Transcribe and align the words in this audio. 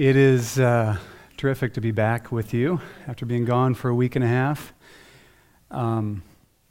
It 0.00 0.16
is 0.16 0.58
uh, 0.58 0.96
terrific 1.36 1.74
to 1.74 1.82
be 1.82 1.90
back 1.90 2.32
with 2.32 2.54
you 2.54 2.80
after 3.06 3.26
being 3.26 3.44
gone 3.44 3.74
for 3.74 3.90
a 3.90 3.94
week 3.94 4.16
and 4.16 4.24
a 4.24 4.28
half. 4.28 4.72
Um, 5.70 6.22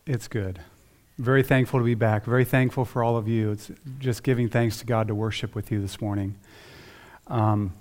it's 0.08 0.28
good. 0.28 0.60
Very 1.20 1.44
thankful 1.44 1.80
to 1.80 1.86
be 1.86 1.94
back. 1.94 2.26
Very 2.26 2.44
thankful 2.44 2.86
for 2.86 3.04
all 3.04 3.18
of 3.18 3.28
you. 3.28 3.52
It's 3.52 3.70
just 4.00 4.24
giving 4.24 4.50
thanks 4.50 4.80
to 4.80 4.86
God 4.88 5.10
to 5.10 5.14
worship 5.14 5.54
with 5.54 5.72
you 5.72 5.80
this 5.80 6.02
morning. 6.02 6.40
Um, 7.28 7.74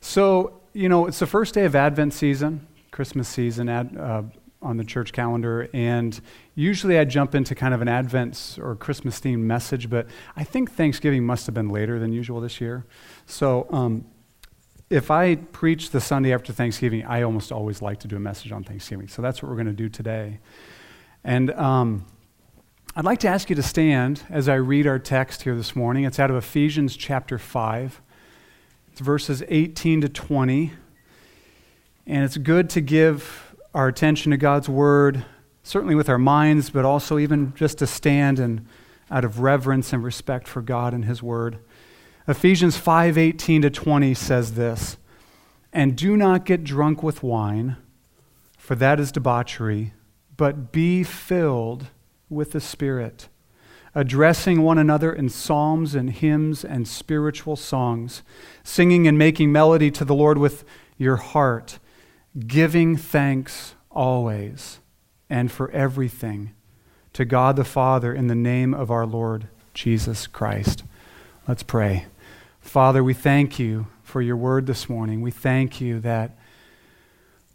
so, 0.00 0.62
you 0.72 0.88
know, 0.88 1.04
it's 1.04 1.18
the 1.18 1.26
first 1.26 1.52
day 1.52 1.66
of 1.66 1.76
Advent 1.76 2.14
season, 2.14 2.66
Christmas 2.90 3.28
season 3.28 3.68
ad, 3.68 3.94
uh, 3.98 4.22
on 4.62 4.78
the 4.78 4.84
church 4.84 5.12
calendar, 5.12 5.68
and 5.74 6.18
usually 6.54 6.98
I 6.98 7.04
jump 7.04 7.34
into 7.34 7.54
kind 7.54 7.74
of 7.74 7.82
an 7.82 7.88
Advent 7.88 8.58
or 8.62 8.74
Christmas 8.74 9.20
themed 9.20 9.40
message, 9.40 9.90
but 9.90 10.06
I 10.36 10.44
think 10.44 10.72
Thanksgiving 10.72 11.22
must 11.26 11.44
have 11.44 11.54
been 11.54 11.68
later 11.68 11.98
than 11.98 12.14
usual 12.14 12.40
this 12.40 12.62
year. 12.62 12.86
So, 13.26 13.66
um, 13.70 14.06
if 14.88 15.10
I 15.10 15.34
preach 15.34 15.90
the 15.90 16.00
Sunday 16.00 16.32
after 16.32 16.52
Thanksgiving, 16.52 17.04
I 17.04 17.22
almost 17.22 17.50
always 17.50 17.82
like 17.82 18.00
to 18.00 18.08
do 18.08 18.16
a 18.16 18.20
message 18.20 18.52
on 18.52 18.62
Thanksgiving. 18.62 19.08
So 19.08 19.20
that's 19.20 19.42
what 19.42 19.48
we're 19.48 19.56
going 19.56 19.66
to 19.66 19.72
do 19.72 19.88
today. 19.88 20.38
And 21.24 21.50
um, 21.52 22.06
I'd 22.94 23.04
like 23.04 23.18
to 23.20 23.28
ask 23.28 23.50
you 23.50 23.56
to 23.56 23.62
stand 23.62 24.22
as 24.30 24.48
I 24.48 24.54
read 24.54 24.86
our 24.86 25.00
text 25.00 25.42
here 25.42 25.56
this 25.56 25.74
morning. 25.74 26.04
It's 26.04 26.20
out 26.20 26.30
of 26.30 26.36
Ephesians 26.36 26.96
chapter 26.96 27.38
5, 27.38 28.00
it's 28.92 29.00
verses 29.00 29.42
18 29.48 30.02
to 30.02 30.08
20. 30.08 30.72
And 32.06 32.24
it's 32.24 32.36
good 32.36 32.70
to 32.70 32.80
give 32.80 33.56
our 33.74 33.88
attention 33.88 34.30
to 34.30 34.36
God's 34.36 34.68
word, 34.68 35.24
certainly 35.64 35.96
with 35.96 36.08
our 36.08 36.18
minds, 36.18 36.70
but 36.70 36.84
also 36.84 37.18
even 37.18 37.52
just 37.56 37.78
to 37.78 37.86
stand 37.88 38.38
and 38.38 38.64
out 39.10 39.24
of 39.24 39.40
reverence 39.40 39.92
and 39.92 40.04
respect 40.04 40.46
for 40.46 40.62
God 40.62 40.94
and 40.94 41.04
his 41.04 41.20
word. 41.22 41.58
Ephesians 42.28 42.76
5:18 42.76 43.62
to 43.62 43.70
20 43.70 44.12
says 44.12 44.54
this, 44.54 44.96
"And 45.72 45.94
do 45.94 46.16
not 46.16 46.44
get 46.44 46.64
drunk 46.64 47.02
with 47.02 47.22
wine, 47.22 47.76
for 48.58 48.74
that 48.74 48.98
is 48.98 49.12
debauchery, 49.12 49.92
but 50.36 50.72
be 50.72 51.04
filled 51.04 51.86
with 52.28 52.50
the 52.50 52.60
Spirit, 52.60 53.28
addressing 53.94 54.62
one 54.62 54.76
another 54.76 55.12
in 55.12 55.28
psalms 55.28 55.94
and 55.94 56.10
hymns 56.10 56.64
and 56.64 56.88
spiritual 56.88 57.54
songs, 57.54 58.22
singing 58.64 59.06
and 59.06 59.16
making 59.16 59.52
melody 59.52 59.92
to 59.92 60.04
the 60.04 60.14
Lord 60.14 60.36
with 60.36 60.64
your 60.98 61.16
heart, 61.16 61.78
giving 62.46 62.96
thanks 62.96 63.76
always 63.88 64.80
and 65.30 65.52
for 65.52 65.70
everything 65.70 66.50
to 67.12 67.24
God 67.24 67.54
the 67.54 67.64
Father 67.64 68.12
in 68.12 68.26
the 68.26 68.34
name 68.34 68.74
of 68.74 68.90
our 68.90 69.06
Lord 69.06 69.46
Jesus 69.74 70.26
Christ." 70.26 70.82
Let's 71.46 71.62
pray. 71.62 72.06
Father, 72.66 73.02
we 73.04 73.14
thank 73.14 73.60
you 73.60 73.86
for 74.02 74.20
your 74.20 74.36
word 74.36 74.66
this 74.66 74.88
morning. 74.88 75.22
We 75.22 75.30
thank 75.30 75.80
you 75.80 76.00
that 76.00 76.36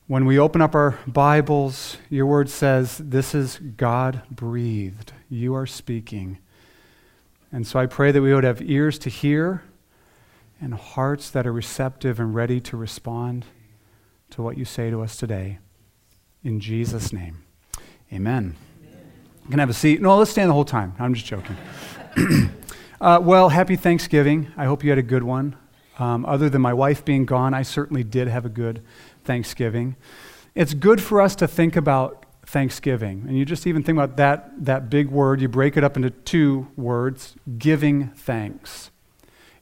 when 0.07 0.25
we 0.25 0.39
open 0.39 0.61
up 0.61 0.73
our 0.73 0.97
Bibles, 1.05 1.97
your 2.09 2.25
word 2.25 2.49
says, 2.49 2.97
This 2.97 3.35
is 3.35 3.57
God 3.57 4.21
breathed. 4.31 5.11
You 5.29 5.53
are 5.53 5.67
speaking. 5.67 6.37
And 7.51 7.67
so 7.67 7.77
I 7.77 7.87
pray 7.87 8.13
that 8.13 8.21
we 8.21 8.33
would 8.33 8.45
have 8.45 8.61
ears 8.61 8.97
to 8.99 9.09
hear 9.09 9.63
and 10.61 10.73
hearts 10.73 11.29
that 11.31 11.45
are 11.45 11.53
receptive 11.53 12.17
and 12.17 12.33
ready 12.33 12.61
to 12.61 12.77
respond 12.77 13.45
to 14.29 14.41
what 14.41 14.57
you 14.57 14.63
say 14.63 14.89
to 14.89 15.01
us 15.01 15.17
today. 15.17 15.59
In 16.41 16.61
Jesus' 16.61 17.11
name, 17.11 17.43
amen. 18.13 18.55
You 19.43 19.49
can 19.49 19.59
have 19.59 19.69
a 19.69 19.73
seat. 19.73 20.01
No, 20.01 20.17
let's 20.17 20.31
stand 20.31 20.49
the 20.49 20.53
whole 20.53 20.63
time. 20.63 20.95
I'm 20.99 21.13
just 21.13 21.25
joking. 21.25 21.57
Uh, 23.01 23.19
well, 23.19 23.49
happy 23.49 23.75
Thanksgiving. 23.75 24.53
I 24.55 24.65
hope 24.65 24.83
you 24.83 24.91
had 24.91 24.99
a 24.99 25.01
good 25.01 25.23
one. 25.23 25.55
Um, 25.97 26.23
other 26.23 26.51
than 26.51 26.61
my 26.61 26.75
wife 26.75 27.03
being 27.03 27.25
gone, 27.25 27.51
I 27.51 27.63
certainly 27.63 28.03
did 28.03 28.27
have 28.27 28.45
a 28.45 28.49
good 28.49 28.83
Thanksgiving. 29.23 29.95
It's 30.53 30.75
good 30.75 31.01
for 31.01 31.19
us 31.19 31.35
to 31.37 31.47
think 31.47 31.75
about 31.75 32.27
Thanksgiving. 32.45 33.25
And 33.27 33.35
you 33.35 33.43
just 33.43 33.65
even 33.65 33.81
think 33.81 33.97
about 33.97 34.17
that, 34.17 34.51
that 34.65 34.91
big 34.91 35.09
word, 35.09 35.41
you 35.41 35.47
break 35.47 35.77
it 35.77 35.83
up 35.83 35.97
into 35.97 36.11
two 36.11 36.67
words 36.75 37.33
giving 37.57 38.09
thanks. 38.09 38.91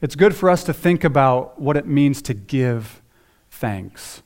It's 0.01 0.15
good 0.15 0.35
for 0.35 0.49
us 0.49 0.65
to 0.65 0.73
think 0.73 1.05
about 1.05 1.61
what 1.61 1.77
it 1.77 1.87
means 1.87 2.21
to 2.23 2.33
give 2.33 3.01
thanks. 3.49 4.21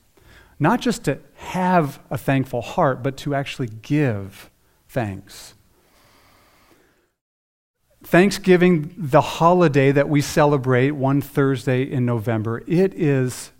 Not 0.58 0.80
just 0.80 1.04
to 1.04 1.20
have 1.36 2.00
a 2.10 2.18
thankful 2.18 2.62
heart, 2.62 3.04
but 3.04 3.16
to 3.18 3.32
actually 3.32 3.68
give 3.68 4.50
thanks. 4.88 5.53
Thanksgiving, 8.04 8.94
the 8.98 9.22
holiday 9.22 9.90
that 9.90 10.10
we 10.10 10.20
celebrate 10.20 10.90
one 10.90 11.22
Thursday 11.22 11.90
in 11.90 12.04
November, 12.04 12.62
it 12.66 12.92
is, 12.94 13.50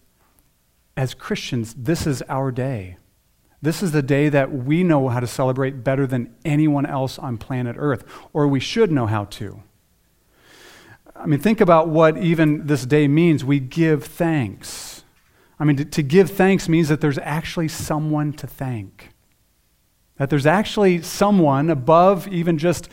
as 0.96 1.14
Christians, 1.14 1.74
this 1.74 2.06
is 2.06 2.22
our 2.28 2.52
day. 2.52 2.98
This 3.62 3.82
is 3.82 3.92
the 3.92 4.02
day 4.02 4.28
that 4.28 4.52
we 4.52 4.84
know 4.84 5.08
how 5.08 5.20
to 5.20 5.26
celebrate 5.26 5.82
better 5.82 6.06
than 6.06 6.34
anyone 6.44 6.84
else 6.84 7.18
on 7.18 7.38
planet 7.38 7.76
Earth, 7.78 8.04
or 8.34 8.46
we 8.46 8.60
should 8.60 8.92
know 8.92 9.06
how 9.06 9.24
to. 9.24 9.62
I 11.16 11.24
mean, 11.24 11.40
think 11.40 11.62
about 11.62 11.88
what 11.88 12.18
even 12.18 12.66
this 12.66 12.84
day 12.84 13.08
means. 13.08 13.44
We 13.44 13.60
give 13.60 14.04
thanks. 14.04 15.04
I 15.58 15.64
mean, 15.64 15.76
to, 15.76 15.84
to 15.86 16.02
give 16.02 16.30
thanks 16.30 16.68
means 16.68 16.88
that 16.88 17.00
there's 17.00 17.18
actually 17.18 17.68
someone 17.68 18.34
to 18.34 18.46
thank. 18.46 19.08
That 20.18 20.28
there's 20.28 20.46
actually 20.46 21.00
someone 21.00 21.70
above 21.70 22.28
even 22.28 22.58
just 22.58 22.90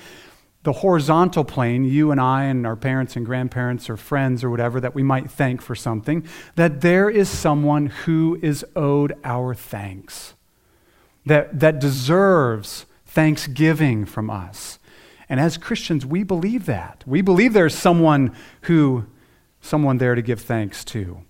the 0.64 0.74
horizontal 0.74 1.44
plane, 1.44 1.84
you 1.84 2.12
and 2.12 2.22
I 2.22 2.44
and 2.44 2.68
our 2.68 2.76
parents 2.76 3.16
and 3.16 3.26
grandparents 3.26 3.90
or 3.90 3.98
friends 3.98 4.44
or 4.44 4.50
whatever 4.50 4.80
that 4.80 4.94
we 4.94 5.02
might 5.02 5.32
thank 5.32 5.62
for 5.62 5.74
something, 5.74 6.26
that 6.56 6.82
there 6.82 7.10
is 7.10 7.30
someone 7.30 7.88
who 7.88 8.38
is 8.42 8.64
owed 8.76 9.14
our 9.24 9.56
thanks, 9.56 10.36
that, 11.26 11.60
that 11.60 11.80
deserves 11.80 12.86
thanksgiving 13.06 14.06
from 14.06 14.30
us. 14.30 14.78
And 15.28 15.40
as 15.40 15.58
Christians, 15.58 16.06
we 16.06 16.24
believe 16.24 16.66
that. 16.68 17.04
We 17.08 17.22
believe 17.22 17.54
there's 17.54 17.76
someone 17.76 18.36
who, 18.62 19.06
someone 19.62 19.98
there 19.98 20.14
to 20.14 20.22
give 20.22 20.42
thanks 20.42 20.86
to. 20.86 21.22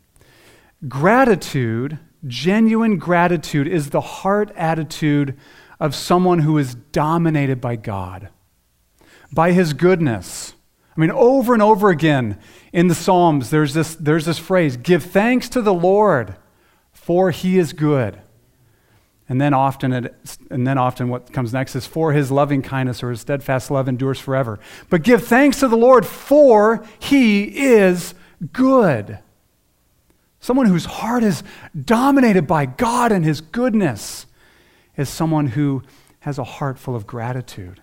Gratitude, 0.89 1.99
genuine 2.27 2.97
gratitude, 2.97 3.67
is 3.67 3.91
the 3.91 4.01
heart 4.01 4.51
attitude 4.55 5.37
of 5.79 5.95
someone 5.95 6.39
who 6.39 6.57
is 6.57 6.75
dominated 6.75 7.61
by 7.61 7.75
God 7.77 8.29
by 9.31 9.51
his 9.51 9.73
goodness. 9.73 10.53
I 10.95 10.99
mean, 10.99 11.11
over 11.11 11.53
and 11.53 11.61
over 11.61 11.89
again 11.89 12.37
in 12.73 12.87
the 12.87 12.95
Psalms, 12.95 13.49
there's 13.49 13.73
this, 13.73 13.95
there's 13.95 14.25
this 14.25 14.37
phrase 14.39 14.77
give 14.77 15.03
thanks 15.03 15.49
to 15.49 15.61
the 15.61 15.73
Lord, 15.73 16.35
for 16.91 17.31
he 17.31 17.57
is 17.57 17.73
good. 17.73 18.19
And 19.29 19.39
then, 19.39 19.53
often 19.53 19.93
it, 19.93 20.37
and 20.49 20.67
then 20.67 20.77
often 20.77 21.07
what 21.07 21.31
comes 21.31 21.53
next 21.53 21.73
is 21.77 21.87
for 21.87 22.11
his 22.11 22.31
loving 22.31 22.61
kindness 22.61 23.01
or 23.01 23.11
his 23.11 23.21
steadfast 23.21 23.71
love 23.71 23.87
endures 23.87 24.19
forever. 24.19 24.59
But 24.89 25.03
give 25.03 25.25
thanks 25.25 25.61
to 25.61 25.69
the 25.69 25.77
Lord, 25.77 26.05
for 26.05 26.85
he 26.99 27.43
is 27.45 28.13
good. 28.51 29.19
Someone 30.41 30.65
whose 30.65 30.83
heart 30.83 31.23
is 31.23 31.43
dominated 31.85 32.45
by 32.45 32.65
God 32.65 33.13
and 33.13 33.23
his 33.23 33.39
goodness 33.39 34.25
is 34.97 35.07
someone 35.07 35.47
who 35.47 35.83
has 36.21 36.37
a 36.37 36.43
heart 36.43 36.77
full 36.77 36.95
of 36.95 37.07
gratitude. 37.07 37.81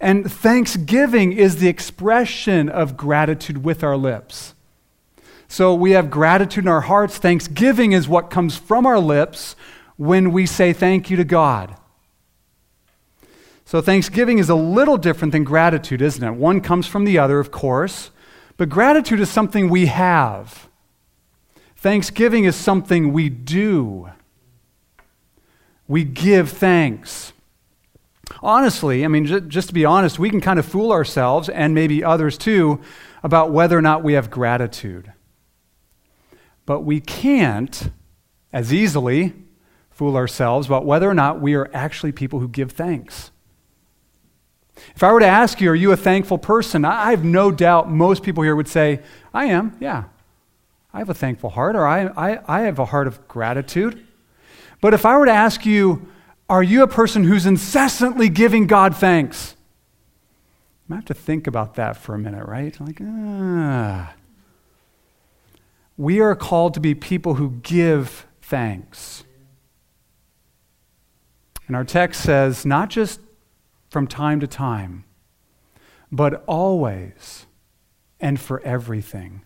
And 0.00 0.30
thanksgiving 0.30 1.32
is 1.32 1.56
the 1.56 1.68
expression 1.68 2.68
of 2.68 2.96
gratitude 2.96 3.64
with 3.64 3.82
our 3.82 3.96
lips. 3.96 4.54
So 5.48 5.74
we 5.74 5.92
have 5.92 6.10
gratitude 6.10 6.64
in 6.64 6.68
our 6.68 6.82
hearts. 6.82 7.18
Thanksgiving 7.18 7.92
is 7.92 8.08
what 8.08 8.30
comes 8.30 8.56
from 8.56 8.84
our 8.84 8.98
lips 8.98 9.56
when 9.96 10.32
we 10.32 10.46
say 10.46 10.72
thank 10.72 11.08
you 11.08 11.16
to 11.16 11.24
God. 11.24 11.76
So 13.64 13.80
thanksgiving 13.80 14.38
is 14.38 14.48
a 14.48 14.54
little 14.54 14.96
different 14.96 15.32
than 15.32 15.44
gratitude, 15.44 16.00
isn't 16.00 16.22
it? 16.22 16.34
One 16.34 16.60
comes 16.60 16.86
from 16.86 17.04
the 17.04 17.18
other, 17.18 17.40
of 17.40 17.50
course, 17.50 18.10
but 18.56 18.68
gratitude 18.68 19.20
is 19.20 19.30
something 19.30 19.68
we 19.68 19.86
have. 19.86 20.68
Thanksgiving 21.76 22.44
is 22.44 22.54
something 22.54 23.12
we 23.12 23.28
do. 23.28 24.10
We 25.88 26.04
give 26.04 26.50
thanks. 26.50 27.32
Honestly, 28.42 29.04
I 29.04 29.08
mean, 29.08 29.26
just, 29.26 29.48
just 29.48 29.68
to 29.68 29.74
be 29.74 29.84
honest, 29.84 30.18
we 30.18 30.30
can 30.30 30.40
kind 30.40 30.58
of 30.58 30.66
fool 30.66 30.92
ourselves 30.92 31.48
and 31.48 31.74
maybe 31.74 32.02
others 32.02 32.36
too 32.36 32.80
about 33.22 33.50
whether 33.50 33.76
or 33.76 33.82
not 33.82 34.02
we 34.02 34.14
have 34.14 34.30
gratitude. 34.30 35.12
But 36.64 36.80
we 36.80 37.00
can't 37.00 37.90
as 38.52 38.72
easily 38.72 39.32
fool 39.90 40.16
ourselves 40.16 40.66
about 40.66 40.84
whether 40.84 41.08
or 41.08 41.14
not 41.14 41.40
we 41.40 41.54
are 41.54 41.70
actually 41.72 42.12
people 42.12 42.40
who 42.40 42.48
give 42.48 42.72
thanks. 42.72 43.30
If 44.94 45.02
I 45.02 45.12
were 45.12 45.20
to 45.20 45.26
ask 45.26 45.60
you, 45.60 45.70
are 45.70 45.74
you 45.74 45.92
a 45.92 45.96
thankful 45.96 46.38
person? 46.38 46.84
I 46.84 47.10
have 47.10 47.24
no 47.24 47.50
doubt 47.50 47.90
most 47.90 48.22
people 48.22 48.42
here 48.42 48.54
would 48.54 48.68
say, 48.68 49.00
I 49.32 49.46
am, 49.46 49.76
yeah. 49.80 50.04
I 50.92 50.98
have 50.98 51.08
a 51.08 51.14
thankful 51.14 51.50
heart, 51.50 51.76
or 51.76 51.86
I, 51.86 52.06
I, 52.06 52.40
I 52.46 52.60
have 52.62 52.78
a 52.78 52.86
heart 52.86 53.06
of 53.06 53.26
gratitude. 53.28 54.06
But 54.80 54.94
if 54.94 55.06
I 55.06 55.16
were 55.16 55.26
to 55.26 55.32
ask 55.32 55.64
you, 55.64 56.08
are 56.48 56.62
you 56.62 56.82
a 56.82 56.88
person 56.88 57.24
who's 57.24 57.46
incessantly 57.46 58.28
giving 58.28 58.66
God 58.66 58.96
thanks? 58.96 59.56
I 60.90 60.94
have 60.94 61.04
to 61.06 61.14
think 61.14 61.46
about 61.46 61.74
that 61.74 61.96
for 61.96 62.14
a 62.14 62.18
minute, 62.18 62.46
right? 62.46 62.78
Like, 62.80 63.00
ah. 63.02 64.14
We 65.96 66.20
are 66.20 66.36
called 66.36 66.74
to 66.74 66.80
be 66.80 66.94
people 66.94 67.34
who 67.34 67.50
give 67.62 68.26
thanks. 68.40 69.24
And 71.66 71.74
our 71.74 71.84
text 71.84 72.22
says, 72.22 72.64
not 72.64 72.90
just 72.90 73.20
from 73.90 74.06
time 74.06 74.38
to 74.40 74.46
time, 74.46 75.04
but 76.12 76.44
always 76.46 77.46
and 78.20 78.38
for 78.38 78.60
everything. 78.60 79.42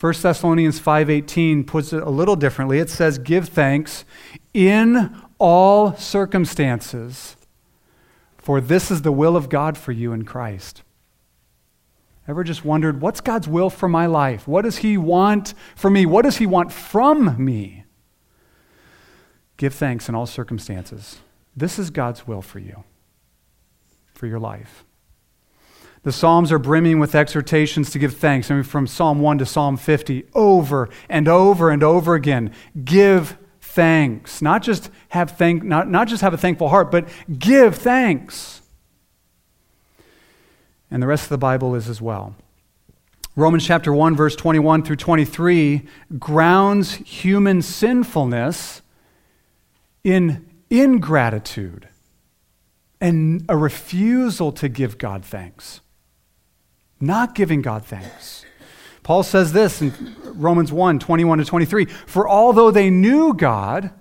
1 0.00 0.12
Thessalonians 0.22 0.80
5:18 0.80 1.64
puts 1.64 1.92
it 1.92 2.02
a 2.02 2.10
little 2.10 2.36
differently. 2.36 2.78
It 2.78 2.90
says 2.90 3.18
give 3.18 3.48
thanks 3.48 4.04
in 4.52 5.14
all 5.38 5.94
circumstances 5.96 7.36
for 8.46 8.60
this 8.60 8.92
is 8.92 9.02
the 9.02 9.10
will 9.10 9.36
of 9.36 9.48
God 9.48 9.76
for 9.76 9.90
you 9.90 10.12
in 10.12 10.24
Christ. 10.24 10.84
Ever 12.28 12.44
just 12.44 12.64
wondered 12.64 13.00
what's 13.00 13.20
God's 13.20 13.48
will 13.48 13.70
for 13.70 13.88
my 13.88 14.06
life? 14.06 14.46
What 14.46 14.62
does 14.62 14.76
he 14.76 14.96
want 14.96 15.52
for 15.74 15.90
me? 15.90 16.06
What 16.06 16.22
does 16.22 16.36
he 16.36 16.46
want 16.46 16.70
from 16.70 17.44
me? 17.44 17.82
Give 19.56 19.74
thanks 19.74 20.08
in 20.08 20.14
all 20.14 20.26
circumstances. 20.26 21.18
This 21.56 21.76
is 21.76 21.90
God's 21.90 22.28
will 22.28 22.40
for 22.40 22.60
you, 22.60 22.84
for 24.14 24.28
your 24.28 24.38
life. 24.38 24.84
The 26.04 26.12
Psalms 26.12 26.52
are 26.52 26.60
brimming 26.60 27.00
with 27.00 27.16
exhortations 27.16 27.90
to 27.90 27.98
give 27.98 28.16
thanks. 28.16 28.48
I 28.48 28.54
mean, 28.54 28.62
from 28.62 28.86
Psalm 28.86 29.18
1 29.18 29.38
to 29.38 29.46
Psalm 29.46 29.76
50, 29.76 30.24
over 30.34 30.88
and 31.08 31.26
over 31.26 31.68
and 31.70 31.82
over 31.82 32.14
again. 32.14 32.52
Give 32.84 33.36
thanks. 33.76 34.42
Not 34.42 34.62
just 34.62 34.90
have, 35.10 35.32
thank, 35.32 35.62
not, 35.62 35.88
not 35.88 36.08
just 36.08 36.22
have 36.22 36.34
a 36.34 36.38
thankful 36.38 36.68
heart, 36.68 36.90
but 36.90 37.08
give 37.38 37.76
thanks. 37.76 38.62
And 40.90 41.02
the 41.02 41.06
rest 41.06 41.24
of 41.24 41.28
the 41.28 41.38
Bible 41.38 41.74
is 41.74 41.88
as 41.88 42.00
well. 42.00 42.34
Romans 43.36 43.64
chapter 43.64 43.92
1, 43.92 44.16
verse 44.16 44.34
21 44.34 44.82
through 44.82 44.96
23 44.96 45.86
grounds 46.18 46.94
human 46.94 47.60
sinfulness 47.60 48.80
in 50.02 50.46
ingratitude 50.70 51.88
and 53.00 53.44
a 53.48 53.56
refusal 53.56 54.52
to 54.52 54.68
give 54.68 54.96
God 54.96 55.24
thanks 55.24 55.82
not 57.00 57.34
giving 57.34 57.62
God 57.62 57.84
thanks. 57.84 58.45
Paul 59.06 59.22
says 59.22 59.52
this 59.52 59.80
in 59.80 60.16
Romans 60.24 60.72
1 60.72 60.98
21 60.98 61.38
to 61.38 61.44
23 61.44 61.84
For 61.84 62.28
although 62.28 62.72
they 62.72 62.90
knew 62.90 63.34
God, 63.34 63.92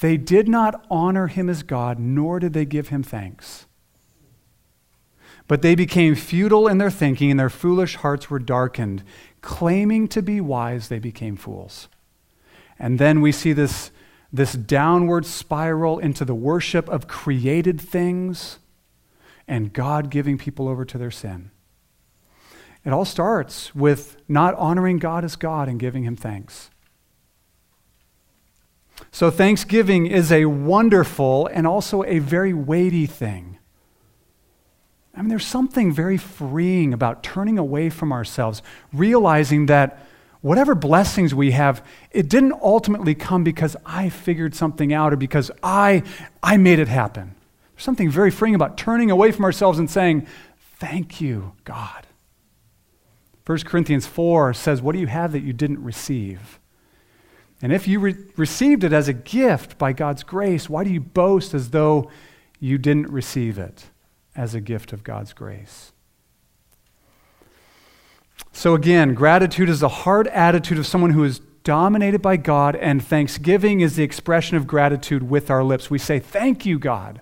they 0.00 0.16
did 0.16 0.48
not 0.48 0.86
honor 0.88 1.26
him 1.26 1.48
as 1.48 1.64
God, 1.64 1.98
nor 1.98 2.38
did 2.38 2.52
they 2.52 2.64
give 2.64 2.90
him 2.90 3.02
thanks. 3.02 3.66
But 5.48 5.62
they 5.62 5.74
became 5.74 6.14
futile 6.14 6.68
in 6.68 6.78
their 6.78 6.92
thinking, 6.92 7.28
and 7.32 7.40
their 7.40 7.50
foolish 7.50 7.96
hearts 7.96 8.30
were 8.30 8.38
darkened. 8.38 9.02
Claiming 9.40 10.06
to 10.06 10.22
be 10.22 10.40
wise, 10.40 10.86
they 10.86 11.00
became 11.00 11.34
fools. 11.34 11.88
And 12.78 13.00
then 13.00 13.20
we 13.20 13.32
see 13.32 13.52
this, 13.52 13.90
this 14.32 14.52
downward 14.52 15.26
spiral 15.26 15.98
into 15.98 16.24
the 16.24 16.36
worship 16.36 16.88
of 16.88 17.08
created 17.08 17.80
things 17.80 18.60
and 19.48 19.72
God 19.72 20.08
giving 20.08 20.38
people 20.38 20.68
over 20.68 20.84
to 20.84 20.96
their 20.96 21.10
sin. 21.10 21.50
It 22.84 22.92
all 22.92 23.04
starts 23.04 23.74
with 23.74 24.16
not 24.28 24.54
honoring 24.54 24.98
God 24.98 25.24
as 25.24 25.36
God 25.36 25.68
and 25.68 25.78
giving 25.78 26.04
Him 26.04 26.16
thanks. 26.16 26.70
So, 29.12 29.30
thanksgiving 29.30 30.06
is 30.06 30.30
a 30.30 30.44
wonderful 30.44 31.46
and 31.48 31.66
also 31.66 32.04
a 32.04 32.18
very 32.18 32.52
weighty 32.52 33.06
thing. 33.06 33.58
I 35.14 35.22
mean, 35.22 35.28
there's 35.28 35.46
something 35.46 35.92
very 35.92 36.16
freeing 36.16 36.94
about 36.94 37.22
turning 37.22 37.58
away 37.58 37.90
from 37.90 38.12
ourselves, 38.12 38.62
realizing 38.92 39.66
that 39.66 40.06
whatever 40.40 40.74
blessings 40.74 41.34
we 41.34 41.50
have, 41.50 41.84
it 42.10 42.28
didn't 42.28 42.54
ultimately 42.62 43.14
come 43.14 43.44
because 43.44 43.76
I 43.84 44.08
figured 44.08 44.54
something 44.54 44.92
out 44.92 45.12
or 45.12 45.16
because 45.16 45.50
I, 45.62 46.04
I 46.42 46.56
made 46.56 46.78
it 46.78 46.88
happen. 46.88 47.34
There's 47.74 47.84
something 47.84 48.10
very 48.10 48.30
freeing 48.30 48.54
about 48.54 48.78
turning 48.78 49.10
away 49.10 49.32
from 49.32 49.44
ourselves 49.44 49.78
and 49.78 49.90
saying, 49.90 50.26
Thank 50.78 51.20
you, 51.20 51.52
God. 51.64 52.06
1 53.46 53.58
Corinthians 53.60 54.06
4 54.06 54.54
says, 54.54 54.82
What 54.82 54.92
do 54.92 54.98
you 54.98 55.06
have 55.06 55.32
that 55.32 55.42
you 55.42 55.52
didn't 55.52 55.82
receive? 55.82 56.58
And 57.62 57.72
if 57.72 57.86
you 57.86 58.00
re- 58.00 58.16
received 58.36 58.84
it 58.84 58.92
as 58.92 59.08
a 59.08 59.12
gift 59.12 59.76
by 59.78 59.92
God's 59.92 60.22
grace, 60.22 60.68
why 60.68 60.84
do 60.84 60.90
you 60.90 61.00
boast 61.00 61.52
as 61.52 61.70
though 61.70 62.10
you 62.58 62.78
didn't 62.78 63.10
receive 63.10 63.58
it 63.58 63.86
as 64.34 64.54
a 64.54 64.60
gift 64.60 64.92
of 64.92 65.04
God's 65.04 65.32
grace? 65.32 65.92
So, 68.52 68.74
again, 68.74 69.14
gratitude 69.14 69.68
is 69.68 69.80
the 69.80 69.88
heart 69.88 70.26
attitude 70.28 70.78
of 70.78 70.86
someone 70.86 71.10
who 71.10 71.24
is 71.24 71.40
dominated 71.62 72.22
by 72.22 72.36
God, 72.36 72.74
and 72.76 73.04
thanksgiving 73.04 73.80
is 73.80 73.96
the 73.96 74.02
expression 74.02 74.56
of 74.56 74.66
gratitude 74.66 75.28
with 75.28 75.50
our 75.50 75.62
lips. 75.62 75.90
We 75.90 75.98
say, 75.98 76.18
Thank 76.18 76.64
you, 76.64 76.78
God. 76.78 77.20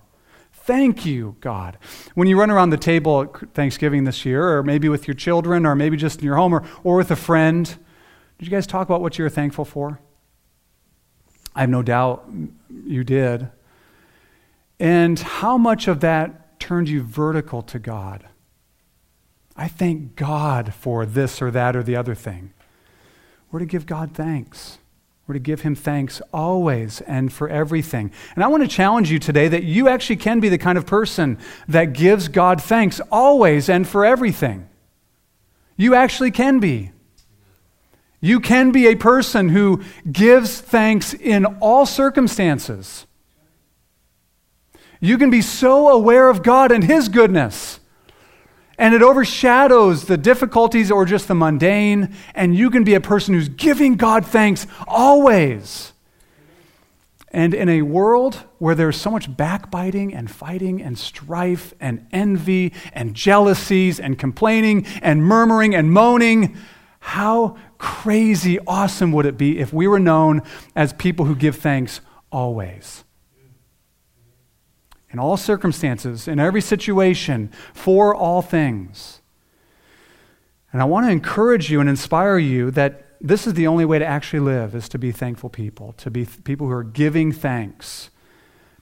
Thank 0.69 1.07
you, 1.07 1.35
God. 1.41 1.79
When 2.15 2.29
you 2.29 2.39
run 2.39 2.51
around 2.51 2.69
the 2.69 2.77
table 2.77 3.23
at 3.23 3.55
Thanksgiving 3.55 4.05
this 4.05 4.27
year, 4.27 4.59
or 4.59 4.63
maybe 4.63 4.91
with 4.91 5.09
your 5.09 5.15
children, 5.15 5.65
or 5.65 5.75
maybe 5.75 5.97
just 5.97 6.19
in 6.19 6.27
your 6.27 6.37
home, 6.37 6.53
or, 6.53 6.63
or 6.85 6.97
with 6.97 7.11
a 7.11 7.17
friend, 7.17 7.65
did 8.39 8.45
you 8.45 8.51
guys 8.51 8.67
talk 8.67 8.87
about 8.87 9.01
what 9.01 9.17
you're 9.17 9.31
thankful 9.31 9.65
for? 9.65 9.99
I 11.57 11.61
have 11.61 11.71
no 11.71 11.83
doubt 11.83 12.29
you 12.85 13.03
did. 13.03 13.49
And 14.79 15.19
how 15.19 15.57
much 15.57 15.89
of 15.89 16.01
that 16.01 16.61
turned 16.61 16.91
you 16.91 17.03
vertical 17.03 17.63
to 17.63 17.79
God? 17.79 18.29
I 19.57 19.69
thank 19.69 20.17
God 20.17 20.75
for 20.75 21.07
this 21.07 21.41
or 21.41 21.51
that 21.51 21.77
or 21.77 21.83
the 21.83 21.97
other 21.97 22.15
thing. 22.15 22.53
We're 23.51 23.61
to 23.61 23.65
give 23.65 23.87
God 23.87 24.13
thanks. 24.13 24.77
We're 25.29 25.35
to 25.35 25.41
give 25.41 25.61
him 25.61 25.75
thanks 25.75 26.23
always 26.33 27.03
and 27.03 27.31
for 27.31 27.51
everything. 27.51 28.11
And 28.35 28.43
I 28.43 28.47
want 28.47 28.63
to 28.63 28.69
challenge 28.69 29.11
you 29.11 29.19
today 29.19 29.47
that 29.49 29.63
you 29.63 29.87
actually 29.87 30.17
can 30.17 30.41
be 30.41 30.49
the 30.49 30.57
kind 30.57 30.79
of 30.79 30.87
person 30.87 31.37
that 31.69 31.93
gives 31.93 32.29
God 32.29 32.63
thanks 32.63 32.99
always 33.13 33.69
and 33.69 33.87
for 33.87 34.07
everything. 34.07 34.67
You 35.77 35.95
actually 35.95 36.31
can 36.31 36.61
be. 36.61 36.93
You 38.23 38.41
can 38.41 38.73
be 38.73 38.87
a 38.87 38.95
person 38.95 39.51
who 39.51 39.83
gives 40.11 40.63
thanks 40.63 41.13
in 41.13 41.45
all 41.61 41.85
circumstances. 41.85 43.07
You 44.99 45.19
can 45.19 45.29
be 45.29 45.43
so 45.43 45.89
aware 45.89 46.31
of 46.31 46.43
God 46.43 46.73
and 46.73 46.83
His 46.83 47.11
goodness 47.11 47.81
and 48.79 48.95
it 48.95 49.03
overshadows 49.03 50.05
the 50.05 50.17
difficulties 50.17 50.91
or 50.91 51.05
just 51.05 51.29
the 51.29 51.35
mundane, 51.35 52.15
and 52.35 52.55
you 52.55 52.71
can 52.71 52.85
be 52.85 52.95
a 52.95 53.01
person 53.01 53.35
who's 53.35 53.49
giving 53.49 53.97
God 53.97 54.25
thanks 54.25 54.67
always. 54.87 55.93
And 57.31 57.53
in 57.53 57.69
a 57.69 57.83
world 57.83 58.37
where 58.59 58.75
there's 58.75 58.97
so 58.97 59.11
much 59.11 59.37
backbiting 59.37 60.15
and 60.15 60.31
fighting 60.31 60.81
and 60.81 60.99
strife 60.99 61.75
and 61.79 62.07
envy 62.11 62.73
and 62.95 63.15
jealousies 63.15 64.01
and 64.01 64.19
complaining 64.19 64.87
and 65.03 65.23
murmuring 65.23 65.75
and 65.75 65.93
moaning, 65.93 66.57
how 67.01 67.57
crazy 67.77 68.59
awesome 68.67 69.13
would 69.13 69.27
it 69.27 69.37
be 69.37 69.59
if 69.59 69.73
we 69.73 69.87
were 69.87 70.01
known 70.01 70.43
as 70.75 70.93
people 70.95 71.27
who 71.27 71.35
give 71.35 71.57
thanks 71.57 72.01
always? 72.33 73.05
In 75.11 75.19
all 75.19 75.37
circumstances, 75.37 76.29
in 76.29 76.39
every 76.39 76.61
situation, 76.61 77.51
for 77.73 78.15
all 78.15 78.43
things. 78.43 79.21
And 80.73 80.83
I 80.83 80.85
want 80.85 81.07
to 81.07 81.13
encourage 81.13 81.71
you 81.71 81.81
and 81.81 81.89
inspire 81.89 82.39
you 82.39 82.71
that 82.73 83.05
this 83.21 83.47
is 83.47 83.55
the 83.55 83.67
only 83.67 83.85
way 83.85 83.99
to 83.99 84.07
actually 84.07 84.41
live 84.41 84.75
is 84.75 84.89
to 84.91 84.99
be 84.99 85.13
thankful 85.13 85.51
people, 85.51 85.93
to 85.95 86.11
be 86.11 86.25
th- 86.25 86.45
people 86.45 86.67
who 86.67 86.73
are 86.73 86.85
giving 86.85 87.33
thanks, 87.33 88.11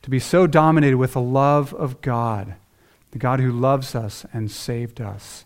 to 0.03 0.11
be 0.11 0.19
so 0.19 0.47
dominated 0.47 0.97
with 0.97 1.15
the 1.15 1.21
love 1.21 1.73
of 1.75 2.01
God, 2.01 2.55
the 3.13 3.19
God 3.19 3.41
who 3.41 3.51
loves 3.51 3.95
us 3.95 4.27
and 4.33 4.51
saved 4.51 5.01
us. 5.01 5.45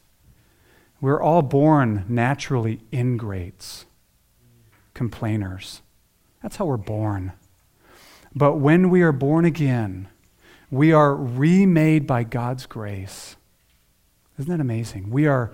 We're 1.01 1.23
all 1.23 1.43
born 1.43 2.05
naturally 2.09 2.81
ingrates, 2.91 3.87
complainers. 4.93 5.83
That's 6.43 6.57
how 6.57 6.65
we're 6.65 6.77
born. 6.77 7.33
But 8.35 8.57
when 8.57 8.91
we 8.91 9.03
are 9.03 9.13
born 9.13 9.45
again, 9.45 10.09
we 10.71 10.93
are 10.93 11.15
remade 11.15 12.07
by 12.07 12.23
God's 12.23 12.67
grace. 12.67 13.37
Isn't 14.39 14.50
that 14.50 14.61
amazing? 14.61 15.11
We 15.11 15.27
are 15.27 15.53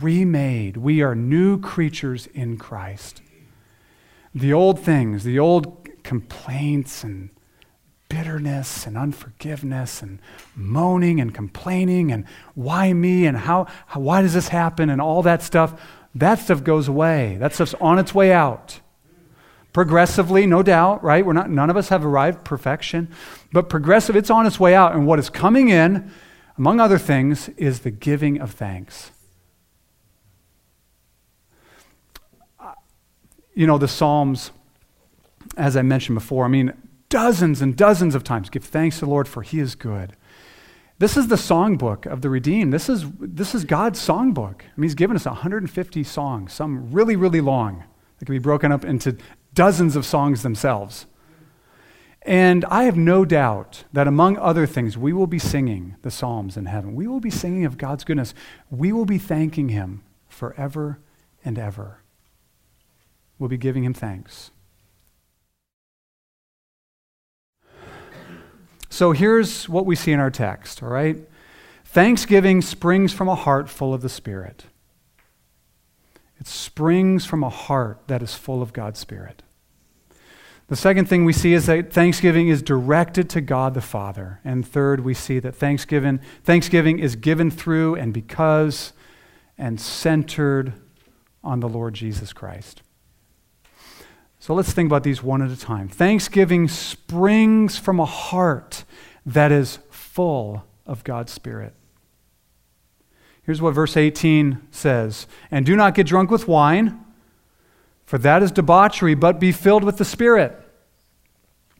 remade. 0.00 0.76
We 0.76 1.02
are 1.02 1.14
new 1.14 1.60
creatures 1.60 2.28
in 2.28 2.56
Christ. 2.56 3.20
The 4.34 4.52
old 4.52 4.78
things, 4.80 5.24
the 5.24 5.38
old 5.38 5.88
complaints 6.04 7.04
and 7.04 7.30
bitterness 8.08 8.86
and 8.86 8.96
unforgiveness 8.96 10.02
and 10.02 10.18
moaning 10.54 11.20
and 11.20 11.34
complaining 11.34 12.12
and 12.12 12.26
why 12.54 12.92
me 12.92 13.26
and 13.26 13.36
how, 13.36 13.66
how 13.86 14.00
why 14.00 14.22
does 14.22 14.34
this 14.34 14.48
happen 14.48 14.90
and 14.90 15.00
all 15.00 15.22
that 15.22 15.42
stuff, 15.42 15.80
that 16.14 16.38
stuff 16.38 16.62
goes 16.62 16.88
away. 16.88 17.36
That 17.40 17.54
stuff's 17.54 17.74
on 17.80 17.98
its 17.98 18.14
way 18.14 18.32
out 18.32 18.81
progressively, 19.72 20.46
no 20.46 20.62
doubt, 20.62 21.02
right? 21.02 21.24
We're 21.24 21.32
not, 21.32 21.50
none 21.50 21.70
of 21.70 21.76
us 21.76 21.88
have 21.88 22.04
arrived 22.04 22.44
perfection, 22.44 23.08
but 23.52 23.68
progressive, 23.68 24.16
it's 24.16 24.30
on 24.30 24.46
its 24.46 24.60
way 24.60 24.74
out. 24.74 24.94
And 24.94 25.06
what 25.06 25.18
is 25.18 25.30
coming 25.30 25.68
in, 25.68 26.10
among 26.58 26.80
other 26.80 26.98
things, 26.98 27.48
is 27.50 27.80
the 27.80 27.90
giving 27.90 28.40
of 28.40 28.52
thanks. 28.52 29.12
Uh, 32.60 32.72
you 33.54 33.66
know, 33.66 33.78
the 33.78 33.88
Psalms, 33.88 34.50
as 35.56 35.76
I 35.76 35.82
mentioned 35.82 36.16
before, 36.16 36.44
I 36.44 36.48
mean, 36.48 36.74
dozens 37.08 37.62
and 37.62 37.76
dozens 37.76 38.14
of 38.14 38.24
times 38.24 38.50
give 38.50 38.64
thanks 38.64 38.98
to 38.98 39.06
the 39.06 39.10
Lord 39.10 39.28
for 39.28 39.42
he 39.42 39.58
is 39.58 39.74
good. 39.74 40.16
This 40.98 41.16
is 41.16 41.28
the 41.28 41.36
songbook 41.36 42.06
of 42.06 42.20
the 42.20 42.30
redeemed. 42.30 42.72
This 42.72 42.88
is, 42.88 43.04
this 43.18 43.56
is 43.56 43.64
God's 43.64 43.98
songbook. 43.98 44.60
I 44.60 44.70
mean, 44.76 44.84
he's 44.84 44.94
given 44.94 45.16
us 45.16 45.24
150 45.24 46.04
songs, 46.04 46.52
some 46.52 46.92
really, 46.92 47.16
really 47.16 47.40
long, 47.40 47.82
that 48.18 48.26
can 48.26 48.34
be 48.34 48.38
broken 48.38 48.70
up 48.70 48.84
into 48.84 49.16
dozens 49.54 49.96
of 49.96 50.06
songs 50.06 50.42
themselves. 50.42 51.06
And 52.24 52.64
I 52.66 52.84
have 52.84 52.96
no 52.96 53.24
doubt 53.24 53.84
that 53.92 54.06
among 54.06 54.38
other 54.38 54.66
things, 54.66 54.96
we 54.96 55.12
will 55.12 55.26
be 55.26 55.40
singing 55.40 55.96
the 56.02 56.10
Psalms 56.10 56.56
in 56.56 56.66
heaven. 56.66 56.94
We 56.94 57.08
will 57.08 57.20
be 57.20 57.30
singing 57.30 57.64
of 57.64 57.78
God's 57.78 58.04
goodness. 58.04 58.32
We 58.70 58.92
will 58.92 59.04
be 59.04 59.18
thanking 59.18 59.70
Him 59.70 60.04
forever 60.28 61.00
and 61.44 61.58
ever. 61.58 61.98
We'll 63.38 63.48
be 63.48 63.58
giving 63.58 63.82
Him 63.82 63.94
thanks. 63.94 64.52
So 68.88 69.12
here's 69.12 69.68
what 69.68 69.86
we 69.86 69.96
see 69.96 70.12
in 70.12 70.20
our 70.20 70.30
text, 70.30 70.82
all 70.82 70.90
right? 70.90 71.16
Thanksgiving 71.84 72.62
springs 72.62 73.12
from 73.12 73.28
a 73.28 73.34
heart 73.34 73.68
full 73.68 73.92
of 73.92 74.02
the 74.02 74.08
Spirit. 74.08 74.66
It 76.42 76.48
springs 76.48 77.24
from 77.24 77.44
a 77.44 77.48
heart 77.48 78.00
that 78.08 78.20
is 78.20 78.34
full 78.34 78.62
of 78.62 78.72
God's 78.72 78.98
Spirit. 78.98 79.44
The 80.66 80.74
second 80.74 81.08
thing 81.08 81.24
we 81.24 81.32
see 81.32 81.52
is 81.52 81.66
that 81.66 81.92
thanksgiving 81.92 82.48
is 82.48 82.62
directed 82.62 83.30
to 83.30 83.40
God 83.40 83.74
the 83.74 83.80
Father. 83.80 84.40
And 84.44 84.66
third, 84.66 85.04
we 85.04 85.14
see 85.14 85.38
that 85.38 85.54
thanksgiving, 85.54 86.18
thanksgiving 86.42 86.98
is 86.98 87.14
given 87.14 87.48
through 87.48 87.94
and 87.94 88.12
because 88.12 88.92
and 89.56 89.80
centered 89.80 90.72
on 91.44 91.60
the 91.60 91.68
Lord 91.68 91.94
Jesus 91.94 92.32
Christ. 92.32 92.82
So 94.40 94.52
let's 94.52 94.72
think 94.72 94.88
about 94.88 95.04
these 95.04 95.22
one 95.22 95.42
at 95.42 95.50
a 95.52 95.56
time. 95.56 95.86
Thanksgiving 95.86 96.66
springs 96.66 97.78
from 97.78 98.00
a 98.00 98.04
heart 98.04 98.82
that 99.24 99.52
is 99.52 99.78
full 99.90 100.64
of 100.86 101.04
God's 101.04 101.30
Spirit. 101.30 101.74
Here's 103.52 103.60
what 103.60 103.74
verse 103.74 103.98
18 103.98 104.66
says 104.70 105.26
And 105.50 105.66
do 105.66 105.76
not 105.76 105.94
get 105.94 106.06
drunk 106.06 106.30
with 106.30 106.48
wine, 106.48 106.98
for 108.06 108.16
that 108.16 108.42
is 108.42 108.50
debauchery, 108.50 109.14
but 109.14 109.38
be 109.38 109.52
filled 109.52 109.84
with 109.84 109.98
the 109.98 110.06
Spirit. 110.06 110.58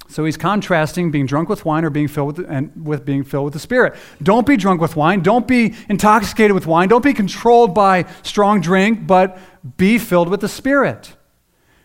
So 0.06 0.26
he's 0.26 0.36
contrasting 0.36 1.10
being 1.10 1.24
drunk 1.24 1.48
with 1.48 1.64
wine 1.64 1.86
or 1.86 1.88
being 1.88 2.08
filled 2.08 2.36
with, 2.36 2.46
and 2.46 2.86
with 2.86 3.06
being 3.06 3.24
filled 3.24 3.46
with 3.46 3.54
the 3.54 3.58
Spirit. 3.58 3.94
Don't 4.22 4.46
be 4.46 4.58
drunk 4.58 4.82
with 4.82 4.96
wine. 4.96 5.22
Don't 5.22 5.48
be 5.48 5.74
intoxicated 5.88 6.52
with 6.52 6.66
wine. 6.66 6.90
Don't 6.90 7.02
be 7.02 7.14
controlled 7.14 7.74
by 7.74 8.04
strong 8.22 8.60
drink, 8.60 9.06
but 9.06 9.38
be 9.78 9.96
filled 9.96 10.28
with 10.28 10.42
the 10.42 10.50
Spirit. 10.50 11.16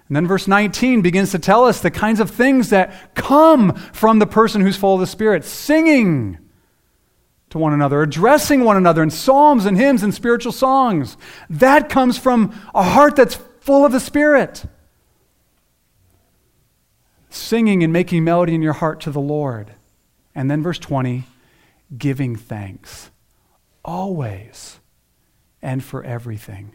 And 0.10 0.18
then 0.18 0.28
verse 0.28 0.50
19 0.50 1.02
begins 1.02 1.32
to 1.32 1.40
tell 1.40 1.64
us 1.64 1.80
the 1.80 1.92
kinds 1.92 2.20
of 2.20 2.30
things 2.30 2.72
that 2.72 3.16
come 3.16 3.74
from 3.94 4.20
the 4.20 4.28
person 4.28 4.60
who's 4.60 4.76
full 4.76 4.96
of 4.96 5.00
the 5.00 5.08
Spirit 5.08 5.46
singing 5.46 6.40
to 7.50 7.58
one 7.58 7.74
another, 7.74 8.02
addressing 8.02 8.64
one 8.64 8.78
another 8.78 9.02
in 9.02 9.10
psalms 9.10 9.66
and 9.66 9.78
hymns 9.78 10.04
and 10.04 10.14
spiritual 10.14 10.52
songs. 10.52 11.18
That 11.50 11.90
comes 11.90 12.18
from 12.18 12.54
a 12.76 12.84
heart 12.84 13.16
that's 13.16 13.36
full 13.62 13.86
of 13.86 13.92
the 13.92 14.00
Spirit 14.00 14.66
singing 17.30 17.84
and 17.84 17.94
making 17.94 18.24
melody 18.24 18.56
in 18.56 18.62
your 18.62 18.74
heart 18.74 19.02
to 19.02 19.12
the 19.12 19.22
Lord. 19.22 19.72
And 20.36 20.50
then 20.50 20.62
verse 20.62 20.80
20, 20.80 21.24
giving 21.98 22.36
thanks 22.36 23.12
always 23.84 24.80
and 25.62 25.84
for 25.84 26.04
everything. 26.04 26.74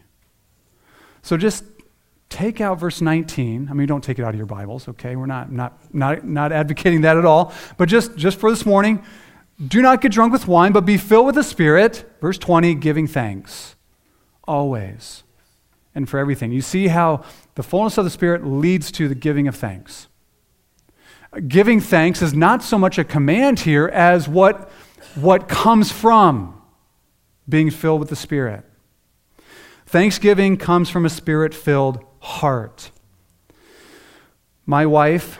So 1.21 1.37
just 1.37 1.63
take 2.29 2.59
out 2.59 2.79
verse 2.79 2.99
19. 2.99 3.67
I 3.69 3.73
mean, 3.73 3.87
don't 3.87 4.03
take 4.03 4.19
it 4.19 4.23
out 4.23 4.29
of 4.29 4.35
your 4.35 4.45
Bibles, 4.45 4.87
okay? 4.89 5.15
We're 5.15 5.27
not, 5.27 5.51
not, 5.51 5.93
not, 5.93 6.25
not 6.25 6.51
advocating 6.51 7.01
that 7.01 7.17
at 7.17 7.25
all. 7.25 7.53
But 7.77 7.87
just, 7.87 8.15
just 8.17 8.39
for 8.39 8.49
this 8.49 8.65
morning, 8.65 9.03
do 9.65 9.81
not 9.81 10.01
get 10.01 10.11
drunk 10.11 10.33
with 10.33 10.47
wine, 10.47 10.71
but 10.71 10.85
be 10.85 10.97
filled 10.97 11.25
with 11.27 11.35
the 11.35 11.43
Spirit. 11.43 12.05
Verse 12.21 12.37
20, 12.37 12.75
giving 12.75 13.07
thanks 13.07 13.75
always 14.45 15.23
and 15.95 16.09
for 16.09 16.19
everything. 16.19 16.51
You 16.51 16.61
see 16.61 16.87
how 16.87 17.23
the 17.55 17.63
fullness 17.63 17.97
of 17.97 18.03
the 18.03 18.09
Spirit 18.09 18.45
leads 18.45 18.91
to 18.93 19.07
the 19.07 19.15
giving 19.15 19.47
of 19.47 19.55
thanks 19.55 20.07
giving 21.47 21.79
thanks 21.79 22.21
is 22.21 22.33
not 22.33 22.63
so 22.63 22.77
much 22.77 22.97
a 22.97 23.03
command 23.03 23.61
here 23.61 23.87
as 23.87 24.27
what, 24.27 24.69
what 25.15 25.47
comes 25.47 25.91
from 25.91 26.61
being 27.47 27.69
filled 27.69 27.99
with 27.99 28.09
the 28.09 28.15
Spirit. 28.15 28.63
Thanksgiving 29.85 30.57
comes 30.57 30.89
from 30.89 31.05
a 31.05 31.09
spirit 31.09 31.53
filled 31.53 32.03
heart. 32.19 32.89
My 34.65 34.85
wife, 34.85 35.39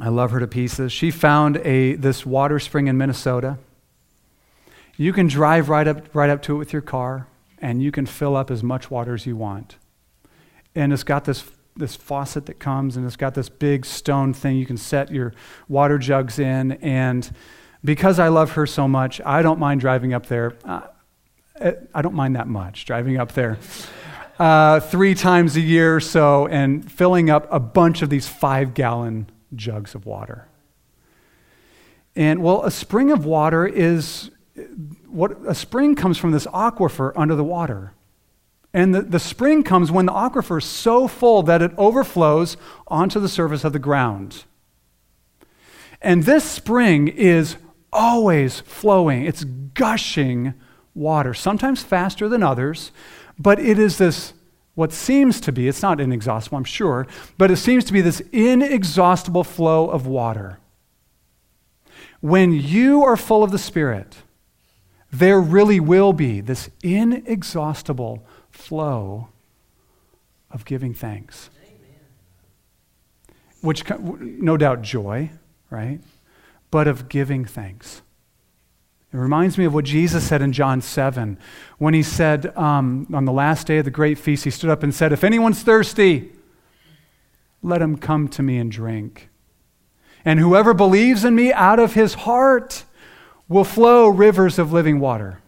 I 0.00 0.08
love 0.08 0.32
her 0.32 0.40
to 0.40 0.46
pieces. 0.46 0.92
She 0.92 1.10
found 1.10 1.58
a, 1.58 1.94
this 1.94 2.26
water 2.26 2.58
spring 2.58 2.88
in 2.88 2.98
Minnesota. 2.98 3.58
You 4.96 5.12
can 5.12 5.28
drive 5.28 5.68
right 5.68 5.86
up, 5.86 6.14
right 6.14 6.30
up 6.30 6.42
to 6.42 6.56
it 6.56 6.58
with 6.58 6.72
your 6.72 6.82
car, 6.82 7.28
and 7.58 7.82
you 7.82 7.92
can 7.92 8.06
fill 8.06 8.36
up 8.36 8.50
as 8.50 8.62
much 8.62 8.90
water 8.90 9.14
as 9.14 9.26
you 9.26 9.36
want. 9.36 9.76
And 10.74 10.92
it's 10.92 11.04
got 11.04 11.24
this 11.24 11.44
this 11.76 11.96
faucet 11.96 12.46
that 12.46 12.60
comes 12.60 12.96
and 12.96 13.04
it's 13.04 13.16
got 13.16 13.34
this 13.34 13.48
big 13.48 13.84
stone 13.84 14.32
thing 14.32 14.56
you 14.56 14.64
can 14.64 14.76
set 14.76 15.10
your 15.10 15.32
water 15.68 15.98
jugs 15.98 16.38
in. 16.38 16.70
And 16.72 17.28
because 17.84 18.20
I 18.20 18.28
love 18.28 18.52
her 18.52 18.64
so 18.64 18.86
much, 18.86 19.20
I 19.26 19.42
don't 19.42 19.58
mind 19.58 19.80
driving 19.80 20.14
up 20.14 20.26
there. 20.26 20.56
Uh, 20.64 20.82
I 21.92 22.00
don't 22.00 22.14
mind 22.14 22.36
that 22.36 22.46
much 22.46 22.84
driving 22.84 23.16
up 23.18 23.32
there 23.32 23.58
uh, 24.38 24.80
three 24.80 25.14
times 25.14 25.56
a 25.56 25.60
year 25.60 25.96
or 25.96 26.00
so 26.00 26.46
and 26.46 26.90
filling 26.90 27.30
up 27.30 27.46
a 27.50 27.60
bunch 27.60 28.02
of 28.02 28.10
these 28.10 28.26
five 28.26 28.74
gallon 28.74 29.26
jugs 29.56 29.94
of 29.94 30.06
water. 30.06 30.48
And 32.16 32.42
well, 32.42 32.62
a 32.64 32.70
spring 32.70 33.10
of 33.10 33.24
water 33.24 33.66
is 33.66 34.30
what 35.08 35.36
a 35.46 35.54
spring 35.54 35.94
comes 35.94 36.18
from 36.18 36.30
this 36.30 36.46
aquifer 36.46 37.12
under 37.16 37.34
the 37.34 37.44
water. 37.44 37.92
And 38.72 38.94
the, 38.94 39.02
the 39.02 39.20
spring 39.20 39.62
comes 39.62 39.92
when 39.92 40.06
the 40.06 40.12
aquifer 40.12 40.58
is 40.58 40.64
so 40.64 41.06
full 41.06 41.42
that 41.44 41.62
it 41.62 41.72
overflows 41.76 42.56
onto 42.88 43.20
the 43.20 43.28
surface 43.28 43.64
of 43.64 43.72
the 43.72 43.78
ground. 43.78 44.44
And 46.02 46.24
this 46.24 46.44
spring 46.44 47.08
is 47.08 47.56
always 47.92 48.60
flowing, 48.60 49.24
it's 49.24 49.44
gushing 49.44 50.54
water, 50.94 51.32
sometimes 51.32 51.82
faster 51.82 52.28
than 52.28 52.42
others, 52.42 52.90
but 53.38 53.58
it 53.58 53.78
is 53.78 53.98
this, 53.98 54.32
what 54.74 54.92
seems 54.92 55.40
to 55.40 55.52
be, 55.52 55.68
it's 55.68 55.82
not 55.82 56.00
inexhaustible, 56.00 56.58
I'm 56.58 56.64
sure, 56.64 57.06
but 57.38 57.50
it 57.50 57.56
seems 57.56 57.84
to 57.84 57.92
be 57.92 58.00
this 58.00 58.20
inexhaustible 58.32 59.44
flow 59.44 59.88
of 59.88 60.06
water. 60.06 60.58
When 62.20 62.52
you 62.52 63.04
are 63.04 63.16
full 63.16 63.44
of 63.44 63.50
the 63.50 63.58
Spirit, 63.58 64.16
there 65.12 65.40
really 65.40 65.78
will 65.78 66.12
be 66.12 66.40
this 66.40 66.70
inexhaustible 66.82 68.26
flow 68.50 69.28
of 70.50 70.64
giving 70.64 70.94
thanks. 70.94 71.50
Which, 73.60 73.84
no 73.88 74.56
doubt, 74.56 74.82
joy, 74.82 75.30
right? 75.70 76.00
But 76.70 76.88
of 76.88 77.08
giving 77.08 77.44
thanks. 77.44 78.02
It 79.14 79.18
reminds 79.18 79.56
me 79.56 79.64
of 79.64 79.72
what 79.72 79.84
Jesus 79.84 80.26
said 80.26 80.42
in 80.42 80.52
John 80.52 80.80
7 80.80 81.38
when 81.78 81.94
he 81.94 82.02
said, 82.02 82.46
um, 82.56 83.06
on 83.14 83.26
the 83.26 83.32
last 83.32 83.64
day 83.64 83.78
of 83.78 83.84
the 83.84 83.90
great 83.92 84.18
feast, 84.18 84.42
he 84.42 84.50
stood 84.50 84.70
up 84.70 84.82
and 84.82 84.92
said, 84.92 85.12
If 85.12 85.22
anyone's 85.22 85.62
thirsty, 85.62 86.32
let 87.62 87.80
him 87.80 87.96
come 87.96 88.26
to 88.26 88.42
me 88.42 88.58
and 88.58 88.72
drink. 88.72 89.28
And 90.24 90.40
whoever 90.40 90.74
believes 90.74 91.24
in 91.24 91.36
me 91.36 91.52
out 91.52 91.78
of 91.78 91.94
his 91.94 92.14
heart 92.14 92.82
will 93.48 93.62
flow 93.62 94.08
rivers 94.08 94.58
of 94.58 94.72
living 94.72 94.98
water. 94.98 95.38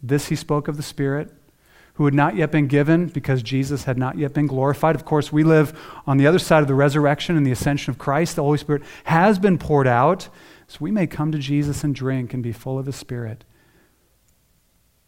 This 0.00 0.28
he 0.28 0.36
spoke 0.36 0.68
of 0.68 0.76
the 0.76 0.82
Spirit 0.84 1.32
who 1.94 2.04
had 2.04 2.14
not 2.14 2.36
yet 2.36 2.52
been 2.52 2.68
given 2.68 3.08
because 3.08 3.42
Jesus 3.42 3.82
had 3.82 3.98
not 3.98 4.16
yet 4.16 4.32
been 4.32 4.46
glorified. 4.46 4.94
Of 4.94 5.04
course, 5.04 5.32
we 5.32 5.42
live 5.42 5.76
on 6.06 6.18
the 6.18 6.28
other 6.28 6.38
side 6.38 6.62
of 6.62 6.68
the 6.68 6.74
resurrection 6.76 7.36
and 7.36 7.44
the 7.44 7.50
ascension 7.50 7.90
of 7.90 7.98
Christ. 7.98 8.36
The 8.36 8.44
Holy 8.44 8.58
Spirit 8.58 8.84
has 9.02 9.40
been 9.40 9.58
poured 9.58 9.88
out, 9.88 10.28
so 10.68 10.76
we 10.80 10.90
may 10.90 11.06
come 11.06 11.32
to 11.32 11.38
Jesus 11.38 11.82
and 11.82 11.94
drink 11.94 12.34
and 12.34 12.42
be 12.42 12.52
full 12.52 12.78
of 12.78 12.84
the 12.84 12.92
Spirit. 12.92 13.44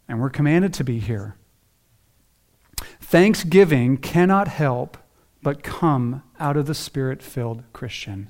And 0.07 0.19
we're 0.19 0.31
commanded 0.31 0.73
to 0.73 0.83
be 0.83 0.99
here. 0.99 1.35
Thanksgiving 2.99 3.97
cannot 3.97 4.47
help 4.47 4.97
but 5.43 5.61
come 5.61 6.23
out 6.39 6.57
of 6.57 6.65
the 6.65 6.73
Spirit 6.73 7.21
filled 7.21 7.63
Christian. 7.73 8.29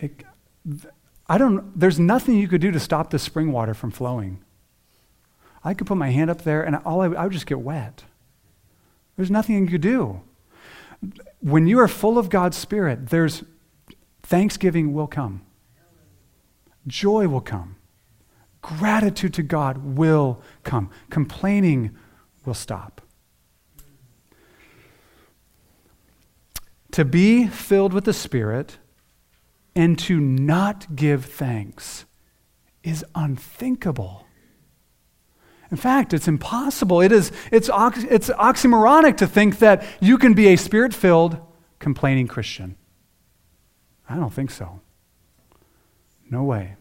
It, 0.00 0.24
I 1.26 1.36
don't, 1.36 1.78
there's 1.78 2.00
nothing 2.00 2.36
you 2.36 2.48
could 2.48 2.62
do 2.62 2.70
to 2.70 2.80
stop 2.80 3.10
the 3.10 3.18
spring 3.18 3.52
water 3.52 3.74
from 3.74 3.90
flowing. 3.90 4.42
I 5.62 5.74
could 5.74 5.86
put 5.86 5.98
my 5.98 6.10
hand 6.10 6.30
up 6.30 6.42
there 6.42 6.62
and 6.62 6.76
all 6.76 7.02
I, 7.02 7.06
I 7.06 7.24
would 7.24 7.32
just 7.32 7.46
get 7.46 7.60
wet. 7.60 8.04
There's 9.16 9.30
nothing 9.30 9.56
you 9.56 9.70
could 9.70 9.80
do. 9.82 10.22
When 11.40 11.66
you 11.66 11.78
are 11.80 11.88
full 11.88 12.16
of 12.16 12.30
God's 12.30 12.56
Spirit, 12.56 13.10
there's 13.10 13.42
Thanksgiving 14.26 14.92
will 14.92 15.06
come, 15.06 15.42
joy 16.84 17.28
will 17.28 17.40
come, 17.40 17.76
gratitude 18.60 19.32
to 19.34 19.42
God 19.44 19.96
will 19.96 20.40
come, 20.64 20.90
complaining 21.10 21.96
will 22.44 22.52
stop. 22.52 23.02
To 26.90 27.04
be 27.04 27.46
filled 27.46 27.92
with 27.92 28.04
the 28.04 28.12
Spirit 28.12 28.78
and 29.76 29.96
to 30.00 30.18
not 30.18 30.96
give 30.96 31.26
thanks 31.26 32.04
is 32.82 33.04
unthinkable. 33.14 34.26
In 35.70 35.76
fact, 35.76 36.12
it's 36.12 36.26
impossible. 36.26 37.00
It 37.00 37.12
is, 37.12 37.30
it's, 37.52 37.68
ox, 37.68 38.02
it's 38.02 38.30
oxymoronic 38.30 39.18
to 39.18 39.28
think 39.28 39.60
that 39.60 39.84
you 40.00 40.18
can 40.18 40.34
be 40.34 40.48
a 40.48 40.56
spirit 40.56 40.92
filled, 40.92 41.38
complaining 41.78 42.26
Christian. 42.26 42.76
I 44.08 44.16
don't 44.16 44.32
think 44.32 44.50
so. 44.50 44.80
No 46.30 46.42
way. 46.44 46.76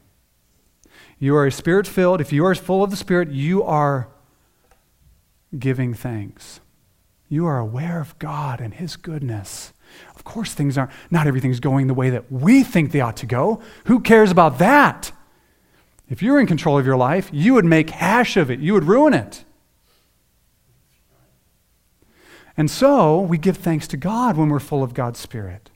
You 1.20 1.36
are 1.36 1.46
a 1.46 1.52
spirit 1.52 1.88
filled, 1.88 2.22
if 2.22 2.32
you 2.32 2.46
are 2.46 2.56
full 2.56 2.84
of 2.84 2.92
the 2.92 2.96
Spirit, 2.96 3.30
you 3.32 3.64
are 3.64 4.10
giving 5.58 5.94
thanks. 5.94 6.60
You 7.30 7.46
are 7.46 7.58
aware 7.58 8.00
of 8.00 8.18
God 8.20 8.62
and 8.62 8.74
His 8.74 8.96
goodness. 8.96 9.74
Of 10.16 10.24
course, 10.24 10.54
things 10.54 10.78
aren't, 10.78 10.92
not 11.10 11.28
everything's 11.28 11.60
going 11.60 11.88
the 11.88 11.94
way 11.94 12.10
that 12.10 12.32
we 12.32 12.64
think 12.64 12.92
they 12.92 13.02
ought 13.02 13.18
to 13.18 13.26
go. 13.26 13.62
Who 13.86 14.00
cares 14.00 14.32
about 14.32 14.60
that? 14.60 15.12
If 16.10 16.22
you 16.22 16.34
were 16.34 16.40
in 16.40 16.48
control 16.48 16.78
of 16.78 16.86
your 16.86 16.98
life, 16.98 17.30
you 17.32 17.54
would 17.54 17.66
make 17.66 17.90
hash 17.90 18.38
of 18.38 18.52
it, 18.52 18.60
you 18.60 18.74
would 18.74 18.84
ruin 18.84 19.14
it. 19.14 19.44
And 22.58 22.70
so 22.72 23.20
we 23.20 23.38
give 23.38 23.58
thanks 23.58 23.88
to 23.90 23.98
God 23.98 24.38
when 24.38 24.50
we're 24.50 24.60
full 24.60 24.84
of 24.84 24.94
God's 24.94 25.20
Spirit. 25.20 25.72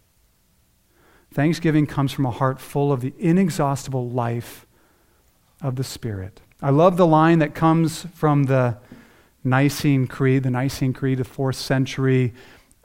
Thanksgiving 1.31 1.85
comes 1.85 2.11
from 2.11 2.25
a 2.25 2.31
heart 2.31 2.59
full 2.59 2.91
of 2.91 3.01
the 3.01 3.13
inexhaustible 3.19 4.09
life 4.09 4.65
of 5.61 5.75
the 5.75 5.83
Spirit. 5.83 6.41
I 6.61 6.71
love 6.71 6.97
the 6.97 7.07
line 7.07 7.39
that 7.39 7.53
comes 7.53 8.05
from 8.15 8.43
the 8.43 8.77
Nicene 9.43 10.07
Creed, 10.07 10.43
the 10.43 10.49
Nicene 10.49 10.93
Creed, 10.93 11.19
the 11.19 11.23
fourth 11.23 11.55
century 11.55 12.33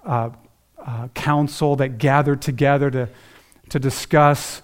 uh, 0.05 0.31
uh, 0.79 1.09
council 1.09 1.77
that 1.77 1.99
gathered 1.99 2.43
together 2.43 2.91
to, 2.91 3.09
to 3.71 3.79
discuss 3.79 4.63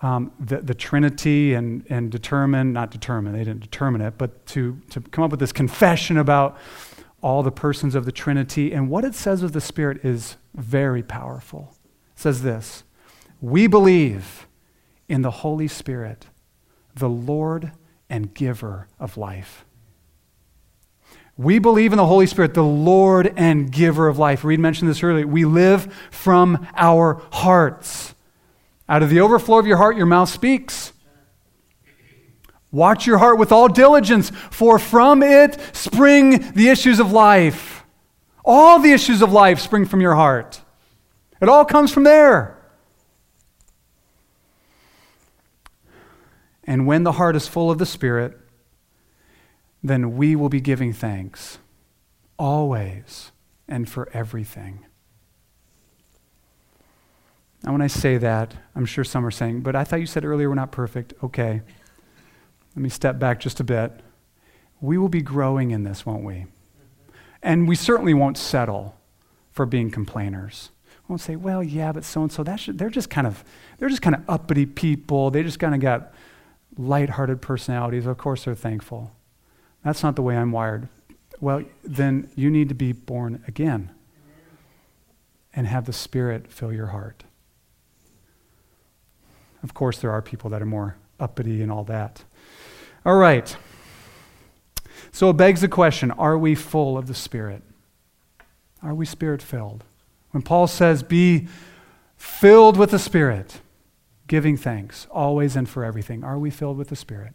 um, 0.00 0.32
the, 0.38 0.58
the 0.58 0.74
Trinity 0.74 1.54
and, 1.54 1.84
and 1.90 2.10
determine, 2.10 2.72
not 2.72 2.90
determine, 2.90 3.32
they 3.32 3.40
didn't 3.40 3.60
determine 3.60 4.00
it, 4.00 4.14
but 4.16 4.46
to, 4.46 4.80
to 4.90 5.00
come 5.00 5.24
up 5.24 5.30
with 5.30 5.40
this 5.40 5.52
confession 5.52 6.16
about 6.16 6.56
all 7.20 7.42
the 7.42 7.50
persons 7.50 7.94
of 7.94 8.04
the 8.04 8.12
Trinity. 8.12 8.72
And 8.72 8.88
what 8.88 9.04
it 9.04 9.14
says 9.14 9.42
of 9.42 9.52
the 9.52 9.60
Spirit 9.60 10.04
is 10.04 10.36
very 10.54 11.02
powerful. 11.02 11.74
It 12.14 12.20
says 12.20 12.42
this 12.42 12.84
We 13.40 13.66
believe 13.66 14.46
in 15.08 15.22
the 15.22 15.30
Holy 15.30 15.68
Spirit, 15.68 16.26
the 16.94 17.08
Lord 17.08 17.72
and 18.10 18.34
giver 18.34 18.88
of 18.98 19.16
life. 19.16 19.64
We 21.36 21.60
believe 21.60 21.92
in 21.92 21.98
the 21.98 22.06
Holy 22.06 22.26
Spirit, 22.26 22.54
the 22.54 22.64
Lord 22.64 23.32
and 23.36 23.70
giver 23.70 24.08
of 24.08 24.18
life. 24.18 24.42
Reed 24.42 24.58
mentioned 24.58 24.90
this 24.90 25.04
earlier. 25.04 25.26
We 25.26 25.44
live 25.44 25.94
from 26.10 26.66
our 26.76 27.22
hearts. 27.30 28.14
Out 28.88 29.04
of 29.04 29.10
the 29.10 29.20
overflow 29.20 29.58
of 29.58 29.66
your 29.66 29.76
heart, 29.76 29.96
your 29.96 30.06
mouth 30.06 30.28
speaks. 30.28 30.92
Watch 32.72 33.06
your 33.06 33.18
heart 33.18 33.38
with 33.38 33.52
all 33.52 33.68
diligence, 33.68 34.30
for 34.50 34.80
from 34.80 35.22
it 35.22 35.58
spring 35.72 36.52
the 36.52 36.68
issues 36.68 36.98
of 36.98 37.12
life. 37.12 37.84
All 38.44 38.80
the 38.80 38.92
issues 38.92 39.22
of 39.22 39.32
life 39.32 39.60
spring 39.60 39.84
from 39.86 40.00
your 40.00 40.16
heart. 40.16 40.60
It 41.40 41.48
all 41.48 41.64
comes 41.64 41.92
from 41.92 42.02
there. 42.02 42.57
And 46.68 46.86
when 46.86 47.02
the 47.02 47.12
heart 47.12 47.34
is 47.34 47.48
full 47.48 47.70
of 47.70 47.78
the 47.78 47.86
Spirit, 47.86 48.38
then 49.82 50.18
we 50.18 50.36
will 50.36 50.50
be 50.50 50.60
giving 50.60 50.92
thanks 50.92 51.58
always 52.38 53.32
and 53.66 53.88
for 53.88 54.10
everything. 54.12 54.84
Now, 57.64 57.72
when 57.72 57.80
I 57.80 57.86
say 57.86 58.18
that, 58.18 58.54
I'm 58.76 58.84
sure 58.84 59.02
some 59.02 59.24
are 59.24 59.30
saying, 59.30 59.62
but 59.62 59.74
I 59.74 59.82
thought 59.82 60.00
you 60.00 60.06
said 60.06 60.26
earlier 60.26 60.50
we're 60.50 60.56
not 60.56 60.70
perfect. 60.70 61.14
Okay. 61.24 61.62
Let 62.76 62.82
me 62.82 62.90
step 62.90 63.18
back 63.18 63.40
just 63.40 63.60
a 63.60 63.64
bit. 63.64 63.90
We 64.82 64.98
will 64.98 65.08
be 65.08 65.22
growing 65.22 65.70
in 65.70 65.84
this, 65.84 66.04
won't 66.04 66.22
we? 66.22 66.44
And 67.42 67.66
we 67.66 67.76
certainly 67.76 68.12
won't 68.12 68.36
settle 68.36 68.94
for 69.52 69.64
being 69.64 69.90
complainers. 69.90 70.68
We 70.84 71.12
won't 71.14 71.22
say, 71.22 71.34
well, 71.34 71.64
yeah, 71.64 71.92
but 71.92 72.04
so 72.04 72.20
and 72.20 72.30
so, 72.30 72.44
they're 72.44 72.90
just 72.90 73.08
kind 73.08 73.26
of 73.26 73.42
they're 73.78 73.88
just 73.88 74.02
kind 74.02 74.14
of 74.14 74.22
uppity 74.28 74.66
people. 74.66 75.30
They 75.30 75.42
just 75.42 75.58
kind 75.58 75.74
of 75.74 75.80
got 75.80 76.12
light-hearted 76.78 77.42
personalities. 77.42 78.06
Of 78.06 78.16
course, 78.16 78.44
they're 78.44 78.54
thankful. 78.54 79.12
That's 79.84 80.02
not 80.02 80.16
the 80.16 80.22
way 80.22 80.36
I'm 80.36 80.52
wired. 80.52 80.88
Well, 81.40 81.64
then 81.84 82.30
you 82.34 82.50
need 82.50 82.68
to 82.68 82.74
be 82.74 82.92
born 82.92 83.42
again 83.46 83.90
and 85.54 85.66
have 85.66 85.86
the 85.86 85.92
Spirit 85.92 86.52
fill 86.52 86.72
your 86.72 86.88
heart. 86.88 87.24
Of 89.62 89.74
course, 89.74 89.98
there 89.98 90.12
are 90.12 90.22
people 90.22 90.50
that 90.50 90.62
are 90.62 90.66
more 90.66 90.96
uppity 91.18 91.62
and 91.62 91.70
all 91.70 91.84
that. 91.84 92.24
All 93.04 93.16
right. 93.16 93.56
So 95.10 95.30
it 95.30 95.36
begs 95.36 95.60
the 95.60 95.68
question 95.68 96.10
are 96.12 96.38
we 96.38 96.54
full 96.54 96.96
of 96.96 97.06
the 97.06 97.14
Spirit? 97.14 97.62
Are 98.82 98.94
we 98.94 99.04
Spirit 99.04 99.42
filled? 99.42 99.84
When 100.30 100.42
Paul 100.42 100.66
says, 100.66 101.02
be 101.02 101.48
filled 102.16 102.76
with 102.76 102.90
the 102.90 102.98
Spirit, 102.98 103.60
giving 104.28 104.56
thanks 104.56 105.06
always 105.10 105.56
and 105.56 105.68
for 105.68 105.84
everything, 105.84 106.22
are 106.22 106.38
we 106.38 106.50
filled 106.50 106.76
with 106.76 106.88
the 106.88 106.96
Spirit? 106.96 107.34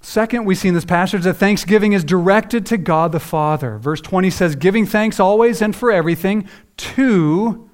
Second, 0.00 0.44
we 0.44 0.54
see 0.54 0.68
in 0.68 0.74
this 0.74 0.84
passage 0.84 1.22
that 1.22 1.34
thanksgiving 1.34 1.92
is 1.92 2.02
directed 2.02 2.66
to 2.66 2.76
God 2.76 3.12
the 3.12 3.20
Father. 3.20 3.78
Verse 3.78 4.00
20 4.00 4.30
says, 4.30 4.56
giving 4.56 4.84
thanks 4.84 5.20
always 5.20 5.62
and 5.62 5.76
for 5.76 5.92
everything 5.92 6.48
to 6.76 7.68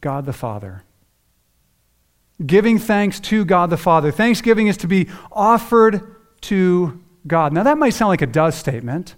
God 0.00 0.24
the 0.24 0.32
Father. 0.32 0.82
Giving 2.44 2.78
thanks 2.78 3.20
to 3.20 3.44
God 3.44 3.70
the 3.70 3.76
Father. 3.76 4.10
Thanksgiving 4.10 4.66
is 4.66 4.78
to 4.78 4.86
be 4.86 5.08
offered 5.30 6.16
to 6.42 7.00
God. 7.26 7.52
Now, 7.52 7.62
that 7.62 7.78
might 7.78 7.90
sound 7.90 8.08
like 8.08 8.22
a 8.22 8.26
does 8.26 8.54
statement. 8.54 9.16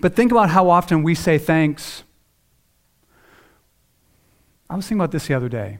But 0.00 0.14
think 0.14 0.32
about 0.32 0.50
how 0.50 0.70
often 0.70 1.02
we 1.02 1.14
say 1.14 1.38
thanks. 1.38 2.04
I 4.68 4.76
was 4.76 4.86
thinking 4.86 5.00
about 5.00 5.12
this 5.12 5.26
the 5.26 5.34
other 5.34 5.48
day. 5.48 5.78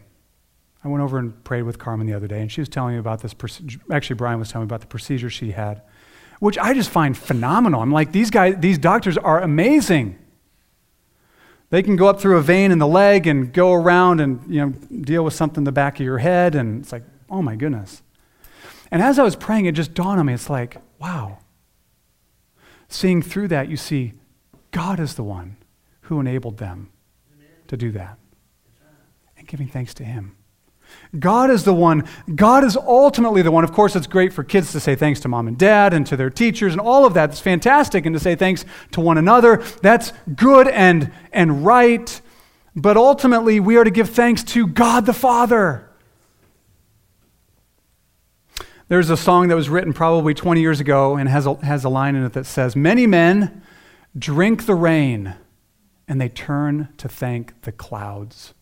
I 0.82 0.88
went 0.88 1.02
over 1.02 1.18
and 1.18 1.42
prayed 1.44 1.62
with 1.62 1.78
Carmen 1.78 2.06
the 2.06 2.14
other 2.14 2.26
day, 2.26 2.40
and 2.40 2.50
she 2.50 2.60
was 2.60 2.68
telling 2.68 2.94
me 2.94 2.98
about 2.98 3.20
this. 3.20 3.34
Actually, 3.90 4.16
Brian 4.16 4.38
was 4.38 4.50
telling 4.50 4.66
me 4.66 4.68
about 4.68 4.80
the 4.80 4.86
procedure 4.86 5.30
she 5.30 5.52
had, 5.52 5.82
which 6.38 6.56
I 6.58 6.74
just 6.74 6.90
find 6.90 7.16
phenomenal. 7.16 7.82
I'm 7.82 7.92
like, 7.92 8.12
these 8.12 8.30
guys, 8.30 8.56
these 8.58 8.78
doctors 8.78 9.18
are 9.18 9.40
amazing. 9.40 10.18
They 11.68 11.82
can 11.82 11.96
go 11.96 12.08
up 12.08 12.20
through 12.20 12.38
a 12.38 12.42
vein 12.42 12.72
in 12.72 12.78
the 12.78 12.86
leg 12.86 13.26
and 13.26 13.52
go 13.52 13.72
around 13.72 14.20
and 14.20 14.42
you 14.48 14.60
know, 14.60 14.70
deal 14.70 15.24
with 15.24 15.34
something 15.34 15.60
in 15.60 15.64
the 15.64 15.72
back 15.72 16.00
of 16.00 16.04
your 16.04 16.18
head. 16.18 16.54
And 16.54 16.82
it's 16.82 16.92
like, 16.92 17.04
oh 17.28 17.42
my 17.42 17.54
goodness. 17.56 18.02
And 18.90 19.00
as 19.02 19.18
I 19.20 19.22
was 19.22 19.36
praying, 19.36 19.66
it 19.66 19.72
just 19.72 19.94
dawned 19.94 20.18
on 20.18 20.26
me 20.26 20.32
it's 20.32 20.50
like, 20.50 20.78
wow. 20.98 21.38
Seeing 22.90 23.22
through 23.22 23.48
that, 23.48 23.68
you 23.68 23.76
see, 23.76 24.12
God 24.72 25.00
is 25.00 25.14
the 25.14 25.22
one 25.22 25.56
who 26.02 26.20
enabled 26.20 26.58
them 26.58 26.90
to 27.68 27.76
do 27.76 27.92
that. 27.92 28.18
And 29.38 29.46
giving 29.46 29.68
thanks 29.68 29.94
to 29.94 30.04
Him. 30.04 30.36
God 31.16 31.50
is 31.50 31.62
the 31.62 31.72
one, 31.72 32.04
God 32.34 32.64
is 32.64 32.76
ultimately 32.76 33.42
the 33.42 33.52
one. 33.52 33.62
Of 33.62 33.72
course, 33.72 33.94
it's 33.94 34.08
great 34.08 34.32
for 34.32 34.42
kids 34.42 34.72
to 34.72 34.80
say 34.80 34.96
thanks 34.96 35.20
to 35.20 35.28
mom 35.28 35.46
and 35.46 35.56
dad 35.56 35.94
and 35.94 36.04
to 36.08 36.16
their 36.16 36.30
teachers 36.30 36.72
and 36.72 36.80
all 36.80 37.06
of 37.06 37.14
that. 37.14 37.30
It's 37.30 37.40
fantastic. 37.40 38.06
And 38.06 38.14
to 38.14 38.20
say 38.20 38.34
thanks 38.34 38.64
to 38.90 39.00
one 39.00 39.18
another. 39.18 39.62
That's 39.82 40.12
good 40.34 40.66
and, 40.66 41.12
and 41.32 41.64
right. 41.64 42.20
But 42.74 42.96
ultimately, 42.96 43.60
we 43.60 43.76
are 43.76 43.84
to 43.84 43.90
give 43.90 44.10
thanks 44.10 44.42
to 44.44 44.66
God 44.66 45.06
the 45.06 45.12
Father. 45.12 45.89
There's 48.90 49.08
a 49.08 49.16
song 49.16 49.46
that 49.48 49.54
was 49.54 49.68
written 49.68 49.92
probably 49.92 50.34
20 50.34 50.60
years 50.60 50.80
ago 50.80 51.14
and 51.14 51.28
has 51.28 51.46
a, 51.46 51.54
has 51.64 51.84
a 51.84 51.88
line 51.88 52.16
in 52.16 52.24
it 52.24 52.32
that 52.32 52.44
says, 52.44 52.74
Many 52.74 53.06
men 53.06 53.62
drink 54.18 54.66
the 54.66 54.74
rain 54.74 55.36
and 56.08 56.20
they 56.20 56.28
turn 56.28 56.88
to 56.96 57.08
thank 57.08 57.62
the 57.62 57.70
clouds. 57.70 58.52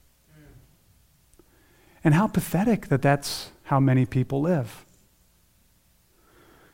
And 2.04 2.12
how 2.12 2.26
pathetic 2.26 2.88
that 2.88 3.00
that's 3.00 3.52
how 3.64 3.80
many 3.80 4.04
people 4.04 4.42
live. 4.42 4.84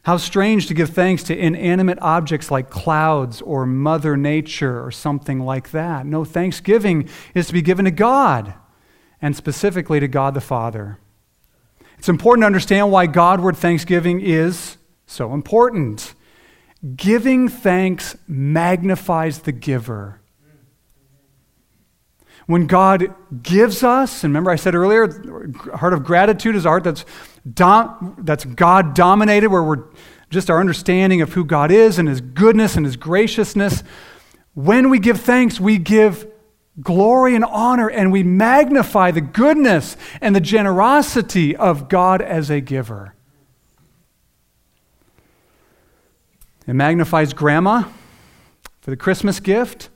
How 0.03 0.17
strange 0.17 0.67
to 0.67 0.75
give 0.75 0.91
thanks 0.91 1.23
to 1.23 1.39
inanimate 1.39 1.99
objects 2.03 2.51
like 2.51 2.71
clouds 2.71 3.41
or 3.41 3.67
Mother 3.67 4.17
Nature 4.17 4.85
or 4.85 4.91
something 4.91 5.39
like 5.39 5.71
that. 5.71 6.07
No, 6.07 6.25
thanksgiving 6.25 7.09
is 7.37 7.47
to 7.47 7.53
be 7.53 7.63
given 7.63 7.85
to 7.85 7.93
God, 7.93 8.55
and 9.23 9.37
specifically 9.37 10.01
to 10.01 10.09
God 10.09 10.35
the 10.35 10.41
Father. 10.41 10.99
It's 12.05 12.11
important 12.11 12.43
to 12.43 12.47
understand 12.47 12.93
why 12.93 13.07
Godward 13.07 13.57
thanksgiving 13.57 14.21
is 14.21 14.77
so 15.07 15.33
important. 15.33 16.13
Giving 16.95 17.49
thanks 17.49 18.15
magnifies 18.29 19.39
the 19.39 19.53
giver. 19.53 20.21
When 22.45 22.67
God 22.67 23.15
gives 23.43 23.83
us, 23.83 24.23
and 24.23 24.35
remember 24.35 24.51
I 24.51 24.57
said 24.57 24.75
earlier, 24.75 25.09
heart 25.77 25.95
of 25.95 26.05
gratitude 26.05 26.57
is 26.57 26.67
a 26.67 26.69
heart 26.69 26.85
that's, 26.85 27.07
dom- 27.51 28.17
that's 28.19 28.45
God 28.45 28.95
dominated, 28.95 29.47
where 29.47 29.63
we're 29.63 29.85
just 30.29 30.51
our 30.51 30.61
understanding 30.61 31.23
of 31.23 31.33
who 31.33 31.43
God 31.43 31.71
is 31.71 31.99
and 31.99 32.07
His 32.07 32.21
goodness 32.21 32.77
and 32.77 32.85
His 32.85 32.97
graciousness. 32.97 33.83
When 34.53 34.91
we 34.91 34.99
give 34.99 35.23
thanks, 35.23 35.59
we 35.59 35.79
give 35.79 36.31
glory 36.81 37.35
and 37.35 37.45
honor 37.45 37.89
and 37.89 38.11
we 38.11 38.23
magnify 38.23 39.11
the 39.11 39.21
goodness 39.21 39.97
and 40.21 40.35
the 40.35 40.41
generosity 40.41 41.55
of 41.57 41.89
God 41.89 42.21
as 42.21 42.51
a 42.51 42.61
giver. 42.61 43.15
It 46.67 46.75
magnifies 46.75 47.33
grandma 47.33 47.85
for 48.81 48.91
the 48.91 48.97
Christmas 48.97 49.39
gift. 49.39 49.91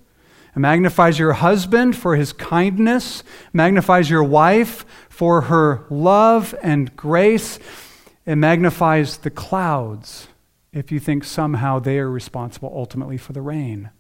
It 0.55 0.59
magnifies 0.59 1.19
your 1.19 1.35
husband 1.35 1.97
for 1.97 2.17
his 2.17 2.33
kindness. 2.33 3.21
It 3.21 3.55
magnifies 3.55 4.11
your 4.11 4.25
wife 4.25 4.85
for 5.09 5.43
her 5.43 5.85
love 5.89 6.55
and 6.63 6.95
grace. 6.95 7.59
It 8.27 8.37
magnifies 8.37 9.19
the 9.19 9.31
clouds 9.31 10.29
if 10.73 10.93
you 10.93 11.01
think 11.01 11.25
somehow 11.25 11.79
they 11.79 11.99
are 11.99 12.11
responsible 12.11 12.71
ultimately 12.75 13.17
for 13.17 13.33
the 13.33 13.41
rain. 13.41 13.91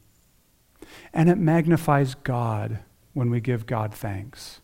And 1.12 1.28
it 1.28 1.38
magnifies 1.38 2.14
God 2.14 2.80
when 3.14 3.30
we 3.30 3.40
give 3.40 3.66
God 3.66 3.94
thanks, 3.94 4.60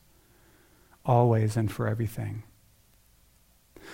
always 1.05 1.57
and 1.57 1.71
for 1.71 1.89
everything. 1.89 2.45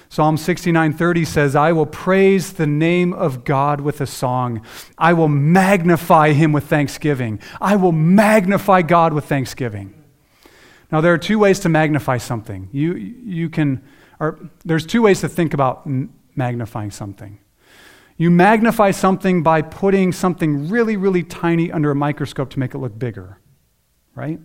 Psalm 0.09 0.37
69:30 0.37 1.25
says, 1.25 1.57
"I 1.57 1.73
will 1.73 1.87
praise 1.87 2.53
the 2.53 2.67
name 2.67 3.13
of 3.13 3.45
God 3.45 3.81
with 3.81 4.01
a 4.01 4.07
song. 4.07 4.61
I 4.99 5.13
will 5.13 5.29
magnify 5.29 6.33
him 6.33 6.53
with 6.53 6.65
thanksgiving. 6.65 7.41
I 7.61 7.77
will 7.77 7.93
magnify 7.93 8.83
God 8.83 9.13
with 9.13 9.25
thanksgiving." 9.25 9.95
Now 10.93 11.01
there 11.01 11.13
are 11.13 11.19
two 11.19 11.39
ways 11.39 11.61
to 11.61 11.69
magnify 11.69 12.19
something. 12.19 12.69
You 12.73 12.95
you 12.95 13.49
can 13.49 13.83
or 14.19 14.39
there's 14.65 14.87
two 14.87 15.03
ways 15.03 15.21
to 15.21 15.29
think 15.29 15.55
about 15.55 15.89
magnifying 16.37 16.91
something. 16.91 17.39
You 18.21 18.31
magnify 18.31 18.91
something 18.91 19.43
by 19.43 19.63
putting 19.63 20.13
something 20.13 20.69
really, 20.69 20.99
really 20.99 21.23
tiny 21.23 21.73
under 21.73 21.91
a 21.91 21.95
microscope 21.95 22.51
to 22.51 22.59
make 22.59 22.75
it 22.75 22.79
look 22.79 22.99
bigger, 22.99 23.39
right? 24.15 24.39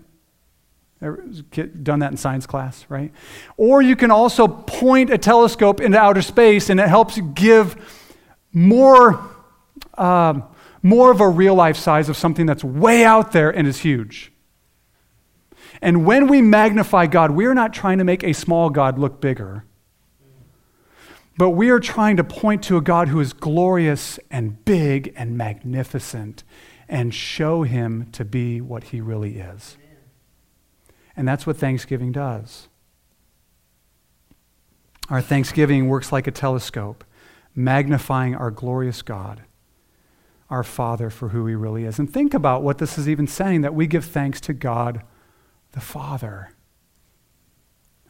Done 1.01 1.99
that 1.99 2.09
in 2.09 2.15
science 2.15 2.45
class, 2.45 2.85
right? 2.87 3.11
Or 3.57 3.81
you 3.81 3.97
can 3.97 4.11
also 4.11 4.47
point 4.47 5.09
a 5.09 5.17
telescope 5.17 5.81
into 5.81 5.97
outer 5.97 6.21
space 6.21 6.69
and 6.69 6.79
it 6.79 6.87
helps 6.87 7.19
give 7.33 7.75
more, 8.53 9.21
uh, 9.95 10.39
more 10.81 11.11
of 11.11 11.19
a 11.19 11.27
real 11.27 11.55
life 11.55 11.75
size 11.75 12.07
of 12.07 12.15
something 12.15 12.45
that's 12.45 12.63
way 12.63 13.03
out 13.03 13.33
there 13.33 13.49
and 13.49 13.67
is 13.67 13.79
huge. 13.79 14.31
And 15.81 16.05
when 16.05 16.27
we 16.29 16.41
magnify 16.41 17.07
God, 17.07 17.31
we're 17.31 17.53
not 17.53 17.73
trying 17.73 17.97
to 17.97 18.05
make 18.05 18.23
a 18.23 18.31
small 18.31 18.69
God 18.69 18.97
look 18.97 19.19
bigger. 19.19 19.65
But 21.37 21.51
we 21.51 21.69
are 21.69 21.79
trying 21.79 22.17
to 22.17 22.23
point 22.23 22.63
to 22.63 22.77
a 22.77 22.81
God 22.81 23.09
who 23.09 23.19
is 23.19 23.33
glorious 23.33 24.19
and 24.31 24.63
big 24.63 25.13
and 25.17 25.37
magnificent 25.37 26.43
and 26.87 27.13
show 27.13 27.63
him 27.63 28.09
to 28.13 28.23
be 28.23 28.61
what 28.61 28.85
he 28.85 29.01
really 29.01 29.39
is. 29.39 29.77
And 31.17 31.27
that's 31.27 31.45
what 31.45 31.57
Thanksgiving 31.57 32.11
does. 32.11 32.69
Our 35.09 35.21
Thanksgiving 35.21 35.87
works 35.87 36.11
like 36.11 36.27
a 36.27 36.31
telescope, 36.31 37.03
magnifying 37.53 38.35
our 38.35 38.51
glorious 38.51 39.01
God, 39.01 39.43
our 40.49 40.63
Father, 40.63 41.09
for 41.09 41.29
who 41.29 41.45
he 41.47 41.55
really 41.55 41.85
is. 41.85 41.99
And 41.99 42.11
think 42.11 42.33
about 42.33 42.63
what 42.63 42.77
this 42.77 42.97
is 42.97 43.07
even 43.07 43.27
saying 43.27 43.61
that 43.61 43.75
we 43.75 43.87
give 43.87 44.05
thanks 44.05 44.41
to 44.41 44.53
God 44.53 45.03
the 45.73 45.81
Father. 45.81 46.54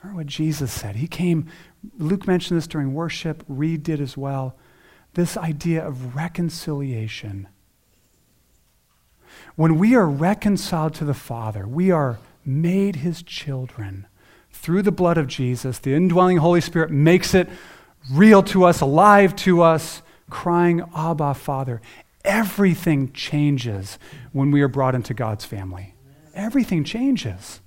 Remember 0.06 0.20
what 0.20 0.28
Jesus 0.28 0.72
said? 0.72 0.98
He 0.98 1.08
came, 1.08 1.48
Luke 1.98 2.28
mentioned 2.28 2.60
this 2.60 2.68
during 2.68 2.94
worship, 2.94 3.44
Reed 3.48 3.82
did 3.82 4.00
as 4.00 4.16
well. 4.16 4.56
This 5.16 5.36
idea 5.36 5.84
of 5.84 6.16
reconciliation. 6.16 7.48
When 9.56 9.80
we 9.80 9.96
are 9.96 10.08
reconciled 10.08 10.94
to 10.96 11.06
the 11.06 11.16
Father, 11.16 11.68
we 11.68 11.90
are 11.90 12.20
made 12.46 12.98
his 12.98 13.24
children 13.24 14.06
through 14.52 14.84
the 14.84 14.92
blood 14.92 15.18
of 15.18 15.26
Jesus. 15.26 15.80
The 15.80 15.96
indwelling 15.96 16.38
Holy 16.38 16.62
Spirit 16.62 16.92
makes 16.92 17.34
it 17.34 17.50
real 18.12 18.44
to 18.44 18.64
us, 18.64 18.82
alive 18.82 19.36
to 19.38 19.64
us, 19.64 20.04
crying, 20.30 20.84
Abba, 20.96 21.34
Father. 21.34 21.82
Everything 22.24 23.12
changes 23.12 23.98
when 24.34 24.52
we 24.52 24.62
are 24.62 24.68
brought 24.68 24.94
into 24.94 25.16
God's 25.16 25.46
family. 25.46 25.96
Everything 26.36 26.84
changes. 26.84 27.60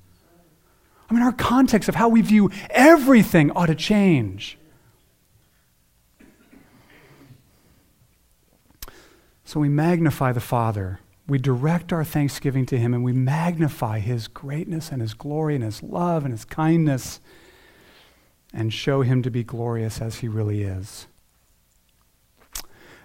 I 1.09 1.15
mean, 1.15 1.23
our 1.23 1.33
context 1.33 1.89
of 1.89 1.95
how 1.95 2.09
we 2.09 2.21
view 2.21 2.51
everything 2.71 3.51
ought 3.53 3.67
to 3.67 3.75
change. 3.75 4.59
So 9.45 9.59
we 9.61 9.71
magnify 9.71 10.33
the 10.33 10.41
Father. 10.41 11.01
We 11.27 11.39
direct 11.39 11.93
our 11.93 12.05
thanksgiving 12.05 12.67
to 12.67 12.79
Him 12.79 12.93
and 12.93 13.03
we 13.03 13.13
magnify 13.13 14.01
His 14.01 14.29
greatness 14.29 14.93
and 14.93 15.01
His 15.01 15.15
glory 15.15 15.55
and 15.55 15.65
His 15.65 15.83
love 15.83 16.25
and 16.25 16.33
His 16.33 16.45
kindness 16.45 17.21
and 18.53 18.73
show 18.73 19.01
Him 19.01 19.23
to 19.23 19.31
be 19.31 19.43
glorious 19.43 20.03
as 20.03 20.17
He 20.17 20.29
really 20.29 20.63
is. 20.63 21.07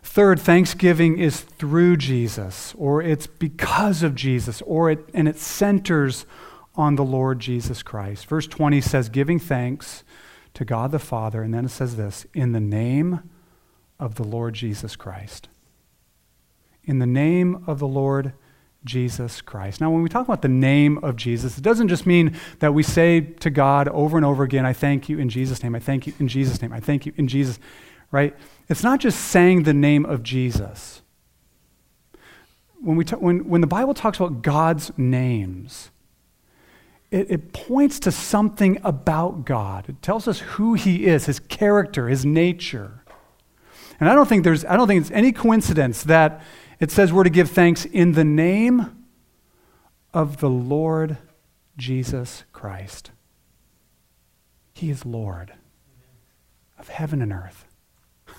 Third, 0.02 0.40
thanksgiving 0.40 1.18
is 1.18 1.42
through 1.42 1.98
Jesus, 1.98 2.76
or 2.78 3.02
it's 3.02 3.26
because 3.26 4.04
of 4.04 4.14
Jesus, 4.14 4.62
or 4.64 4.92
it, 4.92 5.10
and 5.14 5.28
it 5.28 5.40
centers 5.40 6.26
on 6.76 6.96
the 6.96 7.04
Lord 7.04 7.40
Jesus 7.40 7.84
Christ. 7.84 8.26
Verse 8.26 8.48
20 8.48 8.82
says, 8.82 9.10
giving 9.10 9.40
thanks 9.40 10.04
to 10.54 10.66
God 10.66 10.92
the 10.92 11.00
Father, 11.00 11.42
and 11.42 11.54
then 11.54 11.66
it 11.66 11.70
says 11.70 11.96
this, 11.96 12.26
in 12.34 12.52
the 12.52 12.60
name 12.60 13.30
of 14.00 14.16
the 14.16 14.24
Lord 14.24 14.54
Jesus 14.54 14.96
Christ. 14.96 15.48
In 16.84 17.00
the 17.00 17.06
name 17.06 17.64
of 17.68 17.80
the 17.80 17.88
Lord 17.88 18.34
Jesus 18.86 19.42
Christ. 19.42 19.80
Now, 19.80 19.90
when 19.92 20.04
we 20.04 20.10
talk 20.10 20.26
about 20.28 20.42
the 20.42 20.50
name 20.50 20.98
of 21.00 21.16
Jesus, 21.16 21.58
it 21.58 21.64
doesn't 21.64 21.88
just 21.88 22.06
mean 22.06 22.38
that 22.60 22.74
we 22.74 22.84
say 22.84 23.22
to 23.22 23.50
God 23.50 23.88
over 23.88 24.18
and 24.18 24.26
over 24.26 24.44
again, 24.44 24.66
I 24.66 24.74
thank 24.74 25.08
you 25.08 25.20
in 25.20 25.30
Jesus' 25.30 25.64
name, 25.64 25.76
I 25.76 25.80
thank 25.80 26.06
you 26.06 26.14
in 26.20 26.28
Jesus' 26.28 26.62
name, 26.62 26.74
I 26.74 26.80
thank 26.80 27.06
you 27.06 27.14
in 27.16 27.28
Jesus, 27.28 27.60
right? 28.12 28.36
It's 28.68 28.84
not 28.84 29.00
just 29.00 29.20
saying 29.20 29.64
the 29.64 29.74
name 29.74 30.06
of 30.06 30.22
Jesus. 30.24 31.02
When, 32.82 32.98
we 32.98 33.06
ta- 33.06 33.18
when, 33.18 33.48
when 33.48 33.62
the 33.62 33.68
Bible 33.68 33.94
talks 33.94 34.18
about 34.18 34.42
God's 34.42 34.92
names, 34.98 35.92
it, 37.14 37.30
it 37.30 37.54
points 37.54 38.00
to 38.00 38.12
something 38.12 38.80
about 38.84 39.46
God. 39.46 39.88
It 39.88 40.02
tells 40.02 40.28
us 40.28 40.40
who 40.40 40.74
He 40.74 41.06
is, 41.06 41.28
His 41.28 41.40
character, 41.40 42.10
His 42.10 42.26
nature. 42.26 43.04
And 44.00 44.10
I 44.10 44.16
don't 44.16 44.28
think 44.28 44.44
there's 44.44 44.66
I 44.66 44.76
don't 44.76 44.88
think 44.88 45.02
it's 45.02 45.12
any 45.12 45.32
coincidence 45.32 46.04
that 46.04 46.42
it 46.80 46.90
says 46.90 47.14
we're 47.14 47.24
to 47.24 47.30
give 47.30 47.52
thanks 47.52 47.86
in 47.86 48.14
the 48.14 48.24
name 48.24 49.06
of 50.12 50.38
the 50.38 50.50
Lord 50.50 51.18
Jesus 51.78 52.46
Christ. 52.52 53.12
He 54.74 54.90
is 54.90 55.06
Lord 55.06 55.54
of 56.80 56.90
heaven 56.90 57.22
and 57.22 57.32
earth. 57.32 57.66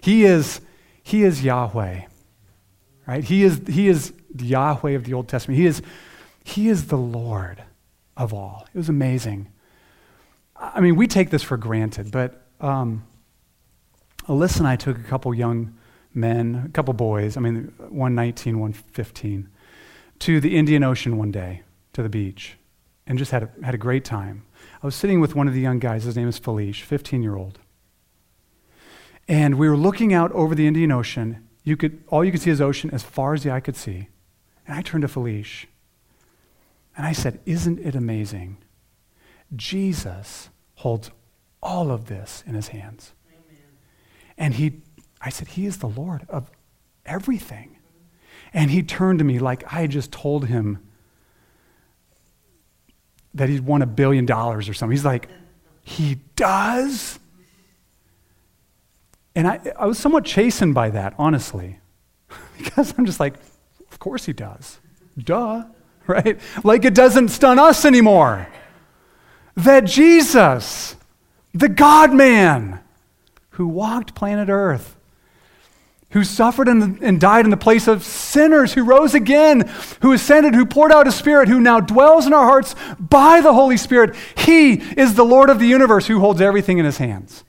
He 0.00 0.24
is, 0.24 0.60
he 1.02 1.24
is 1.24 1.42
Yahweh. 1.42 2.02
Right? 3.06 3.24
He 3.24 3.42
is, 3.42 3.60
he 3.68 3.88
is 3.88 4.12
Yahweh 4.38 4.92
of 4.92 5.04
the 5.04 5.12
Old 5.12 5.28
Testament. 5.28 5.58
He 5.58 5.66
is, 5.66 5.82
he 6.44 6.68
is 6.68 6.86
the 6.86 6.96
Lord 6.96 7.64
of 8.18 8.34
all. 8.34 8.66
It 8.74 8.76
was 8.76 8.88
amazing. 8.88 9.48
I 10.56 10.80
mean, 10.80 10.96
we 10.96 11.06
take 11.06 11.30
this 11.30 11.42
for 11.42 11.56
granted, 11.56 12.10
but 12.10 12.42
um, 12.60 13.06
Alyssa 14.26 14.58
and 14.58 14.68
I 14.68 14.76
took 14.76 14.98
a 14.98 15.04
couple 15.04 15.32
young 15.32 15.78
men, 16.12 16.64
a 16.66 16.68
couple 16.70 16.92
boys, 16.94 17.36
I 17.36 17.40
mean, 17.40 17.72
one 17.88 18.14
19, 18.14 18.58
one 18.58 18.72
15, 18.72 19.48
to 20.18 20.40
the 20.40 20.56
Indian 20.56 20.82
Ocean 20.82 21.16
one 21.16 21.30
day, 21.30 21.62
to 21.92 22.02
the 22.02 22.08
beach, 22.08 22.58
and 23.06 23.18
just 23.18 23.30
had 23.30 23.44
a, 23.44 23.64
had 23.64 23.74
a 23.74 23.78
great 23.78 24.04
time. 24.04 24.44
I 24.82 24.86
was 24.86 24.96
sitting 24.96 25.20
with 25.20 25.36
one 25.36 25.46
of 25.46 25.54
the 25.54 25.60
young 25.60 25.78
guys, 25.78 26.02
his 26.02 26.16
name 26.16 26.28
is 26.28 26.38
Felice, 26.38 26.80
15 26.80 27.22
year 27.22 27.36
old. 27.36 27.60
And 29.28 29.56
we 29.56 29.68
were 29.68 29.76
looking 29.76 30.12
out 30.12 30.32
over 30.32 30.54
the 30.54 30.66
Indian 30.66 30.90
Ocean. 30.90 31.46
You 31.62 31.76
could, 31.76 32.02
all 32.08 32.24
you 32.24 32.32
could 32.32 32.40
see 32.40 32.50
is 32.50 32.60
ocean 32.60 32.90
as 32.90 33.02
far 33.02 33.34
as 33.34 33.42
the 33.42 33.52
eye 33.52 33.60
could 33.60 33.76
see. 33.76 34.08
And 34.66 34.76
I 34.76 34.82
turned 34.82 35.02
to 35.02 35.08
Felice 35.08 35.66
and 36.98 37.06
I 37.06 37.12
said, 37.12 37.38
Isn't 37.46 37.78
it 37.78 37.94
amazing? 37.94 38.58
Jesus 39.54 40.50
holds 40.74 41.12
all 41.62 41.92
of 41.92 42.06
this 42.06 42.42
in 42.44 42.54
his 42.54 42.68
hands. 42.68 43.12
Amen. 43.30 43.62
And 44.36 44.54
he, 44.54 44.82
I 45.20 45.30
said, 45.30 45.46
He 45.48 45.64
is 45.64 45.78
the 45.78 45.86
Lord 45.86 46.26
of 46.28 46.50
everything. 47.06 47.76
And 48.52 48.72
he 48.72 48.82
turned 48.82 49.20
to 49.20 49.24
me 49.24 49.38
like 49.38 49.72
I 49.72 49.82
had 49.82 49.90
just 49.90 50.10
told 50.10 50.46
him 50.46 50.80
that 53.32 53.48
he'd 53.48 53.60
won 53.60 53.80
a 53.80 53.86
billion 53.86 54.26
dollars 54.26 54.68
or 54.68 54.74
something. 54.74 54.96
He's 54.96 55.04
like, 55.04 55.28
He 55.84 56.16
does? 56.34 57.20
And 59.36 59.46
I, 59.46 59.60
I 59.78 59.86
was 59.86 60.00
somewhat 60.00 60.24
chastened 60.24 60.74
by 60.74 60.90
that, 60.90 61.14
honestly, 61.16 61.78
because 62.58 62.92
I'm 62.98 63.06
just 63.06 63.20
like, 63.20 63.34
Of 63.92 64.00
course 64.00 64.24
he 64.24 64.32
does. 64.32 64.80
Duh. 65.16 65.62
right? 66.12 66.40
Like 66.64 66.84
it 66.84 66.94
doesn't 66.94 67.28
stun 67.28 67.58
us 67.58 67.84
anymore. 67.84 68.48
That 69.56 69.84
Jesus, 69.84 70.96
the 71.52 71.68
God 71.68 72.12
man 72.12 72.80
who 73.50 73.68
walked 73.68 74.14
planet 74.14 74.48
Earth, 74.48 74.96
who 76.10 76.24
suffered 76.24 76.68
and, 76.68 77.02
and 77.02 77.20
died 77.20 77.44
in 77.44 77.50
the 77.50 77.56
place 77.58 77.86
of 77.86 78.02
sinners, 78.02 78.72
who 78.72 78.82
rose 78.82 79.14
again, 79.14 79.70
who 80.00 80.12
ascended, 80.12 80.54
who 80.54 80.64
poured 80.64 80.90
out 80.90 81.04
his 81.04 81.14
Spirit, 81.14 81.48
who 81.48 81.60
now 81.60 81.80
dwells 81.80 82.26
in 82.26 82.32
our 82.32 82.46
hearts 82.46 82.74
by 82.98 83.42
the 83.42 83.52
Holy 83.52 83.76
Spirit. 83.76 84.16
He 84.36 84.74
is 84.74 85.14
the 85.14 85.24
Lord 85.24 85.50
of 85.50 85.58
the 85.58 85.66
universe 85.66 86.06
who 86.06 86.20
holds 86.20 86.40
everything 86.40 86.78
in 86.78 86.86
his 86.86 86.96
hands. 86.96 87.44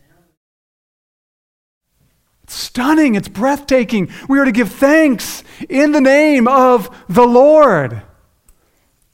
Stunning, 2.48 3.16
it's 3.16 3.30
breathtaking. 3.30 4.10
We 4.28 4.40
are 4.40 4.46
to 4.46 4.52
give 4.52 4.74
thanks 4.74 5.44
in 5.70 5.94
the 5.94 6.02
name 6.02 6.48
of 6.48 6.90
the 7.08 7.26
Lord, 7.26 8.02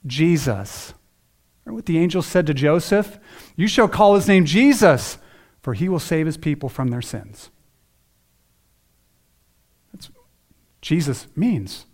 Jesus. 0.06 0.94
Remember 1.64 1.76
what 1.76 1.86
the 1.86 1.98
angel 1.98 2.22
said 2.22 2.46
to 2.46 2.54
Joseph? 2.54 3.18
You 3.56 3.66
shall 3.66 3.88
call 3.88 4.14
his 4.14 4.28
name 4.28 4.44
Jesus, 4.44 5.18
for 5.60 5.74
he 5.74 5.88
will 5.88 5.98
save 5.98 6.26
his 6.26 6.36
people 6.36 6.68
from 6.68 6.88
their 6.88 7.02
sins. 7.02 7.50
That's 9.92 10.10
Jesus 10.80 11.26
means. 11.34 11.86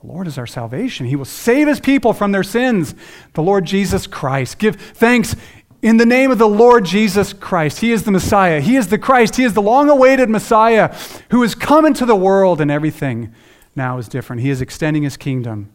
The 0.00 0.08
Lord 0.08 0.26
is 0.26 0.38
our 0.38 0.46
salvation. 0.46 1.06
He 1.06 1.14
will 1.14 1.24
save 1.24 1.68
his 1.68 1.78
people 1.78 2.12
from 2.12 2.32
their 2.32 2.42
sins. 2.42 2.96
The 3.34 3.42
Lord 3.42 3.64
Jesus 3.64 4.08
Christ. 4.08 4.58
Give 4.58 4.74
thanks 4.74 5.36
in 5.82 5.96
the 5.96 6.06
name 6.06 6.32
of 6.32 6.38
the 6.38 6.48
Lord 6.48 6.84
Jesus 6.84 7.32
Christ. 7.32 7.78
He 7.78 7.92
is 7.92 8.02
the 8.02 8.10
Messiah. 8.10 8.60
He 8.60 8.74
is 8.74 8.88
the 8.88 8.98
Christ. 8.98 9.36
He 9.36 9.44
is 9.44 9.54
the 9.54 9.62
long 9.62 9.88
awaited 9.88 10.28
Messiah 10.28 10.96
who 11.30 11.42
has 11.42 11.54
come 11.54 11.86
into 11.86 12.04
the 12.04 12.16
world, 12.16 12.60
and 12.60 12.70
everything 12.70 13.32
now 13.76 13.98
is 13.98 14.08
different. 14.08 14.42
He 14.42 14.50
is 14.50 14.60
extending 14.60 15.04
his 15.04 15.16
kingdom. 15.16 15.70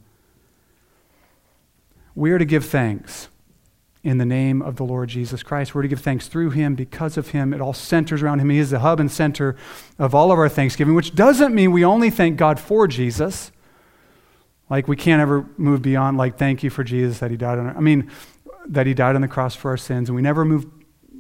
We 2.18 2.32
are 2.32 2.40
to 2.40 2.46
give 2.46 2.66
thanks 2.66 3.28
in 4.02 4.18
the 4.18 4.26
name 4.26 4.60
of 4.60 4.78
the 4.78 4.84
Lord 4.84 5.08
Jesus 5.08 5.44
Christ. 5.44 5.76
We're 5.76 5.84
to 5.84 5.88
give 5.88 6.00
thanks 6.00 6.28
through 6.28 6.50
him, 6.50 6.74
because 6.74 7.16
of 7.16 7.30
him. 7.30 7.54
It 7.54 7.62
all 7.62 7.74
centers 7.74 8.24
around 8.24 8.40
him. 8.40 8.50
He 8.50 8.58
is 8.58 8.72
the 8.72 8.80
hub 8.80 9.00
and 9.00 9.12
center 9.12 9.56
of 10.00 10.16
all 10.16 10.32
of 10.32 10.40
our 10.40 10.50
thanksgiving, 10.50 10.96
which 10.96 11.14
doesn't 11.14 11.54
mean 11.54 11.72
we 11.72 11.86
only 11.86 12.10
thank 12.10 12.36
God 12.36 12.60
for 12.60 12.88
Jesus. 12.88 13.52
Like 14.68 14.88
we 14.88 14.96
can't 14.96 15.22
ever 15.22 15.46
move 15.58 15.84
beyond, 15.84 16.18
like, 16.18 16.40
thank 16.40 16.64
you 16.64 16.72
for 16.72 16.84
Jesus 16.84 17.20
that 17.20 17.30
he 17.30 17.38
died 17.38 17.60
on. 17.60 17.68
I 17.78 17.82
mean, 17.82 18.10
that 18.66 18.88
he 18.88 18.96
died 18.96 19.14
on 19.14 19.22
the 19.22 19.28
cross 19.28 19.54
for 19.54 19.70
our 19.70 19.78
sins. 19.78 20.10
And 20.10 20.16
we 20.16 20.24
never 20.24 20.44
move, 20.44 20.66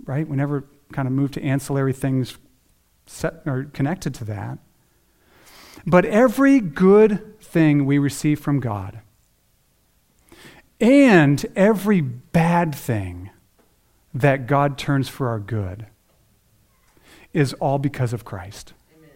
right? 0.05 0.27
We 0.27 0.35
never 0.35 0.65
kind 0.93 1.07
of 1.07 1.13
move 1.13 1.29
to 1.33 1.43
ancillary 1.43 1.93
things 1.93 2.39
set, 3.05 3.43
or 3.45 3.65
connected 3.65 4.15
to 4.15 4.25
that. 4.25 4.57
But 5.85 6.05
every 6.05 6.59
good 6.59 7.39
thing 7.39 7.85
we 7.85 7.99
receive 7.99 8.39
from 8.39 8.59
God, 8.59 9.01
and 10.79 11.45
every 11.55 12.01
bad 12.01 12.73
thing 12.73 13.31
that 14.13 14.47
God 14.47 14.77
turns 14.77 15.09
for 15.09 15.29
our 15.29 15.39
good 15.39 15.87
is 17.33 17.53
all 17.53 17.77
because 17.77 18.13
of 18.13 18.25
Christ. 18.25 18.73
Amen. 18.95 19.09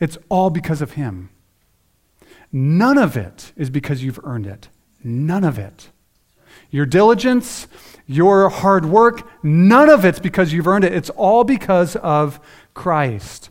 It's 0.00 0.18
all 0.28 0.50
because 0.50 0.82
of 0.82 0.92
Him. 0.92 1.30
None 2.52 2.98
of 2.98 3.16
it 3.16 3.52
is 3.56 3.70
because 3.70 4.02
you've 4.02 4.20
earned 4.24 4.46
it. 4.46 4.68
None 5.02 5.44
of 5.44 5.58
it. 5.58 5.90
Your 6.70 6.86
diligence, 6.86 7.66
your 8.06 8.48
hard 8.48 8.86
work, 8.86 9.28
none 9.42 9.88
of 9.88 10.04
it's 10.04 10.18
because 10.18 10.52
you've 10.52 10.66
earned 10.66 10.84
it. 10.84 10.92
It's 10.92 11.10
all 11.10 11.44
because 11.44 11.96
of 11.96 12.40
Christ. 12.74 13.50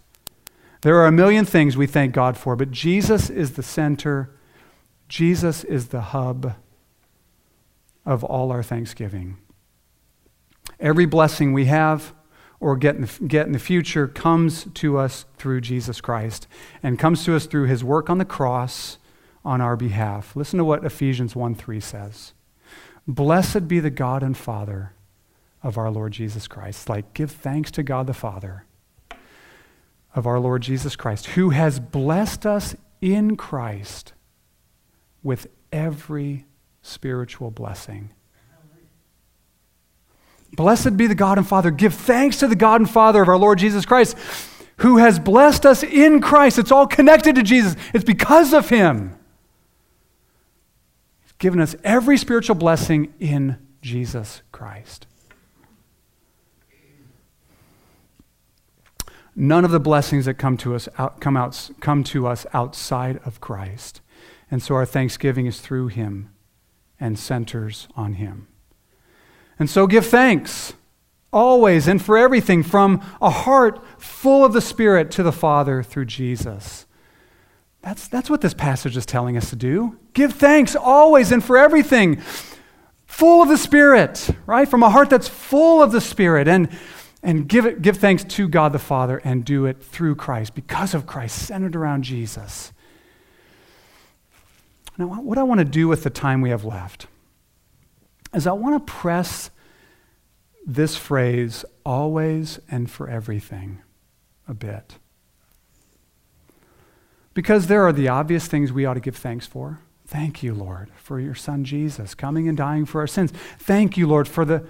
There 0.82 0.98
are 0.98 1.08
a 1.08 1.12
million 1.12 1.46
things 1.46 1.78
we 1.78 1.88
thank 1.88 2.13
God 2.13 2.38
for, 2.38 2.56
but 2.56 2.72
Jesus 2.72 3.30
is 3.30 3.54
the 3.54 3.63
center, 3.63 4.36
Jesus 5.08 5.63
is 5.63 5.88
the 5.88 6.02
hub 6.02 6.56
of 8.08 8.24
all 8.24 8.52
our 8.52 8.63
thanksgiving. 8.63 9.38
Every 10.80 11.06
blessing 11.06 11.52
we 11.54 11.65
have 11.65 12.13
or 12.60 12.78
get 12.78 12.96
in, 12.96 13.02
the, 13.02 13.28
get 13.28 13.46
in 13.46 13.52
the 13.52 13.60
future 13.60 14.08
comes 14.08 14.65
to 14.76 14.98
us 14.98 15.26
through 15.38 15.62
Jesus 15.62 16.02
Christ 16.02 16.48
and 16.82 16.98
comes 16.98 17.26
to 17.26 17.36
us 17.36 17.46
through 17.46 17.65
his 17.65 17.84
work 17.84 18.10
on 18.10 18.17
the 18.17 18.26
cross 18.26 18.98
on 19.43 19.60
our 19.60 19.76
behalf. 19.76 20.36
Listen 20.36 20.58
to 20.58 20.63
what 20.63 20.86
Ephesians 20.86 21.36
1 21.36 21.54
3 21.54 21.80
says. 21.82 22.34
Blessed 23.06 23.67
be 23.67 23.80
the 23.80 23.89
God 23.89 24.24
and 24.24 24.36
Father 24.36 24.93
of 25.62 25.78
our 25.78 25.91
Lord 25.91 26.13
Jesus 26.13 26.48
Christ. 26.48 26.89
Like, 26.89 27.13
give 27.13 27.32
thanks 27.32 27.72
to 27.72 27.84
God 27.84 28.08
the 28.08 28.13
Father 28.13 28.65
of 30.15 30.26
our 30.26 30.39
Lord 30.39 30.62
Jesus 30.62 30.96
Christ, 30.96 31.28
who 31.28 31.50
has 31.50 31.80
blessed 31.80 32.46
us 32.46 32.76
in 33.02 33.36
Christ 33.36 34.13
with 35.22 35.48
every 35.72 36.46
spiritual 36.88 37.52
blessing. 37.52 38.10
Blessed 40.54 40.95
be 40.95 41.08
the 41.08 41.15
God 41.15 41.38
and 41.38 41.47
Father. 41.47 41.71
Give 41.71 41.93
thanks 41.93 42.38
to 42.39 42.47
the 42.47 42.56
God 42.56 42.82
and 42.82 42.89
Father 42.89 43.21
of 43.21 43.28
our 43.28 43.38
Lord 43.38 43.60
Jesus 43.60 43.86
Christ, 43.86 44.17
who 44.78 44.97
has 44.97 45.19
blessed 45.19 45.65
us 45.65 45.84
in 45.84 46.21
Christ. 46.21 46.58
It's 46.58 46.71
all 46.71 46.88
connected 46.88 47.36
to 47.36 47.43
Jesus, 47.43 47.76
it's 47.93 48.06
because 48.06 48.54
of 48.54 48.69
Him. 48.69 49.17
He's 51.21 51.34
given 51.34 51.60
us 51.60 51.76
every 51.84 52.17
spiritual 52.17 52.56
blessing 52.56 53.13
in 53.19 53.58
Jesus 53.82 54.41
Christ. 54.52 55.06
None 59.36 59.63
of 59.63 59.69
the 59.69 59.80
blessings 59.80 60.26
that 60.26 60.36
come 60.36 60.58
to 60.58 60.73
us 60.73 60.89
out, 60.97 61.21
come, 61.21 61.38
out, 61.38 61.69
come 61.80 62.04
to 62.06 62.26
us 62.26 62.47
outside 62.54 63.19
of 63.23 63.39
Christ. 63.39 64.02
And 64.50 64.63
so 64.63 64.73
our 64.73 64.86
thanksgiving 64.86 65.45
is 65.45 65.60
through 65.60 65.89
Him 65.89 66.32
and 66.99 67.17
centers 67.17 67.88
on 67.95 68.13
Him. 68.13 68.47
And 69.60 69.69
so 69.69 69.88
give 69.88 70.05
thanks 70.05 70.73
always 71.33 71.88
and 71.88 72.01
for 72.01 72.17
everything 72.17 72.63
from 72.63 73.01
a 73.21 73.29
heart 73.29 73.83
full 73.97 74.45
of 74.45 74.53
the 74.53 74.62
Spirit 74.62 75.12
to 75.12 75.23
the 75.23 75.31
Father 75.31 75.83
through 75.83 76.05
Jesus. 76.05 76.86
That's, 77.81 78.07
that's 78.07 78.29
what 78.29 78.41
this 78.41 78.53
passage 78.53 78.97
is 78.97 79.05
telling 79.05 79.38
us 79.38 79.49
to 79.49 79.55
do. 79.55 79.97
Give 80.13 80.33
thanks 80.33 80.75
always 80.75 81.31
and 81.31 81.43
for 81.43 81.57
everything, 81.57 82.21
full 83.05 83.41
of 83.41 83.49
the 83.49 83.57
Spirit, 83.57 84.29
right? 84.45 84.67
From 84.67 84.83
a 84.83 84.89
heart 84.89 85.10
that's 85.10 85.27
full 85.27 85.81
of 85.81 85.91
the 85.91 86.01
Spirit. 86.01 86.47
And, 86.47 86.69
and 87.23 87.47
give, 87.47 87.65
it, 87.65 87.81
give 87.81 87.97
thanks 87.97 88.23
to 88.23 88.47
God 88.47 88.73
the 88.73 88.79
Father 88.79 89.21
and 89.23 89.45
do 89.45 89.65
it 89.65 89.81
through 89.81 90.15
Christ, 90.15 90.55
because 90.55 90.93
of 90.93 91.05
Christ, 91.05 91.47
centered 91.47 91.75
around 91.75 92.03
Jesus. 92.03 92.73
Now, 94.97 95.07
what 95.21 95.38
I 95.38 95.43
want 95.43 95.60
to 95.60 95.65
do 95.65 95.88
with 95.88 96.03
the 96.03 96.10
time 96.10 96.41
we 96.41 96.49
have 96.49 96.65
left 96.65 97.07
is 98.33 98.47
I 98.47 98.53
want 98.53 98.86
to 98.86 98.93
press 98.93 99.51
this 100.65 100.97
phrase, 100.97 101.63
always 101.86 102.60
and 102.69 102.89
for 102.89 103.10
everything, 103.10 103.81
a 104.47 104.53
bit. 104.53 104.97
Because 107.33 107.67
there 107.67 107.86
are 107.86 107.93
the 107.93 108.07
obvious 108.07 108.47
things 108.47 108.73
we 108.73 108.86
ought 108.86 108.95
to 108.95 108.99
give 108.99 109.15
thanks 109.15 109.45
for. 109.45 109.79
Thank 110.07 110.41
you, 110.41 110.53
Lord, 110.53 110.89
for 110.97 111.19
your 111.19 111.36
son 111.36 111.63
Jesus 111.63 112.15
coming 112.15 112.47
and 112.47 112.57
dying 112.57 112.86
for 112.86 113.01
our 113.01 113.07
sins. 113.07 113.31
Thank 113.60 113.97
you, 113.97 114.07
Lord, 114.07 114.27
for 114.27 114.43
the, 114.43 114.65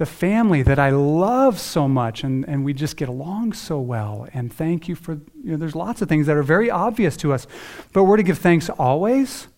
the 0.00 0.06
family 0.06 0.62
that 0.62 0.78
I 0.78 0.88
love 0.88 1.60
so 1.60 1.86
much 1.86 2.24
and, 2.24 2.48
and 2.48 2.64
we 2.64 2.72
just 2.72 2.96
get 2.96 3.10
along 3.10 3.52
so 3.52 3.78
well. 3.78 4.26
And 4.32 4.50
thank 4.50 4.88
you 4.88 4.94
for, 4.94 5.12
you 5.12 5.50
know, 5.50 5.56
there's 5.58 5.74
lots 5.74 6.00
of 6.00 6.08
things 6.08 6.26
that 6.26 6.38
are 6.38 6.42
very 6.42 6.70
obvious 6.70 7.18
to 7.18 7.34
us, 7.34 7.46
but 7.92 8.04
we're 8.04 8.16
to 8.16 8.22
give 8.22 8.38
thanks 8.38 8.70
always 8.70 9.48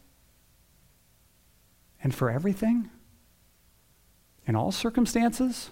and 2.03 2.13
for 2.13 2.29
everything? 2.29 2.91
In 4.45 4.57
all 4.57 4.73
circumstances? 4.73 5.71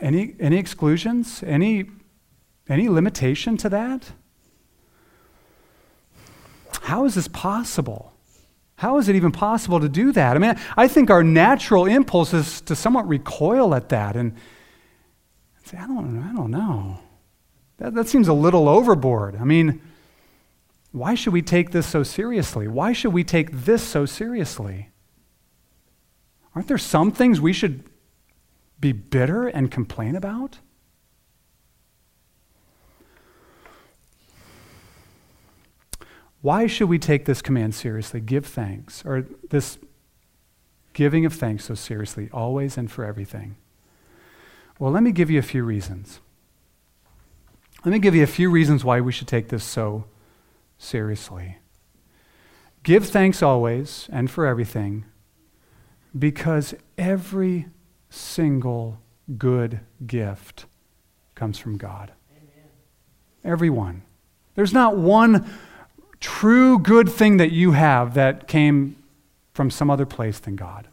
Any, 0.00 0.36
any 0.38 0.58
exclusions? 0.58 1.42
Any, 1.44 1.86
any 2.68 2.88
limitation 2.88 3.56
to 3.56 3.68
that? 3.70 4.12
How 6.82 7.04
is 7.04 7.16
this 7.16 7.26
possible? 7.26 8.11
How 8.82 8.98
is 8.98 9.08
it 9.08 9.14
even 9.14 9.30
possible 9.30 9.78
to 9.78 9.88
do 9.88 10.10
that? 10.10 10.34
I 10.34 10.40
mean, 10.40 10.56
I 10.76 10.88
think 10.88 11.08
our 11.08 11.22
natural 11.22 11.86
impulse 11.86 12.34
is 12.34 12.60
to 12.62 12.74
somewhat 12.74 13.06
recoil 13.06 13.76
at 13.76 13.90
that 13.90 14.16
and 14.16 14.34
say, 15.62 15.78
I 15.78 15.86
don't, 15.86 16.20
I 16.20 16.32
don't 16.32 16.50
know. 16.50 16.98
That, 17.78 17.94
that 17.94 18.08
seems 18.08 18.26
a 18.26 18.32
little 18.32 18.68
overboard. 18.68 19.36
I 19.36 19.44
mean, 19.44 19.80
why 20.90 21.14
should 21.14 21.32
we 21.32 21.42
take 21.42 21.70
this 21.70 21.86
so 21.86 22.02
seriously? 22.02 22.66
Why 22.66 22.92
should 22.92 23.12
we 23.12 23.22
take 23.22 23.52
this 23.52 23.84
so 23.84 24.04
seriously? 24.04 24.88
Aren't 26.56 26.66
there 26.66 26.76
some 26.76 27.12
things 27.12 27.40
we 27.40 27.52
should 27.52 27.84
be 28.80 28.90
bitter 28.90 29.46
and 29.46 29.70
complain 29.70 30.16
about? 30.16 30.58
Why 36.42 36.66
should 36.66 36.88
we 36.88 36.98
take 36.98 37.24
this 37.24 37.40
command 37.40 37.74
seriously? 37.74 38.20
Give 38.20 38.44
thanks, 38.44 39.04
or 39.06 39.26
this 39.48 39.78
giving 40.92 41.24
of 41.24 41.32
thanks 41.32 41.64
so 41.64 41.74
seriously, 41.74 42.28
always 42.32 42.76
and 42.76 42.90
for 42.90 43.04
everything? 43.04 43.56
Well, 44.78 44.90
let 44.90 45.02
me 45.02 45.12
give 45.12 45.30
you 45.30 45.38
a 45.38 45.42
few 45.42 45.64
reasons. 45.64 46.20
Let 47.84 47.92
me 47.92 48.00
give 48.00 48.14
you 48.14 48.24
a 48.24 48.28
few 48.28 48.50
reasons 48.50 48.84
why 48.84 49.00
we 49.00 49.12
should 49.12 49.28
take 49.28 49.48
this 49.48 49.64
so 49.64 50.04
seriously. 50.78 51.58
Give 52.82 53.06
thanks 53.06 53.42
always 53.42 54.08
and 54.12 54.28
for 54.28 54.44
everything 54.44 55.04
because 56.18 56.74
every 56.98 57.68
single 58.10 59.00
good 59.38 59.80
gift 60.04 60.66
comes 61.34 61.58
from 61.58 61.76
God. 61.76 62.12
Amen. 62.32 62.70
Everyone. 63.44 64.02
There's 64.54 64.72
not 64.72 64.96
one 64.96 65.48
true 66.22 66.78
good 66.78 67.10
thing 67.10 67.36
that 67.36 67.52
you 67.52 67.72
have 67.72 68.14
that 68.14 68.48
came 68.48 68.96
from 69.52 69.70
some 69.70 69.90
other 69.90 70.06
place 70.06 70.38
than 70.38 70.56
God. 70.56 70.88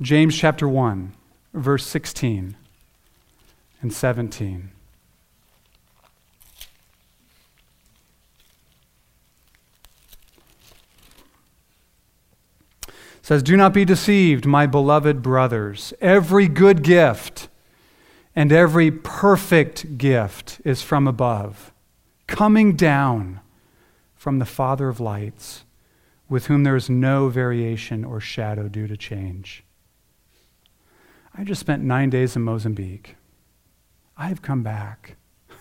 James 0.00 0.34
chapter 0.38 0.66
1, 0.66 1.12
verse 1.52 1.84
16 1.86 2.56
and 3.82 3.92
17. 3.92 4.70
says, 13.28 13.42
Do 13.42 13.58
not 13.58 13.74
be 13.74 13.84
deceived, 13.84 14.46
my 14.46 14.66
beloved 14.66 15.20
brothers. 15.20 15.92
Every 16.00 16.48
good 16.48 16.82
gift 16.82 17.48
and 18.34 18.50
every 18.50 18.90
perfect 18.90 19.98
gift 19.98 20.62
is 20.64 20.80
from 20.80 21.06
above, 21.06 21.70
coming 22.28 22.76
down 22.76 23.40
from 24.14 24.38
the 24.38 24.44
Father 24.44 24.88
of 24.88 25.00
lights, 25.00 25.64
with 26.28 26.46
whom 26.46 26.62
there 26.62 26.76
is 26.76 26.88
no 26.88 27.28
variation 27.28 28.04
or 28.04 28.20
shadow 28.20 28.68
due 28.68 28.86
to 28.86 28.96
change. 28.96 29.64
I 31.34 31.42
just 31.42 31.60
spent 31.60 31.82
nine 31.82 32.10
days 32.10 32.36
in 32.36 32.42
Mozambique. 32.42 33.16
I 34.16 34.28
have 34.28 34.42
come 34.42 34.62
back 34.62 35.16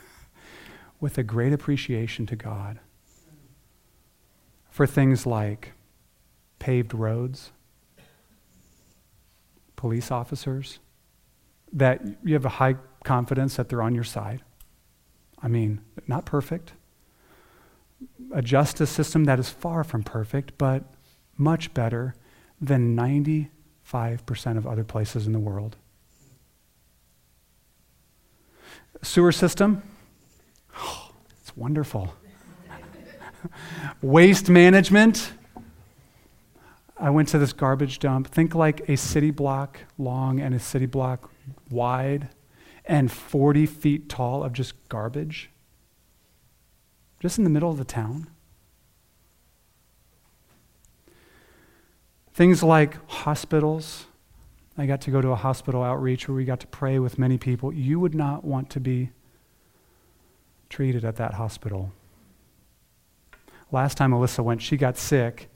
with 0.99 1.17
a 1.17 1.23
great 1.23 1.53
appreciation 1.53 2.25
to 2.27 2.35
God 2.35 2.79
for 4.69 4.85
things 4.85 5.25
like 5.25 5.73
paved 6.59 6.93
roads, 6.93 7.51
police 9.75 10.11
officers 10.11 10.79
that 11.71 12.01
you 12.23 12.33
have 12.33 12.45
a 12.45 12.49
high 12.49 12.75
confidence 13.03 13.55
that 13.55 13.69
they're 13.69 13.81
on 13.81 13.95
your 13.95 14.03
side. 14.03 14.41
I 15.41 15.47
mean, 15.47 15.81
not 16.07 16.25
perfect. 16.25 16.73
A 18.33 18.41
justice 18.41 18.89
system 18.89 19.25
that 19.25 19.39
is 19.39 19.49
far 19.49 19.83
from 19.83 20.03
perfect, 20.03 20.57
but 20.57 20.83
much 21.37 21.73
better 21.73 22.15
than 22.59 22.95
95% 22.95 23.49
of 24.57 24.65
other 24.65 24.83
places 24.83 25.27
in 25.27 25.33
the 25.33 25.39
world. 25.39 25.75
Sewer 29.03 29.31
system, 29.31 29.83
oh, 30.75 31.11
it's 31.41 31.55
wonderful. 31.55 32.15
Waste 34.01 34.49
management, 34.49 35.31
I 36.99 37.11
went 37.11 37.29
to 37.29 37.37
this 37.37 37.53
garbage 37.53 37.99
dump. 37.99 38.27
Think 38.27 38.55
like 38.55 38.89
a 38.89 38.97
city 38.97 39.29
block 39.29 39.79
long 39.99 40.39
and 40.39 40.55
a 40.55 40.59
city 40.59 40.87
block 40.87 41.29
wide 41.69 42.29
and 42.87 43.11
40 43.11 43.65
feet 43.65 44.09
tall 44.09 44.43
of 44.43 44.53
just 44.53 44.73
garbage. 44.89 45.49
Just 47.19 47.37
in 47.37 47.43
the 47.43 47.49
middle 47.49 47.69
of 47.69 47.77
the 47.77 47.85
town. 47.85 48.27
Things 52.33 52.63
like 52.63 52.97
hospitals. 53.09 54.05
I 54.77 54.85
got 54.85 55.01
to 55.01 55.11
go 55.11 55.21
to 55.21 55.29
a 55.29 55.35
hospital 55.35 55.83
outreach 55.83 56.27
where 56.27 56.35
we 56.35 56.45
got 56.45 56.59
to 56.59 56.67
pray 56.67 56.99
with 56.99 57.17
many 57.17 57.37
people. 57.37 57.73
You 57.73 57.99
would 57.99 58.13
not 58.13 58.43
want 58.43 58.69
to 58.71 58.79
be 58.79 59.09
treated 60.69 61.03
at 61.03 61.15
that 61.15 61.33
hospital. 61.33 61.91
Last 63.71 63.97
time 63.97 64.11
Alyssa 64.11 64.43
went, 64.43 64.61
she 64.61 64.77
got 64.77 64.97
sick 64.97 65.49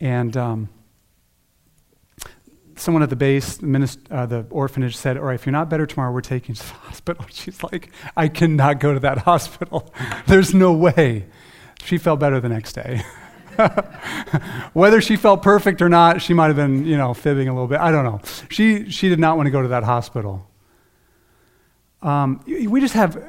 and 0.00 0.36
um, 0.36 0.68
someone 2.76 3.02
at 3.02 3.10
the 3.10 3.16
base, 3.16 3.56
the, 3.56 3.66
minist- 3.66 4.10
uh, 4.10 4.26
the 4.26 4.46
orphanage, 4.50 4.96
said, 4.96 5.16
All 5.16 5.24
right, 5.24 5.34
if 5.34 5.46
you're 5.46 5.52
not 5.52 5.68
better 5.68 5.86
tomorrow, 5.86 6.12
we're 6.12 6.20
taking 6.20 6.54
you 6.54 6.60
to 6.60 6.66
the 6.66 6.74
hospital. 6.74 7.26
She's 7.30 7.62
like, 7.62 7.90
I 8.16 8.28
cannot 8.28 8.80
go 8.80 8.94
to 8.94 9.00
that 9.00 9.18
hospital. 9.30 9.92
There's 10.26 10.54
no 10.54 10.72
way. 10.72 11.26
She 11.84 11.98
felt 11.98 12.20
better 12.20 12.40
the 12.40 12.48
next 12.48 12.74
day. 12.74 13.02
Whether 14.72 15.00
she 15.00 15.16
felt 15.16 15.42
perfect 15.42 15.82
or 15.82 15.88
not, 15.88 16.22
she 16.22 16.34
might 16.34 16.46
have 16.46 16.56
been, 16.56 16.86
you 16.86 16.96
know, 16.96 17.14
fibbing 17.14 17.48
a 17.48 17.52
little 17.52 17.68
bit. 17.68 17.78
I 17.78 17.92
don't 17.92 18.04
know. 18.04 18.20
She, 18.50 18.90
she 18.90 19.08
did 19.08 19.18
not 19.18 19.36
want 19.36 19.46
to 19.46 19.50
go 19.50 19.62
to 19.62 19.68
that 19.68 19.84
hospital. 19.84 20.48
Um, 22.02 22.42
we 22.46 22.80
just 22.80 22.94
have, 22.94 23.14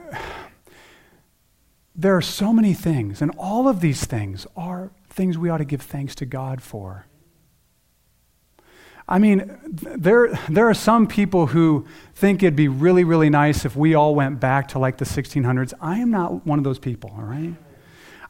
there 1.95 2.15
are 2.15 2.21
so 2.21 2.51
many 2.51 2.73
things, 2.73 3.21
and 3.21 3.31
all 3.37 3.67
of 3.67 3.81
these 3.81 4.05
things 4.05 4.47
are 4.55 4.91
things 5.09 5.37
we 5.37 5.49
ought 5.49 5.59
to 5.59 5.65
give 5.65 5.81
thanks 5.81 6.15
to 6.15 6.25
God 6.25 6.61
for. 6.61 7.05
I 9.07 9.19
mean, 9.19 9.59
there, 9.65 10.29
there 10.49 10.67
are 10.67 10.73
some 10.73 11.05
people 11.05 11.47
who 11.47 11.85
think 12.15 12.41
it'd 12.41 12.55
be 12.55 12.67
really, 12.67 13.03
really 13.03 13.29
nice 13.29 13.63
if 13.63 13.75
we 13.75 13.93
all 13.93 14.15
went 14.15 14.39
back 14.39 14.69
to 14.69 14.79
like 14.79 14.97
the 14.97 15.05
1600s. 15.05 15.73
I 15.79 15.99
am 15.99 16.09
not 16.09 16.45
one 16.45 16.57
of 16.57 16.63
those 16.63 16.79
people, 16.79 17.13
all 17.15 17.23
right? 17.23 17.53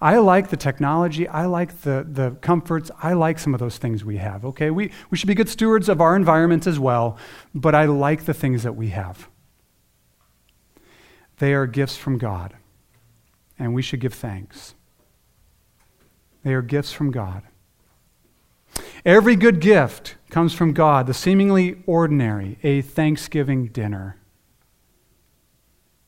I 0.02 0.18
like 0.18 0.50
the 0.50 0.58
technology. 0.58 1.28
I 1.28 1.46
like 1.46 1.82
the, 1.82 2.06
the 2.08 2.32
comforts. 2.42 2.92
I 3.02 3.14
like 3.14 3.40
some 3.40 3.54
of 3.54 3.62
those 3.62 3.78
things 3.78 4.04
we 4.04 4.18
have, 4.18 4.44
okay? 4.44 4.70
We, 4.70 4.92
we 5.10 5.18
should 5.18 5.28
be 5.28 5.36
good 5.36 5.48
stewards 5.48 5.88
of 5.88 6.02
our 6.02 6.16
environment 6.16 6.68
as 6.68 6.78
well, 6.78 7.18
but 7.54 7.74
I 7.74 7.86
like 7.86 8.26
the 8.26 8.34
things 8.34 8.64
that 8.64 8.76
we 8.76 8.90
have. 8.90 9.30
They 11.38 11.54
are 11.54 11.68
gifts 11.68 11.96
from 11.96 12.18
God, 12.18 12.54
and 13.58 13.74
we 13.74 13.82
should 13.82 14.02
give 14.02 14.14
thanks. 14.14 14.76
They 16.44 16.54
are 16.54 16.62
gifts 16.62 16.92
from 16.92 17.12
God. 17.12 17.44
Every 19.06 19.36
good 19.36 19.62
gift 19.62 20.16
comes 20.36 20.54
from 20.54 20.74
God, 20.74 21.08
the 21.08 21.13
seemingly 21.13 21.82
ordinary, 21.86 22.60
a 22.62 22.82
Thanksgiving 22.82 23.67
dinner. 23.67 24.17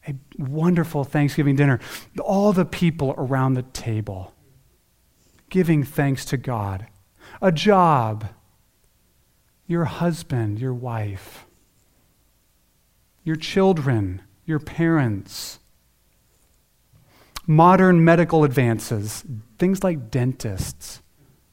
A 0.05 0.15
wonderful 0.37 1.05
Thanksgiving 1.05 1.55
dinner. 1.55 1.79
All 2.19 2.51
the 2.51 2.65
people 2.65 3.15
around 3.17 3.53
the 3.53 3.61
table 3.61 4.33
giving 5.49 5.81
thanks 5.81 6.25
to 6.25 6.35
God. 6.35 6.87
A 7.41 7.53
job. 7.53 8.27
Your 9.65 9.85
husband, 9.85 10.59
your 10.59 10.73
wife. 10.73 11.45
Your 13.23 13.37
children, 13.37 14.21
your 14.45 14.59
parents 14.59 15.59
modern 17.49 18.03
medical 18.03 18.43
advances, 18.43 19.23
things 19.57 19.85
like 19.85 20.11
dentists. 20.11 21.01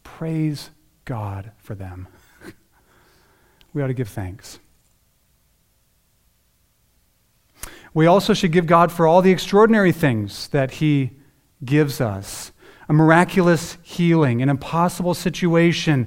Praise 0.03 0.71
God 1.05 1.53
for 1.57 1.77
them. 1.77 2.09
We 3.75 3.83
ought 3.83 3.89
to 3.89 3.95
give 3.95 4.09
thanks. 4.09 4.59
We 7.93 8.07
also 8.07 8.33
should 8.33 8.53
give 8.53 8.67
God 8.67 8.91
for 8.91 9.07
all 9.07 9.21
the 9.21 9.31
extraordinary 9.31 9.93
things 9.93 10.49
that 10.49 10.73
He 10.73 11.13
gives 11.65 12.01
us 12.01 12.53
a 12.89 12.93
miraculous 12.93 13.79
healing, 13.83 14.43
an 14.43 14.49
impossible 14.49 15.15
situation 15.15 16.07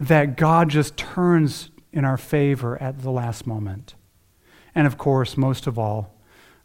that 0.00 0.36
God 0.36 0.68
just 0.68 0.96
turns 0.96 1.70
in 1.92 2.04
our 2.04 2.16
favor 2.16 2.80
at 2.82 3.02
the 3.02 3.10
last 3.10 3.46
moment. 3.46 3.94
And 4.74 4.86
of 4.86 4.98
course, 4.98 5.36
most 5.36 5.66
of 5.66 5.78
all, 5.78 6.14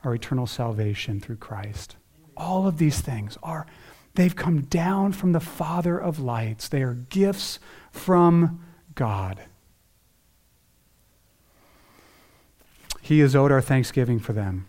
our 0.03 0.15
eternal 0.15 0.47
salvation 0.47 1.19
through 1.19 1.37
Christ. 1.37 1.95
All 2.35 2.67
of 2.67 2.77
these 2.79 3.01
things 3.01 3.37
are, 3.43 3.67
they've 4.15 4.35
come 4.35 4.61
down 4.61 5.11
from 5.11 5.31
the 5.31 5.39
Father 5.39 5.97
of 5.97 6.19
lights. 6.19 6.67
They 6.67 6.81
are 6.81 6.95
gifts 6.95 7.59
from 7.91 8.65
God. 8.95 9.41
He 13.01 13.19
has 13.19 13.35
owed 13.35 13.51
our 13.51 13.61
thanksgiving 13.61 14.19
for 14.19 14.33
them. 14.33 14.67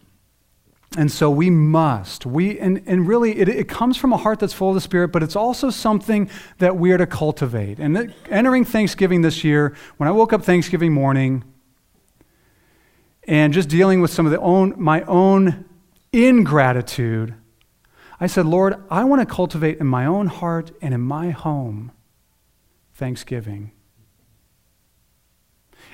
And 0.97 1.11
so 1.11 1.31
we 1.31 1.49
must. 1.49 2.27
We 2.27 2.59
and, 2.59 2.83
and 2.87 3.09
really 3.09 3.39
it, 3.39 3.49
it 3.49 3.69
comes 3.69 3.97
from 3.97 4.13
a 4.13 4.19
heart 4.19 4.41
that's 4.41 4.53
full 4.53 4.71
of 4.71 4.75
the 4.75 4.81
Spirit, 4.81 5.09
but 5.09 5.23
it's 5.23 5.37
also 5.37 5.71
something 5.71 6.29
that 6.59 6.77
we 6.77 6.93
are 6.93 6.99
to 6.99 7.07
cultivate. 7.07 7.79
And 7.79 8.15
entering 8.29 8.65
Thanksgiving 8.65 9.23
this 9.23 9.43
year, 9.43 9.75
when 9.97 10.09
I 10.09 10.13
woke 10.13 10.33
up 10.33 10.43
Thanksgiving 10.43 10.93
morning 10.93 11.45
and 13.25 13.55
just 13.55 13.69
dealing 13.69 14.01
with 14.03 14.11
some 14.11 14.27
of 14.27 14.33
the 14.33 14.41
own 14.41 14.75
my 14.77 15.03
own 15.03 15.65
ingratitude, 16.13 17.35
I 18.21 18.27
said, 18.27 18.45
Lord, 18.45 18.77
I 18.91 19.05
want 19.05 19.27
to 19.27 19.35
cultivate 19.35 19.79
in 19.79 19.87
my 19.87 20.05
own 20.05 20.27
heart 20.27 20.73
and 20.83 20.93
in 20.93 21.01
my 21.01 21.31
home 21.31 21.93
thanksgiving. 22.95 23.73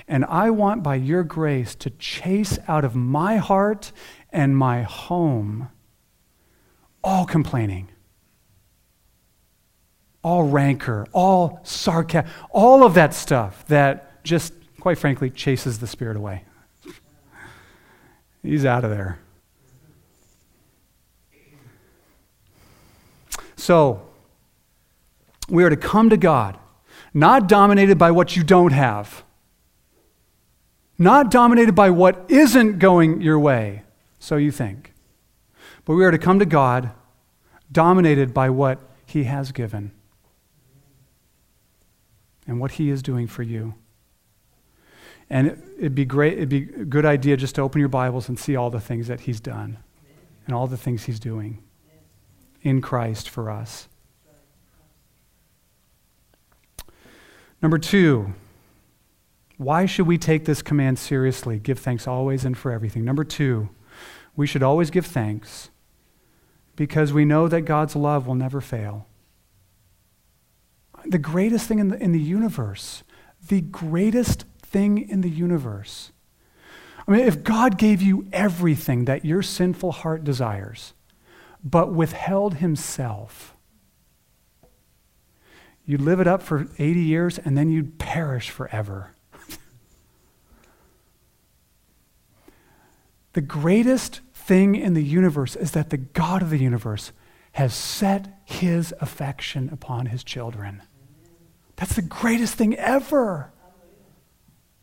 And 0.09 0.25
I 0.25 0.49
want, 0.49 0.81
by 0.81 0.95
your 0.95 1.23
grace, 1.23 1.75
to 1.75 1.91
chase 1.91 2.57
out 2.67 2.83
of 2.83 2.95
my 2.95 3.37
heart 3.37 3.91
and 4.31 4.57
my 4.57 4.81
home 4.81 5.69
all 7.03 7.27
complaining, 7.27 7.89
all 10.23 10.43
rancor, 10.43 11.05
all 11.13 11.59
sarcasm, 11.63 12.27
all 12.49 12.83
of 12.83 12.95
that 12.95 13.13
stuff 13.13 13.65
that 13.67 14.23
just, 14.23 14.51
quite 14.79 14.97
frankly, 14.97 15.29
chases 15.29 15.77
the 15.77 15.85
Spirit 15.85 16.17
away. 16.17 16.43
He's 18.41 18.65
out 18.65 18.83
of 18.83 18.89
there. 18.89 19.19
So, 23.57 24.01
we 25.47 25.63
are 25.63 25.69
to 25.69 25.77
come 25.77 26.09
to 26.09 26.17
God, 26.17 26.57
not 27.13 27.47
dominated 27.47 27.99
by 27.99 28.09
what 28.09 28.35
you 28.35 28.43
don't 28.43 28.71
have, 28.71 29.23
not 30.99 31.31
dominated 31.31 31.73
by 31.73 31.89
what 31.89 32.25
isn't 32.27 32.77
going 32.77 33.21
your 33.21 33.39
way, 33.39 33.83
so 34.19 34.35
you 34.35 34.51
think. 34.51 34.93
But 35.85 35.95
we 35.95 36.05
are 36.05 36.11
to 36.11 36.17
come 36.17 36.37
to 36.39 36.45
God 36.45 36.91
dominated 37.71 38.33
by 38.33 38.49
what 38.49 38.79
He 39.05 39.23
has 39.23 39.53
given 39.53 39.91
and 42.45 42.59
what 42.59 42.71
He 42.71 42.89
is 42.89 43.01
doing 43.01 43.25
for 43.25 43.43
you. 43.43 43.75
And 45.29 45.61
it'd 45.77 45.95
be 45.95 46.05
great, 46.05 46.33
it'd 46.33 46.49
be 46.49 46.63
a 46.63 46.85
good 46.85 47.05
idea 47.05 47.37
just 47.37 47.55
to 47.55 47.61
open 47.61 47.79
your 47.79 47.89
Bibles 47.89 48.27
and 48.27 48.37
see 48.37 48.55
all 48.55 48.69
the 48.69 48.81
things 48.81 49.07
that 49.07 49.21
He's 49.21 49.39
done 49.39 49.77
and 50.45 50.53
all 50.53 50.67
the 50.67 50.77
things 50.77 51.05
He's 51.05 51.19
doing 51.19 51.63
in 52.61 52.81
Christ 52.81 53.29
for 53.29 53.49
us. 53.49 53.87
Number 57.61 57.77
two, 57.77 58.33
why 59.59 59.85
should 59.85 60.07
we 60.07 60.17
take 60.17 60.45
this 60.45 60.61
command 60.61 60.97
seriously? 60.97 61.59
Give 61.59 61.77
thanks 61.77 62.07
always 62.07 62.45
and 62.45 62.57
for 62.57 62.71
everything. 62.71 63.03
Number 63.03 63.25
two, 63.25 63.67
we 64.33 64.47
should 64.47 64.63
always 64.63 64.89
give 64.89 65.05
thanks 65.05 65.69
because 66.77 67.11
we 67.11 67.25
know 67.25 67.49
that 67.49 67.63
God's 67.63 67.93
love 67.93 68.25
will 68.25 68.35
never 68.35 68.61
fail. 68.61 69.05
The 71.05 71.17
greatest 71.17 71.67
thing 71.67 71.79
in 71.79 71.89
the, 71.89 72.01
in 72.01 72.13
the 72.13 72.21
universe, 72.21 73.03
the 73.49 73.59
greatest 73.59 74.45
thing 74.61 75.09
in 75.09 75.19
the 75.19 75.29
universe. 75.29 76.13
I 77.05 77.11
mean, 77.11 77.27
if 77.27 77.43
God 77.43 77.77
gave 77.77 78.01
you 78.01 78.29
everything 78.31 79.03
that 79.05 79.25
your 79.25 79.43
sinful 79.43 79.91
heart 79.91 80.23
desires, 80.23 80.93
but 81.61 81.93
withheld 81.93 82.55
himself, 82.55 83.57
you'd 85.83 85.99
live 85.99 86.21
it 86.21 86.27
up 86.27 86.41
for 86.41 86.69
80 86.77 87.01
years 87.01 87.37
and 87.37 87.57
then 87.57 87.69
you'd 87.69 87.99
perish 87.99 88.49
forever. 88.49 89.11
The 93.33 93.41
greatest 93.41 94.21
thing 94.33 94.75
in 94.75 94.93
the 94.93 95.03
universe 95.03 95.55
is 95.55 95.71
that 95.71 95.89
the 95.89 95.97
God 95.97 96.41
of 96.41 96.49
the 96.49 96.57
universe 96.57 97.11
has 97.53 97.73
set 97.73 98.39
his 98.45 98.93
affection 98.99 99.69
upon 99.71 100.07
his 100.07 100.23
children. 100.23 100.81
That's 101.75 101.95
the 101.95 102.01
greatest 102.01 102.55
thing 102.55 102.75
ever. 102.75 103.51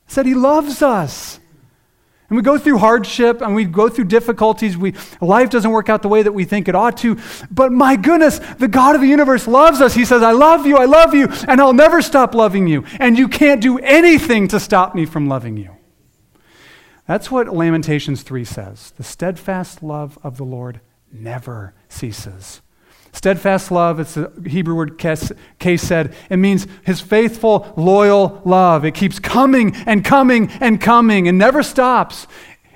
Said 0.07 0.27
he 0.27 0.35
loves 0.35 0.83
us. 0.83 1.41
And 2.29 2.37
we 2.37 2.43
go 2.43 2.59
through 2.59 2.79
hardship 2.79 3.41
and 3.41 3.55
we 3.55 3.65
go 3.65 3.89
through 3.89 4.07
difficulties. 4.07 4.77
We, 4.77 4.95
life 5.21 5.51
doesn't 5.51 5.71
work 5.71 5.89
out 5.89 6.03
the 6.03 6.09
way 6.09 6.23
that 6.23 6.33
we 6.33 6.45
think 6.45 6.69
it 6.69 6.75
ought 6.75 6.97
to. 6.99 7.19
But 7.51 7.71
my 7.71 7.95
goodness, 7.95 8.41
the 8.59 8.67
God 8.67 8.97
of 8.97 9.01
the 9.01 9.07
universe 9.07 9.47
loves 9.47 9.81
us. 9.81 9.95
He 9.95 10.05
says, 10.05 10.23
I 10.23 10.33
love 10.33 10.67
you, 10.67 10.77
I 10.77 10.87
love 10.87 11.15
you, 11.15 11.29
and 11.47 11.61
I'll 11.61 11.73
never 11.73 12.03
stop 12.03 12.35
loving 12.35 12.67
you. 12.67 12.85
And 12.99 13.17
you 13.17 13.29
can't 13.29 13.61
do 13.61 13.79
anything 13.79 14.49
to 14.49 14.59
stop 14.59 14.95
me 14.95 15.07
from 15.07 15.29
loving 15.29 15.57
you. 15.57 15.76
That's 17.07 17.31
what 17.31 17.55
Lamentations 17.55 18.23
3 18.23 18.45
says. 18.45 18.93
The 18.97 19.05
steadfast 19.05 19.83
love 19.83 20.19
of 20.23 20.37
the 20.37 20.45
Lord 20.45 20.81
never 21.13 21.75
ceases. 21.89 22.63
Steadfast 23.13 23.71
love, 23.71 23.99
it's 23.99 24.15
the 24.15 24.31
Hebrew 24.47 24.75
word 24.75 24.99
chesed. 24.99 26.15
It 26.29 26.37
means 26.37 26.67
his 26.85 27.01
faithful, 27.01 27.73
loyal 27.77 28.43
love. 28.45 28.85
It 28.85 28.95
keeps 28.95 29.19
coming 29.19 29.75
and 29.87 30.05
coming 30.05 30.51
and 30.61 30.81
coming 30.81 31.27
and 31.27 31.39
never 31.39 31.63
stops. 31.63 32.27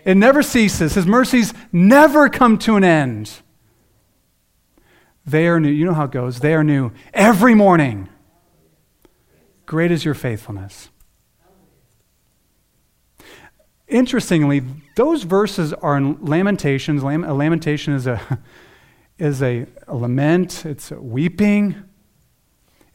It 0.04 0.16
never 0.16 0.42
ceases. 0.42 0.94
His 0.94 1.04
mercies 1.04 1.52
never 1.72 2.30
come 2.30 2.56
to 2.58 2.76
an 2.76 2.84
end. 2.84 3.30
They 5.26 5.46
are 5.46 5.60
new. 5.60 5.68
You 5.68 5.84
know 5.84 5.92
how 5.92 6.04
it 6.04 6.10
goes. 6.10 6.40
They 6.40 6.54
are 6.54 6.64
new 6.64 6.92
every 7.12 7.54
morning. 7.54 8.08
Great 9.66 9.90
is 9.90 10.06
your 10.06 10.14
faithfulness. 10.14 10.88
Interestingly, 13.90 14.62
those 14.94 15.24
verses 15.24 15.72
are 15.72 15.96
in 15.96 16.24
Lamentations. 16.24 17.02
a 17.02 17.06
lamentation 17.06 17.92
is 17.92 18.06
a, 18.06 18.38
is 19.18 19.42
a, 19.42 19.66
a 19.88 19.96
lament, 19.96 20.64
it's 20.64 20.92
a 20.92 21.00
weeping. 21.00 21.74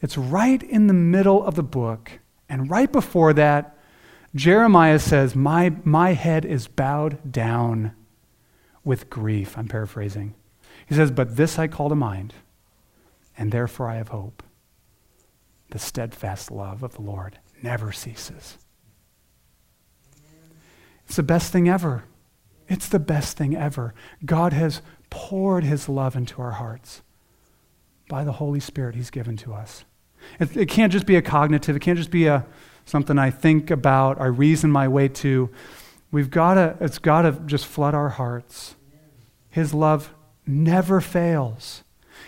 It's 0.00 0.16
right 0.16 0.62
in 0.62 0.86
the 0.86 0.94
middle 0.94 1.44
of 1.44 1.54
the 1.54 1.62
book. 1.62 2.12
And 2.48 2.70
right 2.70 2.90
before 2.90 3.32
that, 3.34 3.78
Jeremiah 4.34 4.98
says, 4.98 5.34
My, 5.34 5.74
my 5.84 6.12
head 6.14 6.44
is 6.44 6.66
bowed 6.66 7.30
down 7.30 7.92
with 8.84 9.10
grief. 9.10 9.56
I'm 9.58 9.68
paraphrasing. 9.68 10.34
He 10.86 10.94
says, 10.94 11.10
But 11.10 11.36
this 11.36 11.58
I 11.58 11.66
call 11.66 11.88
to 11.90 11.94
mind, 11.94 12.34
and 13.36 13.52
therefore 13.52 13.90
I 13.90 13.96
have 13.96 14.08
hope. 14.08 14.42
The 15.70 15.78
steadfast 15.78 16.50
love 16.50 16.82
of 16.82 16.94
the 16.94 17.02
Lord 17.02 17.38
never 17.62 17.92
ceases. 17.92 18.58
It's 21.06 21.16
the 21.16 21.22
best 21.22 21.52
thing 21.52 21.68
ever. 21.68 22.04
It's 22.68 22.88
the 22.88 22.98
best 22.98 23.36
thing 23.36 23.56
ever. 23.56 23.94
God 24.24 24.52
has 24.52 24.82
poured 25.08 25.64
his 25.64 25.88
love 25.88 26.16
into 26.16 26.42
our 26.42 26.52
hearts 26.52 27.02
by 28.08 28.24
the 28.24 28.32
Holy 28.32 28.60
Spirit 28.60 28.94
he's 28.94 29.10
given 29.10 29.36
to 29.38 29.54
us. 29.54 29.84
It, 30.40 30.56
it 30.56 30.68
can't 30.68 30.92
just 30.92 31.06
be 31.06 31.16
a 31.16 31.22
cognitive, 31.22 31.76
it 31.76 31.80
can't 31.80 31.98
just 31.98 32.10
be 32.10 32.26
a 32.26 32.44
something 32.84 33.18
I 33.18 33.30
think 33.30 33.70
about, 33.70 34.20
I 34.20 34.26
reason 34.26 34.70
my 34.70 34.88
way 34.88 35.08
to. 35.08 35.50
We've 36.12 36.30
got 36.30 36.54
to, 36.54 36.76
it's 36.80 36.98
got 36.98 37.22
to 37.22 37.32
just 37.46 37.66
flood 37.66 37.94
our 37.94 38.10
hearts. 38.10 38.76
His 39.50 39.74
love 39.74 40.14
never 40.46 41.00
fails. 41.00 41.82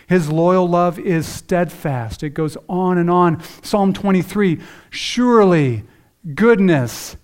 His 0.09 0.31
loyal 0.31 0.69
love 0.69 0.99
is 0.99 1.27
steadfast. 1.27 2.23
It 2.23 2.31
goes 2.31 2.57
on 2.69 2.99
and 2.99 3.11
on. 3.11 3.43
Psalm 3.63 3.93
23 3.93 4.61
Surely 4.91 5.85
goodness 6.35 7.17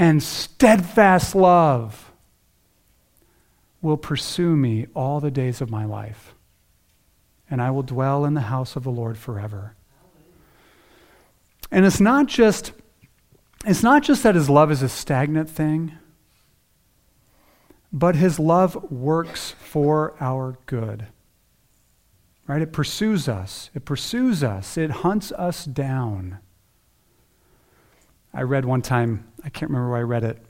and 0.00 0.22
steadfast 0.22 1.34
love 1.34 2.10
will 3.82 3.98
pursue 3.98 4.56
me 4.56 4.86
all 4.94 5.20
the 5.20 5.30
days 5.30 5.60
of 5.60 5.70
my 5.70 5.84
life, 5.84 6.32
and 7.50 7.60
I 7.60 7.70
will 7.70 7.82
dwell 7.82 8.24
in 8.24 8.32
the 8.32 8.40
house 8.40 8.76
of 8.76 8.82
the 8.82 8.90
Lord 8.90 9.18
forever. 9.18 9.76
And 11.70 11.84
it's 11.84 12.00
not 12.00 12.28
just 12.28 12.72
it's 13.66 13.82
not 13.82 14.02
just 14.02 14.22
that 14.22 14.36
his 14.36 14.48
love 14.48 14.70
is 14.70 14.80
a 14.80 14.88
stagnant 14.88 15.50
thing, 15.50 15.92
but 17.92 18.16
his 18.16 18.38
love 18.38 18.90
works 18.90 19.50
for 19.58 20.14
our 20.18 20.58
good. 20.64 21.08
Right? 22.46 22.62
It 22.62 22.72
pursues 22.72 23.28
us. 23.28 23.68
It 23.74 23.84
pursues 23.84 24.42
us. 24.42 24.78
It 24.78 24.90
hunts 24.90 25.30
us 25.32 25.66
down. 25.66 26.38
I 28.32 28.42
read 28.42 28.64
one 28.64 28.80
time, 28.80 29.29
I 29.44 29.48
can't 29.48 29.70
remember 29.70 29.90
where 29.90 29.98
I 29.98 30.02
read 30.02 30.24
it. 30.24 30.44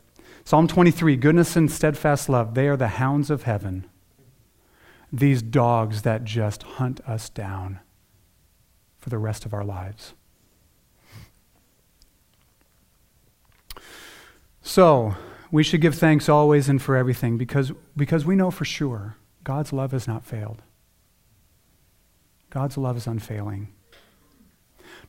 Psalm 0.45 0.67
23 0.67 1.17
Goodness 1.17 1.57
and 1.57 1.71
steadfast 1.71 2.29
love, 2.29 2.55
they 2.55 2.69
are 2.69 2.77
the 2.77 2.89
hounds 2.89 3.31
of 3.31 3.45
heaven. 3.45 3.87
These 5.13 5.43
dogs 5.43 6.03
that 6.03 6.25
just 6.25 6.63
hunt 6.63 7.01
us 7.07 7.29
down 7.29 7.81
for 8.99 9.11
the 9.11 9.19
rest 9.19 9.45
of 9.45 9.55
our 9.55 9.65
lives. 9.65 10.15
So, 14.63 15.15
we 15.51 15.63
should 15.63 15.81
give 15.81 15.97
thanks 15.97 16.29
always 16.29 16.69
and 16.69 16.81
for 16.81 16.97
everything 16.97 17.37
because, 17.37 17.73
because 17.97 18.25
we 18.25 18.37
know 18.37 18.51
for 18.51 18.65
sure 18.65 19.17
God's 19.43 19.73
love 19.73 19.93
has 19.93 20.07
not 20.07 20.25
failed. 20.25 20.63
God's 22.51 22.77
love 22.77 22.97
is 22.97 23.07
unfailing. 23.07 23.73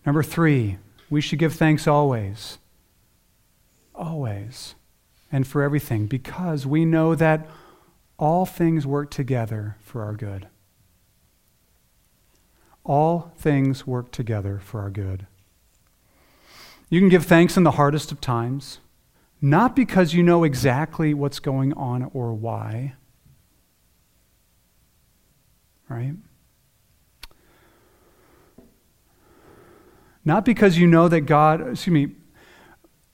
Number 0.05 0.23
three, 0.23 0.77
we 1.09 1.21
should 1.21 1.37
give 1.37 1.53
thanks 1.53 1.87
always 1.87 2.57
always 3.95 4.75
and 5.31 5.47
for 5.47 5.61
everything 5.61 6.07
because 6.07 6.65
we 6.65 6.85
know 6.85 7.15
that 7.15 7.47
all 8.17 8.45
things 8.45 8.85
work 8.85 9.09
together 9.09 9.77
for 9.79 10.03
our 10.03 10.13
good. 10.13 10.47
All 12.83 13.31
things 13.37 13.87
work 13.87 14.11
together 14.11 14.59
for 14.63 14.81
our 14.81 14.89
good. 14.89 15.27
You 16.89 16.99
can 16.99 17.09
give 17.09 17.25
thanks 17.25 17.55
in 17.55 17.63
the 17.63 17.71
hardest 17.71 18.11
of 18.11 18.19
times, 18.19 18.79
not 19.41 19.75
because 19.75 20.13
you 20.13 20.21
know 20.21 20.43
exactly 20.43 21.13
what's 21.13 21.39
going 21.39 21.73
on 21.73 22.11
or 22.13 22.33
why, 22.33 22.95
right? 25.87 26.15
Not 30.23 30.45
because 30.45 30.77
you 30.77 30.85
know 30.85 31.07
that 31.07 31.21
God, 31.21 31.61
excuse 31.69 31.93
me, 31.93 32.15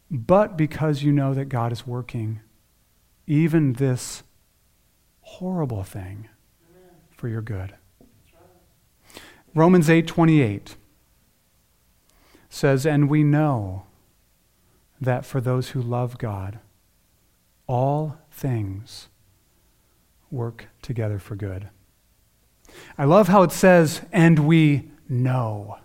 but 0.10 0.58
because 0.58 1.04
you 1.04 1.12
know 1.12 1.34
that 1.34 1.46
God 1.46 1.72
is 1.72 1.86
working 1.86 2.40
even 3.26 3.74
this 3.74 4.24
horrible 5.22 5.84
thing 5.84 6.30
for 7.12 7.28
your 7.28 7.42
good. 7.42 7.76
Romans 9.54 9.90
8:28 9.90 10.78
says, 12.50 12.86
"And 12.86 13.10
we 13.10 13.24
know 13.24 13.86
that 15.02 15.26
for 15.26 15.42
those 15.42 15.72
who 15.72 15.82
love 15.82 16.18
God, 16.18 16.60
all 17.66 18.18
things 18.32 19.10
work 20.32 20.68
together 20.82 21.20
for 21.20 21.36
good." 21.36 21.70
I 22.98 23.06
love 23.06 23.28
how 23.28 23.44
it 23.44 23.52
says, 23.52 24.02
"And 24.12 24.40
we 24.40 24.92
know." 25.10 25.80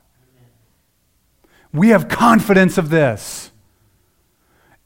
We 1.73 1.89
have 1.89 2.09
confidence 2.09 2.77
of 2.77 2.91
this. 2.91 3.52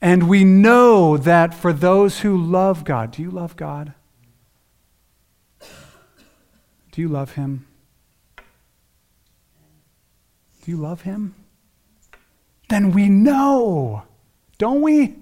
And 0.00 0.28
we 0.28 0.44
know 0.44 1.16
that 1.16 1.54
for 1.54 1.72
those 1.72 2.20
who 2.20 2.36
love 2.36 2.84
God, 2.84 3.12
do 3.12 3.22
you 3.22 3.30
love 3.30 3.56
God? 3.56 3.94
Do 6.92 7.00
you 7.00 7.08
love 7.08 7.32
Him? 7.32 7.66
Do 10.64 10.70
you 10.70 10.76
love 10.76 11.02
Him? 11.02 11.34
Then 12.68 12.92
we 12.92 13.08
know, 13.08 14.02
don't 14.58 14.82
we? 14.82 15.14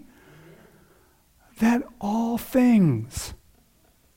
That 1.58 1.82
all 2.00 2.38
things 2.38 3.34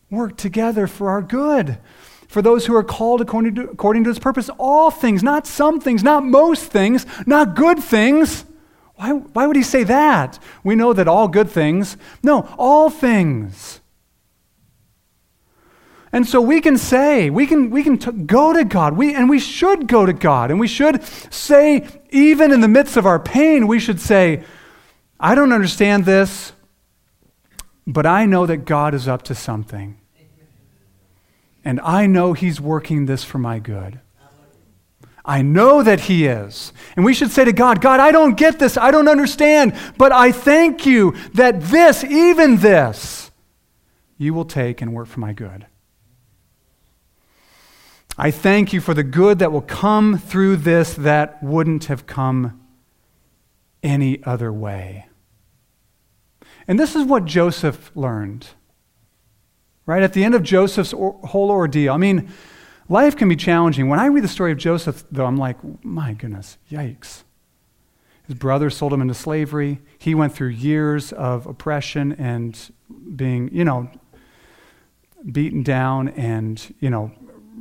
work 0.10 0.38
together 0.38 0.88
for 0.88 1.10
our 1.10 1.22
good. 1.22 1.78
For 2.28 2.42
those 2.42 2.66
who 2.66 2.76
are 2.76 2.84
called 2.84 3.22
according 3.22 3.56
to, 3.56 3.70
according 3.70 4.04
to 4.04 4.10
his 4.10 4.20
purpose, 4.20 4.50
all 4.58 4.92
things, 4.92 5.24
not 5.24 5.48
some 5.48 5.80
things, 5.80 6.04
not 6.04 6.26
most 6.26 6.72
things, 6.72 7.06
not 7.26 7.56
good 7.56 7.80
things. 7.80 8.46
Why, 8.98 9.12
why 9.12 9.46
would 9.46 9.56
he 9.56 9.64
say 9.64 9.84
that? 9.84 10.40
We 10.64 10.76
know 10.76 10.92
that 10.92 11.08
all 11.08 11.28
good 11.28 11.50
things. 11.50 11.98
No, 12.24 12.50
all 12.58 12.90
things. 12.90 13.80
And 16.12 16.26
so 16.26 16.42
we 16.42 16.62
can 16.62 16.78
say, 16.78 17.30
we 17.30 17.46
can, 17.46 17.70
we 17.70 17.84
can 17.84 17.98
t- 18.00 18.12
go 18.12 18.54
to 18.54 18.64
God, 18.64 18.98
we, 18.98 19.14
and 19.14 19.30
we 19.30 19.40
should 19.40 19.88
go 19.88 20.06
to 20.06 20.14
God. 20.14 20.50
And 20.50 20.60
we 20.60 20.68
should 20.68 21.04
say, 21.04 21.88
even 22.10 22.52
in 22.52 22.62
the 22.62 22.68
midst 22.68 22.98
of 22.98 23.06
our 23.06 23.20
pain, 23.20 23.68
we 23.68 23.80
should 23.80 24.02
say, 24.02 24.44
I 25.20 25.36
don't 25.36 25.54
understand 25.54 26.06
this, 26.06 26.54
but 27.86 28.06
I 28.06 28.26
know 28.26 28.46
that 28.48 28.66
God 28.66 28.96
is 28.96 29.08
up 29.08 29.22
to 29.24 29.36
something. 29.36 30.00
And 31.64 31.80
I 31.82 32.08
know 32.08 32.34
He's 32.34 32.60
working 32.60 33.06
this 33.06 33.24
for 33.24 33.38
my 33.38 33.60
good. 33.60 34.00
I 35.28 35.42
know 35.42 35.84
that 35.84 36.00
He 36.00 36.26
is. 36.26 36.72
And 36.96 37.04
we 37.04 37.14
should 37.14 37.32
say 37.32 37.44
to 37.44 37.52
God, 37.52 37.82
God, 37.82 38.00
I 38.00 38.14
don't 38.14 38.38
get 38.38 38.58
this. 38.58 38.78
I 38.78 38.92
don't 38.92 39.10
understand. 39.10 39.78
But 39.98 40.14
I 40.14 40.32
thank 40.32 40.86
you 40.86 41.16
that 41.34 41.62
this, 41.62 42.04
even 42.06 42.58
this, 42.58 43.30
you 44.18 44.34
will 44.34 44.46
take 44.46 44.82
and 44.82 44.94
work 44.94 45.08
for 45.08 45.20
my 45.20 45.34
good. 45.34 45.68
I 48.18 48.32
thank 48.32 48.74
you 48.74 48.82
for 48.82 48.94
the 48.94 49.04
good 49.04 49.40
that 49.40 49.52
will 49.52 49.62
come 49.62 50.18
through 50.18 50.58
this 50.58 50.96
that 50.96 51.44
wouldn't 51.44 51.86
have 51.86 52.08
come 52.08 52.60
any 53.84 54.24
other 54.24 54.52
way. 54.52 55.08
And 56.68 56.80
this 56.80 56.96
is 56.96 57.04
what 57.04 57.26
Joseph 57.26 57.92
learned. 57.96 58.48
Right? 59.86 60.04
At 60.04 60.14
the 60.14 60.24
end 60.24 60.36
of 60.36 60.44
Joseph's 60.44 60.94
or- 60.94 61.20
whole 61.24 61.52
ordeal, 61.52 61.94
I 61.94 61.98
mean, 61.98 62.30
life 62.90 63.16
can 63.16 63.30
be 63.30 63.36
challenging. 63.36 63.90
When 63.90 64.00
I 64.00 64.08
read 64.08 64.24
the 64.24 64.30
story 64.30 64.52
of 64.52 64.58
Joseph, 64.58 65.04
though, 65.12 65.26
I'm 65.26 65.38
like, 65.38 65.58
my 65.84 66.14
goodness, 66.14 66.58
yikes. 66.72 67.24
His 68.26 68.36
brothers 68.36 68.76
sold 68.76 68.92
him 68.92 69.02
into 69.02 69.14
slavery. 69.14 69.80
He 69.98 70.14
went 70.14 70.34
through 70.34 70.50
years 70.50 71.14
of 71.14 71.48
oppression 71.48 72.14
and 72.14 72.60
being, 73.16 73.50
you 73.54 73.64
know, 73.64 73.90
beaten 75.32 75.64
down 75.64 76.10
and, 76.10 76.76
you 76.80 76.90
know, 76.90 77.12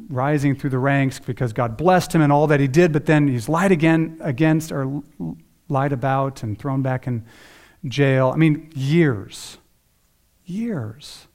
rising 0.08 0.56
through 0.56 0.70
the 0.70 0.78
ranks 0.78 1.18
because 1.18 1.52
God 1.52 1.76
blessed 1.76 2.14
him 2.14 2.20
and 2.20 2.32
all 2.32 2.46
that 2.48 2.60
he 2.60 2.68
did, 2.68 2.92
but 2.92 3.06
then 3.06 3.28
he's 3.28 3.48
lied 3.48 3.72
again 3.72 4.18
against 4.20 4.72
or 4.72 5.02
lied 5.68 5.92
about 5.92 6.42
and 6.42 6.58
thrown 6.58 6.82
back 6.82 7.06
in 7.06 7.24
jail. 7.86 8.30
I 8.32 8.36
mean, 8.36 8.70
years. 8.74 9.58
Years. 10.44 11.26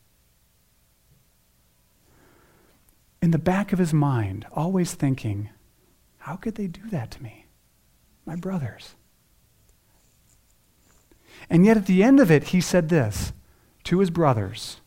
In 3.22 3.32
the 3.32 3.38
back 3.38 3.72
of 3.72 3.80
his 3.80 3.94
mind, 3.94 4.48
always 4.54 4.94
thinking, 4.94 5.50
how 6.18 6.36
could 6.36 6.56
they 6.56 6.68
do 6.68 6.82
that 6.90 7.12
to 7.12 7.24
me? 7.24 7.46
My 8.26 8.36
brothers. 8.36 8.96
And 11.50 11.66
yet 11.66 11.78
at 11.78 11.86
the 11.86 12.04
end 12.04 12.20
of 12.20 12.32
it, 12.32 12.46
he 12.46 12.62
said 12.62 12.90
this 12.90 13.34
to 13.84 14.00
his 14.00 14.10
brothers 14.10 14.82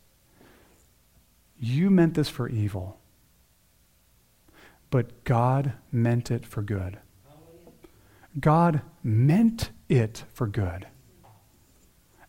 You 1.59 1.91
meant 1.91 2.15
this 2.15 2.29
for 2.29 2.49
evil, 2.49 2.99
but 4.91 5.25
God 5.25 5.73
meant 5.93 6.31
it 6.31 6.45
for 6.45 6.63
good. 6.63 6.99
God 8.41 8.83
meant 9.03 9.71
it 9.89 10.25
for 10.33 10.47
good. 10.49 10.87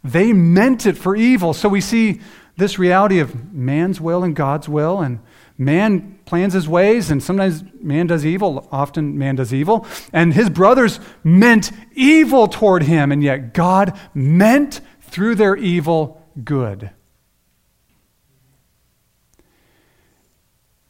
They 0.03 0.33
meant 0.33 0.85
it 0.85 0.97
for 0.97 1.15
evil. 1.15 1.53
So 1.53 1.67
we 1.67 1.81
see 1.81 2.21
this 2.57 2.77
reality 2.77 3.19
of 3.19 3.51
man's 3.51 3.99
will 3.99 4.23
and 4.23 4.35
God's 4.35 4.69
will, 4.69 5.01
and 5.01 5.19
man 5.57 6.19
plans 6.25 6.53
his 6.53 6.67
ways, 6.67 7.11
and 7.11 7.21
sometimes 7.21 7.63
man 7.79 8.07
does 8.07 8.25
evil. 8.25 8.67
Often 8.71 9.17
man 9.17 9.35
does 9.35 9.53
evil. 9.53 9.85
And 10.11 10.33
his 10.33 10.49
brothers 10.49 10.99
meant 11.23 11.71
evil 11.93 12.47
toward 12.47 12.83
him, 12.83 13.11
and 13.11 13.23
yet 13.23 13.53
God 13.53 13.97
meant 14.13 14.81
through 15.01 15.35
their 15.35 15.55
evil 15.55 16.21
good 16.43 16.91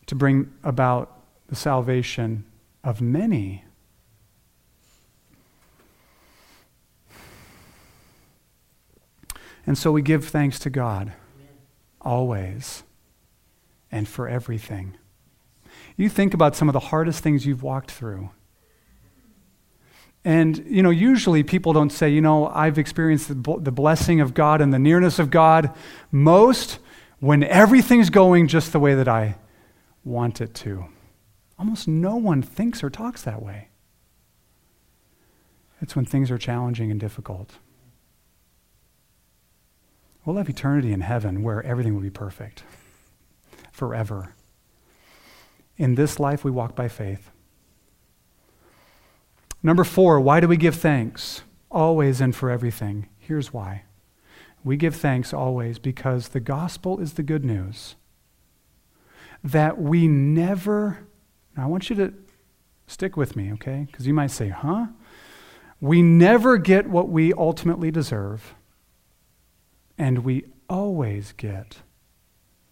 to 0.08 0.16
bring 0.16 0.52
about 0.64 1.12
the 1.48 1.56
salvation 1.56 2.46
of 2.84 3.02
many. 3.02 3.64
And 9.68 9.78
so 9.78 9.92
we 9.92 10.02
give 10.02 10.26
thanks 10.28 10.60
to 10.60 10.70
God 10.70 11.14
always 12.02 12.84
and 13.92 14.08
for 14.08 14.28
everything. 14.28 14.98
You 15.98 16.10
think 16.10 16.34
about 16.34 16.56
some 16.56 16.70
of 16.70 16.74
the 16.74 16.80
hardest 16.80 17.24
things 17.24 17.46
you've 17.46 17.64
walked 17.64 17.92
through. 17.92 18.30
And, 20.24 20.66
you 20.68 20.82
know, 20.82 20.90
usually 20.90 21.44
people 21.44 21.72
don't 21.72 21.92
say, 21.92 22.10
you 22.10 22.22
know, 22.22 22.48
I've 22.48 22.80
experienced 22.80 23.28
the, 23.28 23.58
the 23.60 23.72
blessing 23.72 24.22
of 24.22 24.34
God 24.34 24.60
and 24.60 24.74
the 24.74 24.80
nearness 24.80 25.20
of 25.20 25.30
God 25.30 25.70
most 26.12 26.80
when 27.20 27.44
everything's 27.44 28.10
going 28.10 28.48
just 28.48 28.72
the 28.72 28.80
way 28.80 28.96
that 28.96 29.08
I 29.08 29.36
want 30.04 30.42
it 30.42 30.54
to. 30.56 30.86
Almost 31.60 31.88
no 31.88 32.16
one 32.16 32.42
thinks 32.42 32.84
or 32.84 32.90
talks 32.90 33.22
that 33.22 33.42
way. 33.42 33.70
It's 35.80 35.96
when 35.96 36.06
things 36.06 36.32
are 36.32 36.38
challenging 36.38 36.90
and 36.90 37.00
difficult. 37.00 37.54
We'll 40.26 40.38
have 40.38 40.50
eternity 40.50 40.92
in 40.92 41.02
heaven 41.02 41.44
where 41.44 41.62
everything 41.64 41.94
will 41.94 42.02
be 42.02 42.10
perfect 42.10 42.64
forever. 43.76 44.34
In 45.78 45.96
this 45.96 46.18
life, 46.20 46.46
we 46.46 46.52
walk 46.52 46.76
by 46.76 46.88
faith. 46.88 47.30
Number 49.62 49.84
four, 49.84 50.20
why 50.22 50.40
do 50.40 50.48
we 50.48 50.58
give 50.58 50.76
thanks? 50.76 51.42
Always 51.70 52.22
and 52.22 52.34
for 52.34 52.50
everything. 52.50 53.10
Here's 53.20 53.52
why. 53.52 53.84
We 54.64 54.78
give 54.78 54.96
thanks 54.96 55.34
always 55.34 55.78
because 55.78 56.30
the 56.30 56.40
gospel 56.40 57.00
is 57.00 57.14
the 57.14 57.24
good 57.24 57.44
news 57.44 57.96
that 59.44 59.80
we 59.80 60.08
never, 60.08 61.06
I 61.58 61.66
want 61.66 61.90
you 61.90 61.96
to 61.98 62.14
stick 62.88 63.18
with 63.18 63.36
me, 63.36 63.52
okay? 63.54 63.88
Because 63.92 64.08
you 64.08 64.14
might 64.14 64.32
say, 64.32 64.50
huh? 64.50 64.88
We 65.82 66.02
never 66.02 66.58
get 66.58 66.88
what 66.88 67.10
we 67.10 67.34
ultimately 67.34 67.92
deserve 67.92 68.56
and 69.98 70.20
we 70.20 70.46
always 70.70 71.34
get 71.34 71.80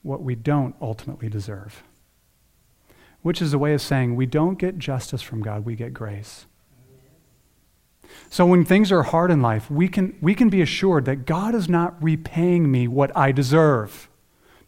what 0.04 0.22
we 0.22 0.36
don't 0.36 0.76
ultimately 0.82 1.30
deserve. 1.30 1.84
Which 3.22 3.42
is 3.42 3.54
a 3.54 3.58
way 3.58 3.74
of 3.74 3.82
saying 3.82 4.16
we 4.16 4.26
don't 4.26 4.60
get 4.60 4.78
justice 4.78 5.22
from 5.22 5.42
God, 5.42 5.66
we 5.66 5.76
get 5.76 5.94
grace. 5.94 6.46
So 8.30 8.46
when 8.46 8.66
things 8.66 8.92
are 8.92 9.04
hard 9.04 9.32
in 9.32 9.42
life, 9.42 9.72
we 9.72 9.88
can, 9.88 10.16
we 10.22 10.36
can 10.36 10.50
be 10.50 10.62
assured 10.62 11.06
that 11.06 11.26
God 11.26 11.56
is 11.56 11.68
not 11.68 12.02
repaying 12.04 12.70
me 12.70 12.88
what 12.88 13.16
I 13.18 13.32
deserve 13.32 14.10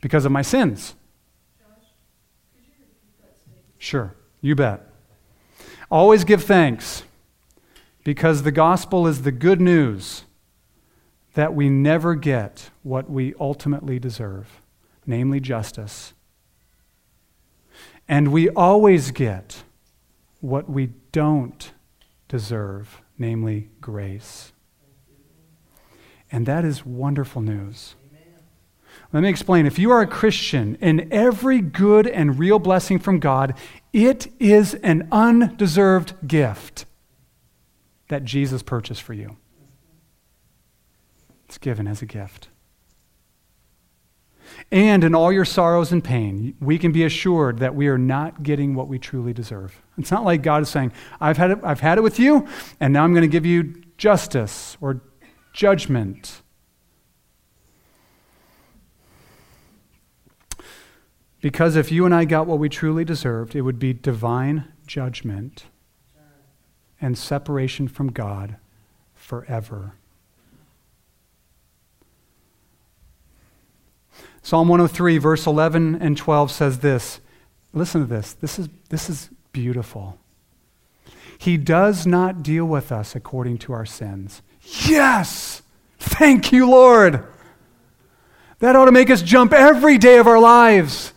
because 0.02 0.26
of 0.26 0.32
my 0.32 0.42
sins. 0.42 0.96
Sure, 3.78 4.16
you 4.42 4.56
bet. 4.56 4.82
Always 5.92 6.24
give 6.24 6.44
thanks 6.44 7.04
because 8.04 8.44
the 8.44 8.52
gospel 8.52 9.06
is 9.06 9.24
the 9.24 9.32
good 9.32 9.62
news 9.62 10.24
that 11.34 11.54
we 11.54 11.70
never 11.70 12.16
get 12.16 12.70
what 12.82 13.10
we 13.10 13.34
ultimately 13.40 14.00
deserve, 14.00 14.62
namely 15.06 15.40
justice. 15.40 16.14
And 18.08 18.32
we 18.32 18.50
always 18.50 19.12
get 19.12 19.64
what 20.42 20.70
we 20.70 20.92
don't 21.12 21.72
deserve, 22.28 23.02
namely 23.18 23.70
grace. 23.82 24.54
And 26.32 26.46
that 26.46 26.66
is 26.66 26.86
wonderful 26.86 27.42
news. 27.42 27.96
Let 29.14 29.22
me 29.22 29.30
explain. 29.30 29.66
If 29.66 29.80
you 29.80 29.92
are 29.92 30.02
a 30.02 30.08
Christian, 30.08 30.76
in 30.82 31.12
every 31.12 31.62
good 31.62 32.08
and 32.08 32.38
real 32.38 32.60
blessing 32.60 33.00
from 33.00 33.20
God, 33.20 33.54
it 33.94 34.28
is 34.40 34.74
an 34.76 35.08
undeserved 35.12 36.28
gift 36.28 36.86
that 38.08 38.26
Jesus 38.26 38.62
purchased 38.62 39.02
for 39.02 39.14
you. 39.14 39.38
It's 41.46 41.58
given 41.58 41.88
as 41.88 42.02
a 42.02 42.06
gift. 42.06 42.50
And 44.72 45.04
in 45.04 45.14
all 45.14 45.32
your 45.32 45.46
sorrows 45.46 45.92
and 45.92 46.04
pain, 46.04 46.56
we 46.60 46.78
can 46.78 46.92
be 46.92 47.04
assured 47.04 47.60
that 47.60 47.76
we 47.76 47.88
are 47.88 47.98
not 47.98 48.44
getting 48.44 48.74
what 48.74 48.88
we 48.88 49.00
truly 49.00 49.32
deserve. 49.32 49.82
It's 49.98 50.12
not 50.12 50.26
like 50.26 50.42
God 50.42 50.64
is 50.64 50.70
saying, 50.70 50.92
I've 51.22 51.38
had 51.38 51.52
it, 51.52 51.60
I've 51.64 51.80
had 51.80 51.98
it 51.98 52.02
with 52.02 52.20
you, 52.20 52.48
and 52.80 52.92
now 52.92 53.04
I'm 53.04 53.14
going 53.14 53.22
to 53.22 53.28
give 53.28 53.46
you 53.46 53.82
justice 53.98 54.76
or 54.82 55.02
judgment. 55.54 56.42
Because 61.42 61.76
if 61.76 61.92
you 61.92 62.06
and 62.06 62.16
I 62.16 62.26
got 62.26 62.48
what 62.48 62.58
we 62.58 62.70
truly 62.70 63.06
deserved, 63.06 63.56
it 63.56 63.62
would 63.62 63.78
be 63.78 63.94
divine 63.94 64.66
judgment 64.88 65.66
and 67.00 67.16
separation 67.16 67.88
from 67.88 68.12
God 68.12 68.56
forever. 69.14 69.94
Psalm 74.46 74.68
103, 74.68 75.18
verse 75.18 75.48
11 75.48 75.96
and 75.96 76.16
12 76.16 76.52
says 76.52 76.78
this. 76.78 77.20
Listen 77.74 78.02
to 78.02 78.08
this. 78.08 78.34
This 78.34 78.60
is, 78.60 78.70
this 78.90 79.10
is 79.10 79.32
beautiful. 79.52 80.20
He 81.40 81.58
does 81.58 82.06
not 82.06 82.44
deal 82.44 82.66
with 82.66 82.92
us 82.92 83.16
according 83.16 83.58
to 83.58 83.74
our 83.74 83.88
sins. 83.88 84.44
Yes! 84.88 85.64
Thank 85.98 86.52
you, 86.52 86.70
Lord. 86.70 87.26
That 88.60 88.76
ought 88.76 88.86
to 88.86 88.92
make 88.92 89.10
us 89.10 89.24
jump 89.24 89.52
every 89.52 89.98
day 89.98 90.20
of 90.20 90.28
our 90.28 90.40
lives 90.40 91.14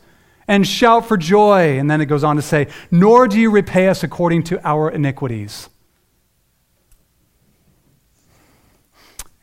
and 0.49 0.67
shout 0.67 1.05
for 1.05 1.19
joy. 1.19 1.79
And 1.79 1.91
then 1.91 2.01
it 2.01 2.07
goes 2.07 2.25
on 2.25 2.37
to 2.37 2.43
say, 2.43 2.69
Nor 2.91 3.29
do 3.29 3.39
you 3.39 3.51
repay 3.51 3.89
us 3.89 4.03
according 4.03 4.45
to 4.45 4.67
our 4.67 4.91
iniquities. 4.91 5.69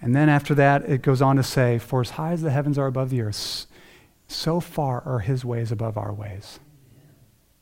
And 0.01 0.15
then 0.15 0.27
after 0.27 0.55
that, 0.55 0.89
it 0.89 1.03
goes 1.03 1.21
on 1.21 1.35
to 1.35 1.43
say, 1.43 1.77
For 1.77 2.01
as 2.01 2.09
high 2.09 2.31
as 2.31 2.41
the 2.41 2.49
heavens 2.49 2.79
are 2.79 2.87
above 2.87 3.11
the 3.11 3.21
earth, 3.21 3.67
so 4.27 4.59
far 4.59 5.01
are 5.05 5.19
his 5.19 5.45
ways 5.45 5.71
above 5.71 5.97
our 5.97 6.13
ways. 6.13 6.59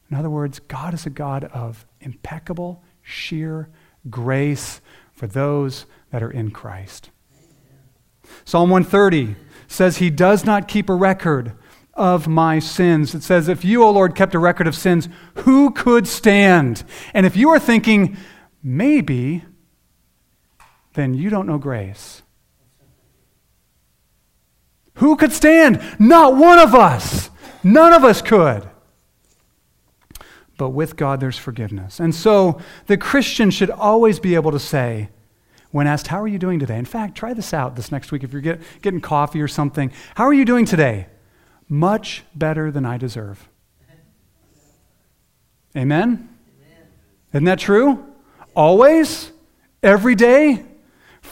In 0.09 0.17
other 0.17 0.29
words, 0.29 0.59
God 0.59 0.93
is 0.93 1.05
a 1.05 1.09
God 1.09 1.45
of 1.45 1.85
impeccable, 1.99 2.83
sheer 3.01 3.69
grace 4.09 4.81
for 5.11 5.27
those 5.27 5.85
that 6.11 6.23
are 6.23 6.31
in 6.31 6.51
Christ. 6.51 7.09
Psalm 8.45 8.69
130 8.69 9.35
says, 9.67 9.97
He 9.97 10.09
does 10.09 10.45
not 10.45 10.67
keep 10.67 10.89
a 10.89 10.95
record 10.95 11.53
of 11.93 12.27
my 12.27 12.59
sins. 12.59 13.13
It 13.13 13.23
says, 13.23 13.47
If 13.47 13.63
you, 13.63 13.83
O 13.83 13.91
Lord, 13.91 14.15
kept 14.15 14.35
a 14.35 14.39
record 14.39 14.67
of 14.67 14.75
sins, 14.75 15.07
who 15.39 15.71
could 15.71 16.07
stand? 16.07 16.83
And 17.13 17.25
if 17.25 17.35
you 17.35 17.49
are 17.49 17.59
thinking, 17.59 18.17
maybe, 18.61 19.43
then 20.93 21.13
you 21.13 21.29
don't 21.29 21.47
know 21.47 21.57
grace. 21.57 22.22
Who 24.95 25.15
could 25.15 25.31
stand? 25.31 25.81
Not 25.99 26.35
one 26.35 26.59
of 26.59 26.75
us. 26.75 27.29
None 27.63 27.93
of 27.93 28.03
us 28.03 28.21
could. 28.21 28.69
But 30.57 30.69
with 30.69 30.95
God, 30.95 31.19
there's 31.19 31.37
forgiveness. 31.37 31.99
And 31.99 32.13
so 32.13 32.59
the 32.87 32.97
Christian 32.97 33.49
should 33.49 33.71
always 33.71 34.19
be 34.19 34.35
able 34.35 34.51
to 34.51 34.59
say, 34.59 35.09
when 35.71 35.87
asked, 35.87 36.07
How 36.07 36.21
are 36.21 36.27
you 36.27 36.37
doing 36.37 36.59
today? 36.59 36.77
In 36.77 36.85
fact, 36.85 37.15
try 37.15 37.33
this 37.33 37.53
out 37.53 37.75
this 37.75 37.91
next 37.91 38.11
week 38.11 38.23
if 38.23 38.31
you're 38.31 38.41
get, 38.41 38.61
getting 38.81 39.01
coffee 39.01 39.41
or 39.41 39.47
something. 39.47 39.91
How 40.15 40.25
are 40.25 40.33
you 40.33 40.45
doing 40.45 40.65
today? 40.65 41.07
Much 41.67 42.23
better 42.35 42.69
than 42.69 42.85
I 42.85 42.97
deserve. 42.97 43.49
Amen? 45.75 46.29
Amen. 46.61 46.87
Isn't 47.33 47.45
that 47.45 47.57
true? 47.57 48.05
Always? 48.55 49.31
Every 49.81 50.13
day? 50.13 50.63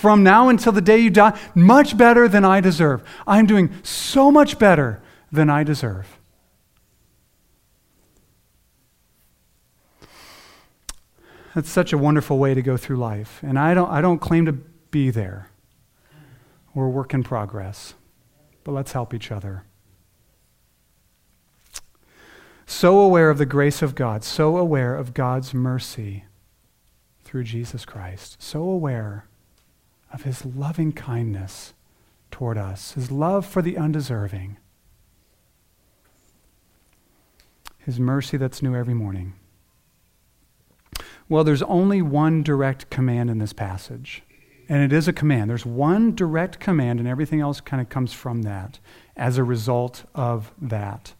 From 0.02 0.24
now 0.24 0.49
until 0.49 0.72
the 0.72 0.82
day 0.82 0.97
you 0.97 1.12
die, 1.12 1.39
much 1.54 1.95
better 1.95 2.28
than 2.28 2.43
I 2.43 2.60
deserve. 2.60 3.04
I'm 3.28 3.45
doing 3.45 3.70
so 3.84 4.32
much 4.32 4.58
better 4.58 4.99
than 5.32 5.47
I 5.47 5.64
deserve. 5.64 6.18
That's 11.54 11.70
such 11.70 11.93
a 11.93 11.99
wonderful 11.99 12.39
way 12.39 12.56
to 12.56 12.64
go 12.64 12.78
through 12.78 12.95
life. 12.95 13.41
And 13.43 13.60
I 13.60 13.76
don't, 13.76 13.91
I 13.91 14.02
don't 14.02 14.18
claim 14.18 14.47
to 14.47 14.54
be 14.54 15.12
there. 15.12 15.49
We're 16.74 16.88
a 16.88 16.89
work 16.89 17.14
in 17.14 17.22
progress. 17.22 17.93
But 18.64 18.72
let's 18.72 18.93
help 18.93 19.14
each 19.14 19.32
other. 19.32 19.66
So 22.66 22.99
aware 23.02 23.30
of 23.30 23.38
the 23.38 23.45
grace 23.45 23.84
of 23.84 23.93
God, 23.93 24.24
so 24.24 24.58
aware 24.58 24.95
of 24.95 25.14
God's 25.14 25.54
mercy 25.54 26.24
through 27.24 27.43
Jesus 27.43 27.86
Christ, 27.86 28.41
so 28.41 28.64
aware 28.64 29.28
of 30.12 30.24
his 30.24 30.45
loving 30.45 30.91
kindness 30.91 31.74
toward 32.30 32.57
us, 32.57 32.93
his 32.93 33.12
love 33.12 33.45
for 33.45 33.62
the 33.62 33.78
undeserving, 33.78 34.57
his 37.78 37.99
mercy 37.99 38.38
that's 38.38 38.62
new 38.62 38.76
every 38.76 38.93
morning. 38.93 39.34
Well, 41.28 41.43
there's 41.43 41.64
only 41.64 42.01
one 42.01 42.43
direct 42.43 42.89
command 42.89 43.30
in 43.30 43.38
this 43.38 43.53
passage, 43.53 44.24
and 44.68 44.84
it 44.84 44.91
is 44.91 45.07
a 45.07 45.14
command. 45.14 45.49
There's 45.49 45.66
one 45.66 46.14
direct 46.14 46.59
command, 46.59 46.99
and 46.99 47.07
everything 47.07 47.39
else 47.39 47.62
kind 47.62 47.82
of 47.82 47.89
comes 47.89 48.14
from 48.14 48.41
that 48.43 48.80
as 49.16 49.38
a 49.38 49.43
result 49.43 50.03
of 50.14 50.51
that. 50.62 51.14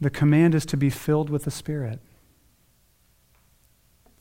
The 0.00 0.10
command 0.10 0.54
is 0.54 0.66
to 0.66 0.76
be 0.76 0.90
filled 0.90 1.30
with 1.30 1.44
the 1.44 1.50
Spirit. 1.50 2.00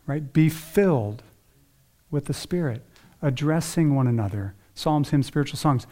Right? 0.05 0.31
Be 0.31 0.49
filled 0.49 1.23
with 2.11 2.25
the 2.25 2.33
Spirit, 2.33 2.83
addressing 3.21 3.95
one 3.95 4.07
another. 4.07 4.55
Psalms, 4.73 5.09
hymns, 5.09 5.27
spiritual 5.27 5.57
songs. 5.57 5.87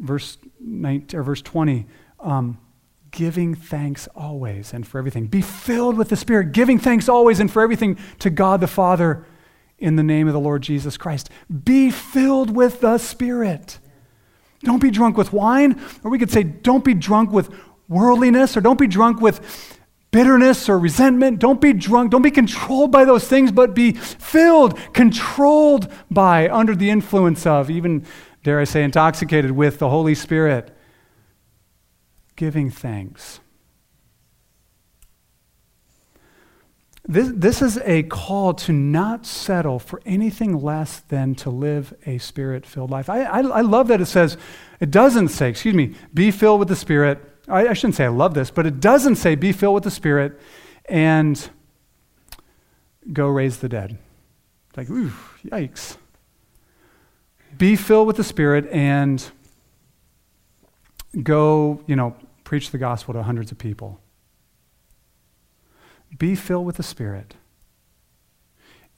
Verse, 0.00 0.38
19, 0.60 1.18
or 1.18 1.22
verse 1.22 1.42
20, 1.42 1.86
um, 2.20 2.58
giving 3.10 3.54
thanks 3.54 4.08
always 4.14 4.74
and 4.74 4.86
for 4.86 4.98
everything. 4.98 5.26
Be 5.26 5.40
filled 5.40 5.96
with 5.96 6.10
the 6.10 6.16
Spirit, 6.16 6.52
giving 6.52 6.78
thanks 6.78 7.08
always 7.08 7.40
and 7.40 7.50
for 7.50 7.62
everything 7.62 7.98
to 8.18 8.30
God 8.30 8.60
the 8.60 8.66
Father 8.66 9.26
in 9.78 9.96
the 9.96 10.02
name 10.02 10.26
of 10.26 10.34
the 10.34 10.40
Lord 10.40 10.62
Jesus 10.62 10.96
Christ. 10.96 11.30
Be 11.64 11.90
filled 11.90 12.54
with 12.54 12.80
the 12.80 12.98
Spirit. 12.98 13.78
Don't 14.60 14.82
be 14.82 14.90
drunk 14.90 15.16
with 15.16 15.32
wine, 15.32 15.80
or 16.02 16.10
we 16.10 16.18
could 16.18 16.30
say, 16.30 16.42
don't 16.42 16.84
be 16.84 16.94
drunk 16.94 17.30
with 17.30 17.50
worldliness, 17.88 18.56
or 18.56 18.60
don't 18.60 18.78
be 18.78 18.86
drunk 18.86 19.20
with 19.20 19.75
bitterness 20.10 20.68
or 20.68 20.78
resentment. 20.78 21.38
Don't 21.38 21.60
be 21.60 21.72
drunk. 21.72 22.10
Don't 22.10 22.22
be 22.22 22.30
controlled 22.30 22.90
by 22.90 23.04
those 23.04 23.28
things, 23.28 23.52
but 23.52 23.74
be 23.74 23.92
filled, 23.92 24.78
controlled 24.92 25.92
by, 26.10 26.48
under 26.48 26.74
the 26.74 26.90
influence 26.90 27.46
of, 27.46 27.70
even, 27.70 28.04
dare 28.42 28.60
I 28.60 28.64
say, 28.64 28.82
intoxicated 28.82 29.50
with 29.50 29.78
the 29.78 29.90
Holy 29.90 30.14
Spirit, 30.14 30.74
giving 32.34 32.70
thanks. 32.70 33.40
This, 37.08 37.30
this 37.32 37.62
is 37.62 37.78
a 37.84 38.02
call 38.02 38.54
to 38.54 38.72
not 38.72 39.26
settle 39.26 39.78
for 39.78 40.02
anything 40.04 40.60
less 40.60 40.98
than 41.00 41.36
to 41.36 41.50
live 41.50 41.94
a 42.04 42.18
spirit 42.18 42.66
filled 42.66 42.90
life. 42.90 43.08
I, 43.08 43.22
I, 43.22 43.40
I 43.42 43.60
love 43.60 43.86
that 43.88 44.00
it 44.00 44.06
says, 44.06 44.36
it 44.80 44.90
doesn't 44.90 45.28
say, 45.28 45.48
excuse 45.48 45.74
me, 45.74 45.94
be 46.12 46.32
filled 46.32 46.58
with 46.58 46.68
the 46.68 46.76
Spirit 46.76 47.35
I, 47.48 47.68
I 47.68 47.72
shouldn't 47.72 47.94
say 47.94 48.04
I 48.04 48.08
love 48.08 48.34
this, 48.34 48.50
but 48.50 48.66
it 48.66 48.80
doesn't 48.80 49.16
say 49.16 49.34
be 49.34 49.52
filled 49.52 49.74
with 49.74 49.84
the 49.84 49.90
Spirit 49.90 50.38
and 50.86 51.48
go 53.12 53.28
raise 53.28 53.58
the 53.58 53.68
dead. 53.68 53.98
Like, 54.76 54.90
ooh, 54.90 55.12
yikes. 55.44 55.96
Be 57.56 57.76
filled 57.76 58.06
with 58.06 58.16
the 58.16 58.24
Spirit 58.24 58.68
and 58.70 59.24
go, 61.22 61.82
you 61.86 61.96
know, 61.96 62.14
preach 62.44 62.70
the 62.70 62.78
gospel 62.78 63.14
to 63.14 63.22
hundreds 63.22 63.50
of 63.50 63.58
people. 63.58 64.00
Be 66.18 66.34
filled 66.34 66.66
with 66.66 66.76
the 66.76 66.82
Spirit 66.82 67.34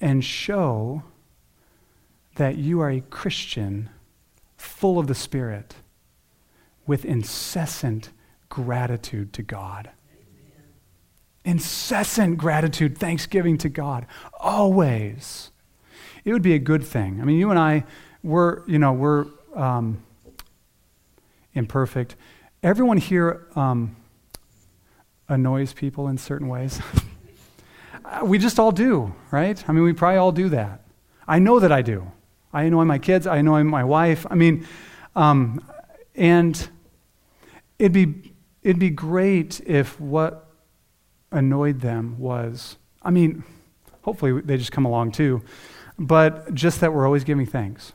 and 0.01 0.25
show 0.25 1.03
that 2.37 2.57
you 2.57 2.81
are 2.81 2.91
a 2.91 3.01
Christian 3.01 3.91
full 4.57 4.99
of 4.99 5.07
the 5.07 5.15
Spirit 5.15 5.77
with 6.87 7.05
incessant 7.05 8.11
gratitude 8.49 9.33
to 9.35 9.43
God. 9.43 9.91
Incessant 11.45 12.37
gratitude, 12.37 12.99
thanksgiving 12.99 13.57
to 13.59 13.69
God, 13.69 14.07
always. 14.39 15.51
It 16.25 16.33
would 16.33 16.43
be 16.43 16.55
a 16.55 16.59
good 16.59 16.85
thing. 16.85 17.21
I 17.21 17.25
mean, 17.25 17.39
you 17.39 17.51
and 17.51 17.59
I, 17.59 17.85
we're, 18.23 18.67
you 18.67 18.79
know, 18.79 18.93
we're 18.93 19.27
um, 19.55 20.03
imperfect. 21.55 22.17
Everyone 22.63 22.99
here 22.99 23.47
um, 23.57 23.97
annoys 25.29 25.73
people 25.73 26.09
in 26.09 26.19
certain 26.19 26.49
ways. 26.49 26.81
we 28.23 28.39
just 28.39 28.59
all 28.59 28.73
do, 28.73 29.15
right? 29.31 29.63
I 29.69 29.73
mean, 29.73 29.85
we 29.85 29.93
probably 29.93 30.19
all 30.19 30.33
do 30.33 30.49
that. 30.51 30.81
I 31.27 31.39
know 31.39 31.61
that 31.61 31.73
I 31.73 31.83
do. 31.83 32.11
I 32.53 32.65
annoy 32.65 32.85
my 32.85 32.99
kids. 32.99 33.27
I 33.27 33.37
annoy 33.37 33.63
my 33.65 33.85
wife. 33.85 34.27
I 34.31 34.35
mean, 34.35 34.67
um, 35.15 35.65
and 36.15 36.69
it'd 37.79 37.93
be 37.93 38.33
It'd 38.69 38.79
be 38.79 38.91
great 38.91 39.63
if 39.65 39.99
what 39.99 40.47
annoyed 41.33 41.81
them 41.81 42.19
was, 42.19 42.77
I 43.01 43.11
mean, 43.11 43.43
hopefully 44.03 44.43
they 44.43 44.59
just 44.59 44.73
come 44.73 44.85
along 44.85 45.13
too, 45.13 45.41
but 45.99 46.53
just 46.53 46.81
that 46.81 46.93
we're 46.93 47.07
always 47.07 47.25
giving 47.25 47.47
thanks. 47.47 47.95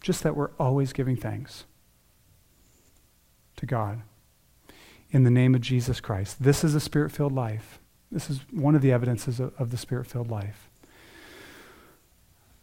Just 0.00 0.22
that 0.22 0.36
we're 0.36 0.52
always 0.60 0.92
giving 0.92 1.16
thanks 1.16 1.64
to 3.56 3.66
God 3.66 4.02
in 5.10 5.24
the 5.24 5.30
name 5.32 5.56
of 5.56 5.60
Jesus 5.60 5.98
Christ. 5.98 6.40
This 6.40 6.62
is 6.62 6.76
a 6.76 6.80
spirit 6.80 7.10
filled 7.10 7.32
life. 7.32 7.80
This 8.12 8.30
is 8.30 8.42
one 8.52 8.76
of 8.76 8.80
the 8.80 8.92
evidences 8.92 9.40
of, 9.40 9.54
of 9.58 9.72
the 9.72 9.76
spirit 9.76 10.06
filled 10.06 10.30
life. 10.30 10.70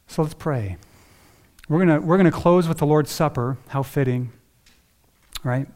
So 0.07 0.21
let's 0.21 0.34
pray. 0.34 0.77
We're 1.67 1.86
going 1.86 2.05
we're 2.05 2.17
going 2.17 2.31
to 2.31 2.38
close 2.38 2.69
with 2.69 2.77
the 2.77 2.88
Lord's 2.88 3.11
Supper. 3.11 3.57
How 3.67 3.84
fitting, 3.84 4.31
right? 5.43 5.67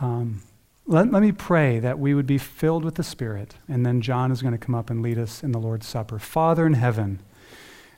Um, 0.00 0.42
let, 0.86 1.10
let 1.10 1.22
me 1.22 1.32
pray 1.32 1.78
that 1.78 1.98
we 1.98 2.14
would 2.14 2.26
be 2.26 2.38
filled 2.38 2.84
with 2.84 2.96
the 2.96 3.02
Spirit, 3.02 3.54
and 3.68 3.86
then 3.86 4.00
John 4.00 4.32
is 4.32 4.42
going 4.42 4.52
to 4.52 4.58
come 4.58 4.74
up 4.74 4.90
and 4.90 5.02
lead 5.02 5.18
us 5.18 5.42
in 5.42 5.52
the 5.52 5.60
Lord's 5.60 5.86
Supper. 5.86 6.18
Father 6.18 6.66
in 6.66 6.74
heaven, 6.74 7.20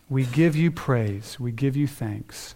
we 0.09 0.25
give 0.25 0.55
you 0.55 0.71
praise, 0.71 1.41
we 1.41 1.51
give 1.51 1.77
you 1.77 1.87
thanks 1.87 2.55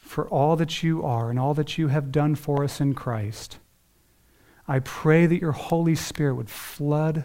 for 0.00 0.28
all 0.28 0.54
that 0.54 0.82
you 0.82 1.02
are 1.02 1.30
and 1.30 1.38
all 1.38 1.54
that 1.54 1.76
you 1.76 1.88
have 1.88 2.12
done 2.12 2.36
for 2.36 2.62
us 2.62 2.80
in 2.80 2.94
Christ. 2.94 3.58
I 4.68 4.78
pray 4.78 5.26
that 5.26 5.40
your 5.40 5.52
Holy 5.52 5.96
Spirit 5.96 6.36
would 6.36 6.48
flood 6.48 7.24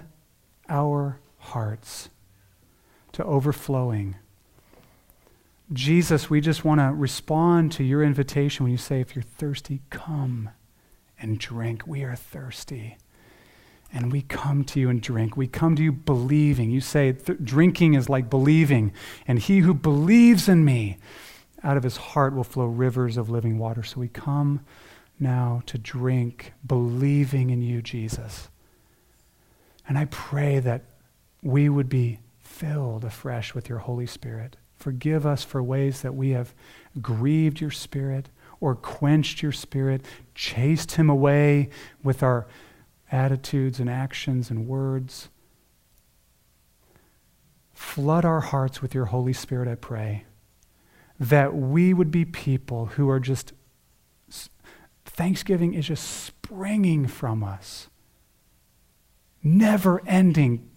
our 0.67 1.19
hearts 1.37 2.09
to 3.11 3.23
overflowing. 3.23 4.15
Jesus, 5.71 6.29
we 6.29 6.41
just 6.41 6.65
want 6.65 6.79
to 6.79 6.91
respond 6.93 7.71
to 7.73 7.83
your 7.83 8.03
invitation 8.03 8.63
when 8.63 8.71
you 8.71 8.77
say, 8.77 9.01
if 9.01 9.15
you're 9.15 9.23
thirsty, 9.23 9.81
come 9.89 10.49
and 11.19 11.37
drink. 11.37 11.85
We 11.85 12.03
are 12.03 12.15
thirsty. 12.15 12.97
And 13.91 14.11
we 14.11 14.21
come 14.21 14.63
to 14.65 14.79
you 14.79 14.89
and 14.89 15.01
drink. 15.01 15.35
We 15.35 15.47
come 15.47 15.75
to 15.75 15.83
you 15.83 15.91
believing. 15.91 16.71
You 16.71 16.81
say 16.81 17.11
drinking 17.11 17.95
is 17.95 18.09
like 18.09 18.29
believing. 18.29 18.93
And 19.27 19.39
he 19.39 19.59
who 19.59 19.73
believes 19.73 20.47
in 20.47 20.63
me, 20.65 20.97
out 21.63 21.77
of 21.77 21.83
his 21.83 21.97
heart 21.97 22.33
will 22.33 22.43
flow 22.43 22.65
rivers 22.65 23.17
of 23.17 23.29
living 23.29 23.57
water. 23.57 23.83
So 23.83 23.99
we 23.99 24.07
come 24.07 24.61
now 25.19 25.61
to 25.65 25.77
drink, 25.77 26.53
believing 26.65 27.49
in 27.49 27.61
you, 27.61 27.81
Jesus. 27.81 28.49
And 29.87 29.97
I 29.97 30.05
pray 30.05 30.59
that 30.59 30.83
we 31.41 31.67
would 31.67 31.89
be 31.89 32.19
filled 32.39 33.03
afresh 33.03 33.53
with 33.53 33.69
your 33.69 33.79
Holy 33.79 34.05
Spirit. 34.05 34.55
Forgive 34.79 35.25
us 35.25 35.43
for 35.43 35.61
ways 35.61 36.01
that 36.01 36.15
we 36.15 36.29
have 36.29 36.53
grieved 37.01 37.59
your 37.59 37.71
Spirit 37.71 38.29
or 38.61 38.75
quenched 38.75 39.43
your 39.43 39.51
Spirit, 39.51 40.05
chased 40.33 40.93
him 40.93 41.09
away 41.09 41.69
with 42.01 42.23
our 42.23 42.47
attitudes 43.11 43.79
and 43.79 43.89
actions 43.89 44.49
and 44.49 44.67
words. 44.67 45.29
Flood 47.73 48.23
our 48.23 48.41
hearts 48.41 48.81
with 48.81 48.93
your 48.93 49.05
Holy 49.05 49.33
Spirit, 49.33 49.67
I 49.67 49.75
pray, 49.75 50.25
that 51.19 51.53
we 51.53 51.93
would 51.93 52.11
be 52.11 52.25
people 52.25 52.87
who 52.87 53.09
are 53.09 53.19
just, 53.19 53.53
Thanksgiving 55.05 55.73
is 55.73 55.87
just 55.87 56.07
springing 56.09 57.07
from 57.07 57.43
us, 57.43 57.89
never 59.43 60.01
ending 60.05 60.69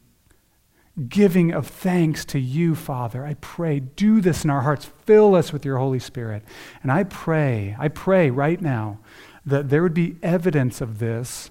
giving 1.08 1.52
of 1.52 1.66
thanks 1.66 2.24
to 2.26 2.38
you, 2.38 2.74
Father. 2.74 3.24
I 3.24 3.34
pray, 3.34 3.80
do 3.80 4.20
this 4.20 4.44
in 4.44 4.50
our 4.50 4.60
hearts. 4.60 4.84
Fill 5.04 5.34
us 5.34 5.52
with 5.52 5.64
your 5.64 5.78
Holy 5.78 5.98
Spirit. 5.98 6.42
And 6.82 6.92
I 6.92 7.04
pray, 7.04 7.74
I 7.78 7.88
pray 7.88 8.30
right 8.30 8.60
now 8.60 8.98
that 9.44 9.70
there 9.70 9.82
would 9.82 9.94
be 9.94 10.16
evidence 10.22 10.80
of 10.80 10.98
this 10.98 11.50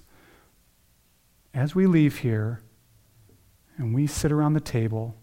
as 1.52 1.74
we 1.74 1.86
leave 1.86 2.18
here 2.18 2.60
and 3.76 3.94
we 3.94 4.06
sit 4.06 4.30
around 4.30 4.54
the 4.54 4.60
table 4.60 5.16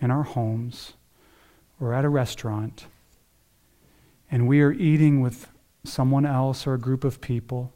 in 0.00 0.10
our 0.10 0.22
homes 0.22 0.94
or 1.80 1.92
at 1.92 2.04
a 2.04 2.08
restaurant 2.08 2.86
and 4.30 4.48
we 4.48 4.62
are 4.62 4.72
eating 4.72 5.20
with 5.20 5.48
someone 5.84 6.26
else 6.26 6.66
or 6.66 6.74
a 6.74 6.78
group 6.78 7.04
of 7.04 7.20
people, 7.20 7.72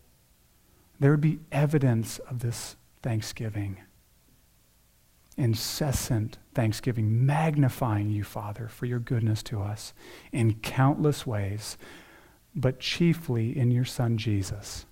there 0.98 1.10
would 1.10 1.20
be 1.20 1.40
evidence 1.50 2.18
of 2.20 2.40
this 2.40 2.76
thanksgiving 3.02 3.78
incessant 5.36 6.38
thanksgiving, 6.54 7.24
magnifying 7.24 8.10
you, 8.10 8.24
Father, 8.24 8.68
for 8.68 8.86
your 8.86 8.98
goodness 8.98 9.42
to 9.44 9.60
us 9.60 9.94
in 10.32 10.54
countless 10.54 11.26
ways, 11.26 11.76
but 12.54 12.80
chiefly 12.80 13.56
in 13.56 13.70
your 13.70 13.84
Son, 13.84 14.18
Jesus. 14.18 14.86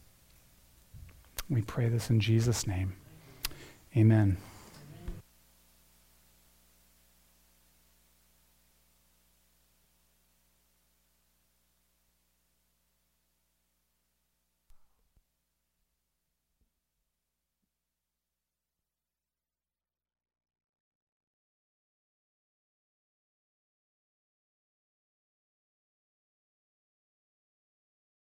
We 1.48 1.62
pray 1.62 1.88
this 1.88 2.10
in 2.10 2.20
Jesus' 2.20 2.66
name. 2.66 2.94
Amen. 3.96 4.36